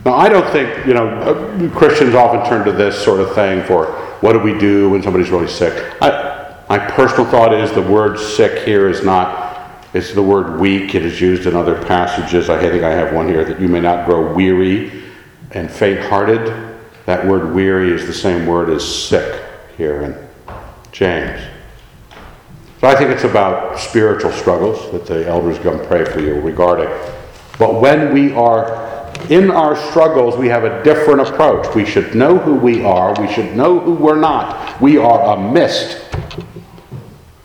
Now, 0.04 0.16
I 0.16 0.28
don't 0.28 0.52
think, 0.52 0.86
you 0.86 0.94
know, 0.94 1.08
uh, 1.08 1.70
Christians 1.78 2.14
often 2.14 2.46
turn 2.50 2.66
to 2.66 2.74
this 2.74 3.02
sort 3.02 3.22
of 3.22 3.34
thing 3.36 3.64
for 3.64 3.86
what 4.20 4.34
do 4.34 4.40
we 4.40 4.58
do 4.58 4.90
when 4.90 5.02
somebody's 5.02 5.30
really 5.30 5.48
sick. 5.48 5.96
I, 6.02 6.31
my 6.72 6.80
personal 6.80 7.26
thought 7.26 7.54
is 7.54 7.70
the 7.74 7.82
word 7.82 8.18
sick 8.18 8.66
here 8.66 8.88
is 8.88 9.04
not, 9.04 9.86
it's 9.94 10.14
the 10.14 10.24
word 10.24 10.58
weak. 10.58 10.96
It 10.96 11.04
is 11.04 11.20
used 11.20 11.46
in 11.46 11.54
other 11.54 11.76
passages. 11.84 12.50
I 12.50 12.62
think 12.62 12.82
I 12.82 12.92
have 12.92 13.14
one 13.14 13.28
here 13.28 13.44
that 13.44 13.60
you 13.60 13.68
may 13.68 13.82
not 13.82 14.06
grow 14.06 14.34
weary 14.34 15.04
and 15.52 15.70
faint 15.70 16.00
hearted. 16.00 16.48
That 17.08 17.28
word 17.28 17.54
weary 17.54 17.92
is 17.92 18.08
the 18.08 18.14
same 18.14 18.46
word 18.46 18.70
as 18.70 18.88
sick 18.88 19.44
here 19.76 20.04
in 20.04 20.30
James. 20.94 21.42
So 22.80 22.88
I 22.88 22.96
think 22.96 23.10
it's 23.10 23.26
about 23.26 23.78
spiritual 23.78 24.32
struggles 24.32 24.94
that 24.94 25.06
the 25.06 25.28
elders 25.28 25.60
come 25.60 25.86
pray 25.88 26.06
for 26.06 26.22
you 26.22 26.40
regarding. 26.40 26.88
But 27.60 27.82
when 27.82 28.14
we 28.14 28.32
are 28.32 29.12
in 29.30 29.52
our 29.52 29.76
struggles, 29.90 30.38
we 30.38 30.48
have 30.48 30.64
a 30.64 30.82
different 30.86 31.20
approach. 31.20 31.76
We 31.76 31.86
should 31.86 32.16
know 32.16 32.38
who 32.38 32.56
we 32.56 32.82
are, 32.86 33.14
we 33.20 33.30
should 33.30 33.58
know 33.58 33.78
who 33.78 33.92
we're 33.92 34.22
not. 34.22 34.82
We 34.82 34.98
are 34.98 35.36
a 35.36 35.52
mist. 35.52 36.08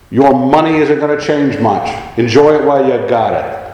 Your 0.09 0.33
money 0.33 0.77
isn't 0.77 0.99
going 0.99 1.17
to 1.17 1.23
change 1.23 1.59
much. 1.59 2.17
Enjoy 2.17 2.55
it 2.55 2.63
while 2.63 2.83
you 2.83 3.07
got 3.07 3.33
it. 3.33 3.67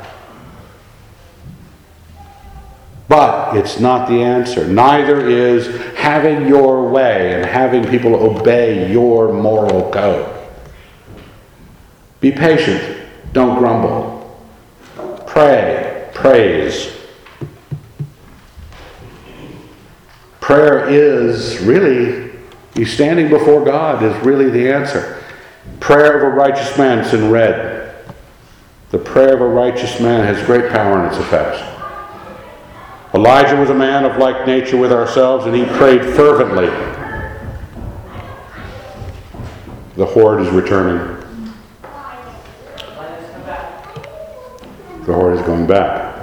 But 3.08 3.58
it's 3.58 3.80
not 3.80 4.08
the 4.08 4.24
answer. 4.24 4.68
Neither 4.68 5.28
is 5.28 5.68
having 5.96 6.48
your 6.48 6.90
way 6.90 7.36
and 7.36 7.46
having 7.46 7.86
people 7.88 8.16
obey 8.16 8.92
your 8.92 9.32
moral 9.32 9.92
code. 9.92 10.30
Be 12.20 12.32
patient. 12.32 13.08
Don't 13.34 13.60
grumble. 13.60 14.20
Pray. 15.28 16.10
Praise. 16.14 16.92
Prayer 20.40 20.90
is 20.90 21.60
really, 21.60 22.32
you 22.76 22.86
standing 22.86 23.30
before 23.30 23.64
God 23.64 24.04
is 24.04 24.26
really 24.26 24.50
the 24.50 24.72
answer. 24.72 25.23
Prayer 25.84 26.16
of 26.16 26.24
a 26.24 26.30
righteous 26.30 26.78
man, 26.78 27.00
it's 27.00 27.12
in 27.12 27.30
red. 27.30 27.94
The 28.92 28.98
prayer 28.98 29.34
of 29.34 29.42
a 29.42 29.46
righteous 29.46 30.00
man 30.00 30.24
has 30.24 30.42
great 30.46 30.72
power 30.72 30.98
in 31.02 31.12
its 31.12 31.18
effects. 31.18 31.62
Elijah 33.14 33.58
was 33.58 33.70
a 33.70 33.74
man 33.74 34.06
of 34.06 34.16
like 34.16 34.48
nature 34.48 34.78
with 34.78 34.94
ourselves, 34.94 35.46
and 35.46 35.54
he 35.54 35.66
prayed 35.66 36.02
fervently. 36.16 36.68
The 39.98 40.06
horde 40.06 40.40
is 40.40 40.48
returning. 40.52 41.20
The 45.06 45.14
horde 45.14 45.38
is 45.38 45.46
going 45.46 45.68
back. 45.68 46.18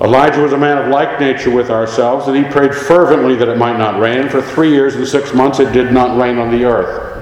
Elijah 0.00 0.42
was 0.42 0.54
a 0.54 0.58
man 0.58 0.78
of 0.78 0.88
like 0.88 1.20
nature 1.20 1.54
with 1.54 1.70
ourselves, 1.70 2.26
and 2.26 2.36
he 2.36 2.42
prayed 2.50 2.74
fervently 2.74 3.36
that 3.36 3.46
it 3.46 3.58
might 3.58 3.78
not 3.78 4.00
rain. 4.00 4.28
For 4.28 4.42
three 4.42 4.70
years 4.70 4.96
and 4.96 5.06
six 5.06 5.32
months 5.32 5.60
it 5.60 5.72
did 5.72 5.92
not 5.92 6.20
rain 6.20 6.38
on 6.38 6.50
the 6.50 6.64
earth. 6.64 7.15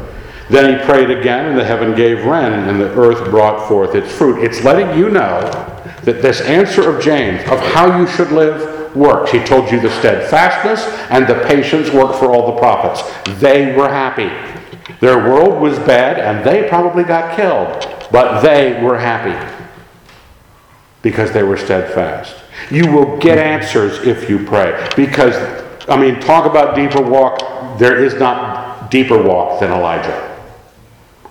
Then 0.50 0.78
he 0.78 0.84
prayed 0.84 1.10
again, 1.10 1.46
and 1.46 1.58
the 1.58 1.64
heaven 1.64 1.94
gave 1.94 2.24
rain, 2.24 2.52
and 2.52 2.80
the 2.80 2.92
earth 2.94 3.30
brought 3.30 3.66
forth 3.66 3.94
its 3.94 4.12
fruit. 4.12 4.44
It's 4.44 4.62
letting 4.62 4.98
you 4.98 5.08
know 5.08 5.40
that 6.02 6.20
this 6.20 6.40
answer 6.42 6.88
of 6.88 7.02
James, 7.02 7.40
of 7.50 7.60
how 7.60 7.98
you 7.98 8.06
should 8.06 8.30
live, 8.30 8.94
works. 8.94 9.30
He 9.30 9.40
told 9.40 9.70
you 9.70 9.80
the 9.80 9.90
steadfastness 9.98 10.84
and 11.10 11.26
the 11.26 11.42
patience 11.46 11.90
work 11.90 12.14
for 12.16 12.26
all 12.26 12.52
the 12.52 12.58
prophets. 12.58 13.02
They 13.40 13.74
were 13.74 13.88
happy. 13.88 14.30
Their 15.00 15.18
world 15.18 15.60
was 15.60 15.78
bad, 15.80 16.18
and 16.18 16.44
they 16.44 16.68
probably 16.68 17.04
got 17.04 17.36
killed, 17.36 18.08
but 18.12 18.42
they 18.42 18.82
were 18.82 18.98
happy 18.98 19.34
because 21.02 21.32
they 21.32 21.42
were 21.42 21.56
steadfast. 21.56 22.36
You 22.70 22.90
will 22.92 23.16
get 23.18 23.38
answers 23.38 24.06
if 24.06 24.28
you 24.28 24.44
pray. 24.44 24.88
Because, 24.96 25.34
I 25.88 26.00
mean, 26.00 26.20
talk 26.20 26.46
about 26.46 26.76
deeper 26.76 27.02
walk. 27.02 27.78
There 27.78 28.02
is 28.02 28.14
not 28.14 28.90
deeper 28.90 29.20
walk 29.20 29.60
than 29.60 29.70
Elijah. 29.70 30.33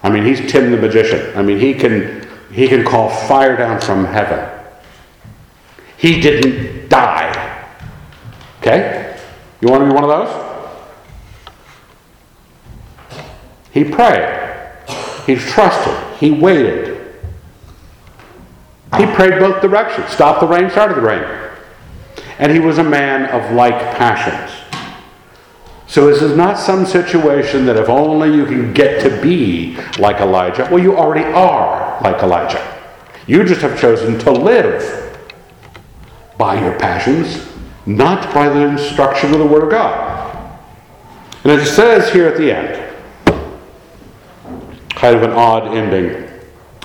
I 0.04 0.10
mean, 0.10 0.26
he's 0.26 0.52
Tim 0.52 0.70
the 0.70 0.78
magician. 0.78 1.36
I 1.36 1.42
mean, 1.42 1.60
he 1.60 1.74
can 1.74 2.28
he 2.52 2.68
can 2.68 2.86
call 2.86 3.10
fire 3.10 3.56
down 3.56 3.80
from 3.82 4.06
heaven. 4.06 4.48
He 5.98 6.20
didn't 6.22 6.90
die. 6.90 7.68
Okay? 8.60 9.18
You 9.62 9.70
want 9.70 9.84
to 9.84 9.88
be 9.88 9.94
one 9.94 10.04
of 10.04 10.10
those? 10.10 10.44
He 13.72 13.84
prayed. 13.86 14.40
He 15.26 15.36
trusted. 15.36 15.96
He 16.20 16.32
waited. 16.32 16.94
He 18.98 19.06
prayed 19.08 19.40
both 19.40 19.62
directions 19.62 20.10
stop 20.10 20.40
the 20.40 20.48
rain, 20.48 20.70
started 20.70 20.98
the 20.98 21.02
rain. 21.02 21.24
And 22.38 22.52
he 22.52 22.60
was 22.60 22.78
a 22.78 22.84
man 22.84 23.26
of 23.30 23.56
like 23.56 23.80
passions. 23.96 24.63
So 25.94 26.08
this 26.08 26.24
is 26.24 26.36
not 26.36 26.58
some 26.58 26.88
situation 26.88 27.68
that 27.68 27.76
if 27.78 27.88
only 27.88 28.36
you 28.36 28.48
can 28.48 28.74
get 28.74 29.04
to 29.04 29.22
be 29.22 29.78
like 30.00 30.22
Elijah, 30.22 30.68
well, 30.72 30.80
you 30.80 30.98
already 30.98 31.24
are 31.24 32.02
like 32.02 32.24
Elijah. 32.24 32.82
You 33.28 33.44
just 33.44 33.62
have 33.62 33.80
chosen 33.80 34.18
to 34.22 34.32
live 34.32 35.20
by 36.36 36.60
your 36.60 36.80
passions, 36.80 37.48
not 37.86 38.34
by 38.34 38.50
the 38.50 38.62
instruction 38.62 39.34
of 39.34 39.38
the 39.38 39.46
Word 39.46 39.66
of 39.66 39.70
God. 39.70 40.60
And 41.44 41.62
it 41.62 41.64
says 41.64 42.12
here 42.12 42.28
at 42.28 42.38
the 42.38 42.52
end, 42.52 42.96
kind 44.96 45.16
of 45.16 45.22
an 45.22 45.30
odd 45.30 45.78
ending. 45.78 46.28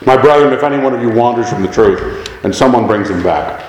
My 0.04 0.20
brethren, 0.20 0.52
if 0.52 0.62
any 0.62 0.84
one 0.84 0.92
of 0.92 1.00
you 1.00 1.08
wanders 1.08 1.48
from 1.48 1.62
the 1.62 1.72
truth 1.72 2.44
and 2.44 2.54
someone 2.54 2.86
brings 2.86 3.08
him 3.08 3.22
back, 3.22 3.64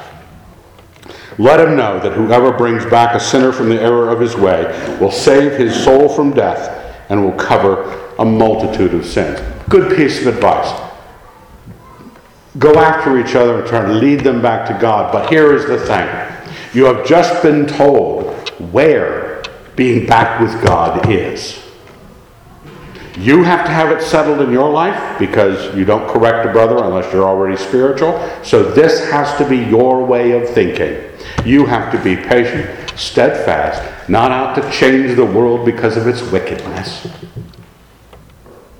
let 1.37 1.59
him 1.59 1.75
know 1.75 1.99
that 1.99 2.13
whoever 2.13 2.51
brings 2.51 2.85
back 2.85 3.15
a 3.15 3.19
sinner 3.19 3.51
from 3.51 3.69
the 3.69 3.81
error 3.81 4.09
of 4.09 4.19
his 4.19 4.35
way 4.35 4.65
will 4.99 5.11
save 5.11 5.57
his 5.57 5.83
soul 5.83 6.09
from 6.09 6.33
death 6.33 7.07
and 7.09 7.23
will 7.23 7.33
cover 7.33 7.83
a 8.19 8.25
multitude 8.25 8.93
of 8.93 9.05
sins. 9.05 9.39
Good 9.69 9.95
piece 9.95 10.21
of 10.21 10.27
advice. 10.35 10.87
Go 12.57 12.75
after 12.75 13.19
each 13.19 13.35
other 13.35 13.59
and 13.59 13.67
try 13.67 13.85
to 13.85 13.93
lead 13.93 14.21
them 14.21 14.41
back 14.41 14.67
to 14.67 14.77
God. 14.81 15.13
But 15.13 15.29
here 15.29 15.53
is 15.53 15.65
the 15.65 15.79
thing 15.85 16.25
you 16.73 16.85
have 16.85 17.05
just 17.05 17.41
been 17.41 17.65
told 17.65 18.49
where 18.71 19.41
being 19.75 20.05
back 20.05 20.39
with 20.41 20.63
God 20.63 21.09
is. 21.09 21.63
You 23.17 23.43
have 23.43 23.65
to 23.65 23.71
have 23.71 23.91
it 23.91 24.01
settled 24.01 24.41
in 24.41 24.51
your 24.51 24.69
life 24.69 25.19
because 25.19 25.75
you 25.75 25.83
don't 25.83 26.07
correct 26.09 26.47
a 26.47 26.51
brother 26.51 26.77
unless 26.83 27.11
you're 27.11 27.27
already 27.27 27.57
spiritual. 27.57 28.13
So 28.43 28.63
this 28.63 29.09
has 29.09 29.37
to 29.37 29.47
be 29.47 29.57
your 29.57 30.05
way 30.05 30.31
of 30.31 30.49
thinking. 30.49 31.08
You 31.45 31.65
have 31.65 31.91
to 31.91 32.03
be 32.03 32.15
patient, 32.15 32.97
steadfast, 32.99 34.09
not 34.09 34.31
out 34.31 34.55
to 34.55 34.71
change 34.71 35.15
the 35.15 35.25
world 35.25 35.65
because 35.65 35.97
of 35.97 36.07
its 36.07 36.21
wickedness. 36.31 37.07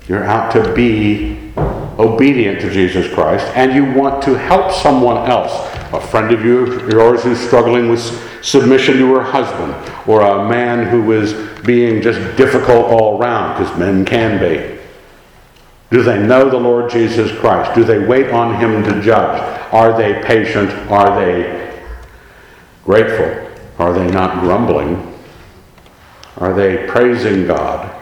You're 0.06 0.24
out 0.24 0.52
to 0.52 0.74
be 0.74 1.52
obedient 1.98 2.60
to 2.60 2.70
Jesus 2.70 3.12
Christ 3.12 3.46
and 3.54 3.72
you 3.72 3.92
want 3.98 4.22
to 4.24 4.34
help 4.34 4.72
someone 4.72 5.30
else. 5.30 5.52
A 5.92 6.00
friend 6.00 6.32
of 6.32 6.44
yours 6.44 7.22
who's 7.22 7.38
struggling 7.38 7.88
with 7.88 8.00
submission 8.44 8.98
to 8.98 9.14
her 9.14 9.22
husband, 9.22 9.74
or 10.08 10.22
a 10.22 10.48
man 10.48 10.86
who 10.86 11.12
is 11.12 11.34
being 11.62 12.00
just 12.00 12.18
difficult 12.36 12.86
all 12.86 13.20
around, 13.20 13.58
because 13.58 13.76
men 13.78 14.04
can 14.04 14.38
be. 14.40 14.78
Do 15.90 16.02
they 16.02 16.18
know 16.24 16.48
the 16.48 16.58
Lord 16.58 16.90
Jesus 16.90 17.36
Christ? 17.38 17.74
Do 17.74 17.84
they 17.84 17.98
wait 17.98 18.30
on 18.30 18.54
Him 18.60 18.82
to 18.84 19.02
judge? 19.02 19.40
Are 19.72 19.96
they 19.96 20.22
patient? 20.22 20.70
Are 20.90 21.20
they 21.20 21.69
grateful? 22.84 23.48
Are 23.78 23.92
they 23.92 24.10
not 24.10 24.40
grumbling? 24.40 25.18
Are 26.36 26.52
they 26.52 26.86
praising 26.86 27.46
God? 27.46 27.94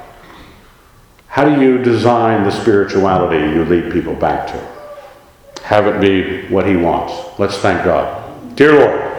How 1.27 1.45
do 1.45 1.61
you 1.61 1.79
design 1.79 2.45
the 2.45 2.51
spirituality 2.51 3.39
you 3.55 3.65
lead 3.65 3.93
people 3.93 4.15
back 4.15 4.49
to? 4.49 5.63
Have 5.63 5.87
it 5.87 6.01
be 6.01 6.53
what 6.53 6.67
He 6.67 6.77
wants. 6.77 7.39
Let's 7.39 7.59
thank 7.59 7.85
God. 7.85 8.57
Dear 8.57 8.73
Lord, 8.73 9.17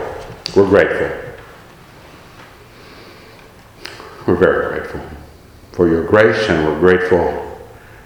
we're 0.55 0.67
grateful. 0.67 1.15
We're 4.27 4.35
very 4.35 4.79
grateful 4.79 5.01
for 5.71 5.87
your 5.87 6.03
grace, 6.05 6.49
and 6.49 6.65
we're 6.65 6.79
grateful 6.79 7.57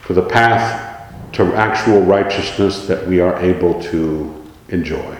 for 0.01 0.13
the 0.13 0.21
path 0.21 1.11
to 1.33 1.55
actual 1.55 2.01
righteousness 2.01 2.85
that 2.87 3.07
we 3.07 3.19
are 3.19 3.39
able 3.39 3.81
to 3.81 4.45
enjoy. 4.69 5.17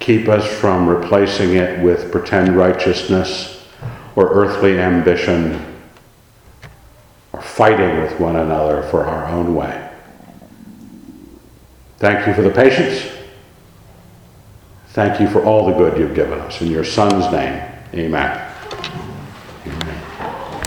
Keep 0.00 0.28
us 0.28 0.46
from 0.46 0.88
replacing 0.88 1.54
it 1.54 1.78
with 1.80 2.10
pretend 2.10 2.56
righteousness 2.56 3.64
or 4.16 4.32
earthly 4.32 4.78
ambition 4.78 5.64
or 7.32 7.42
fighting 7.42 8.00
with 8.00 8.18
one 8.18 8.36
another 8.36 8.82
for 8.84 9.04
our 9.04 9.26
own 9.26 9.54
way. 9.54 9.88
Thank 11.98 12.26
you 12.26 12.32
for 12.32 12.42
the 12.42 12.50
patience. 12.50 13.08
Thank 14.88 15.20
you 15.20 15.28
for 15.28 15.44
all 15.44 15.66
the 15.66 15.74
good 15.74 15.98
you've 15.98 16.14
given 16.14 16.40
us. 16.40 16.60
In 16.60 16.68
your 16.68 16.84
Son's 16.84 17.30
name, 17.30 17.62
amen. 17.94 18.49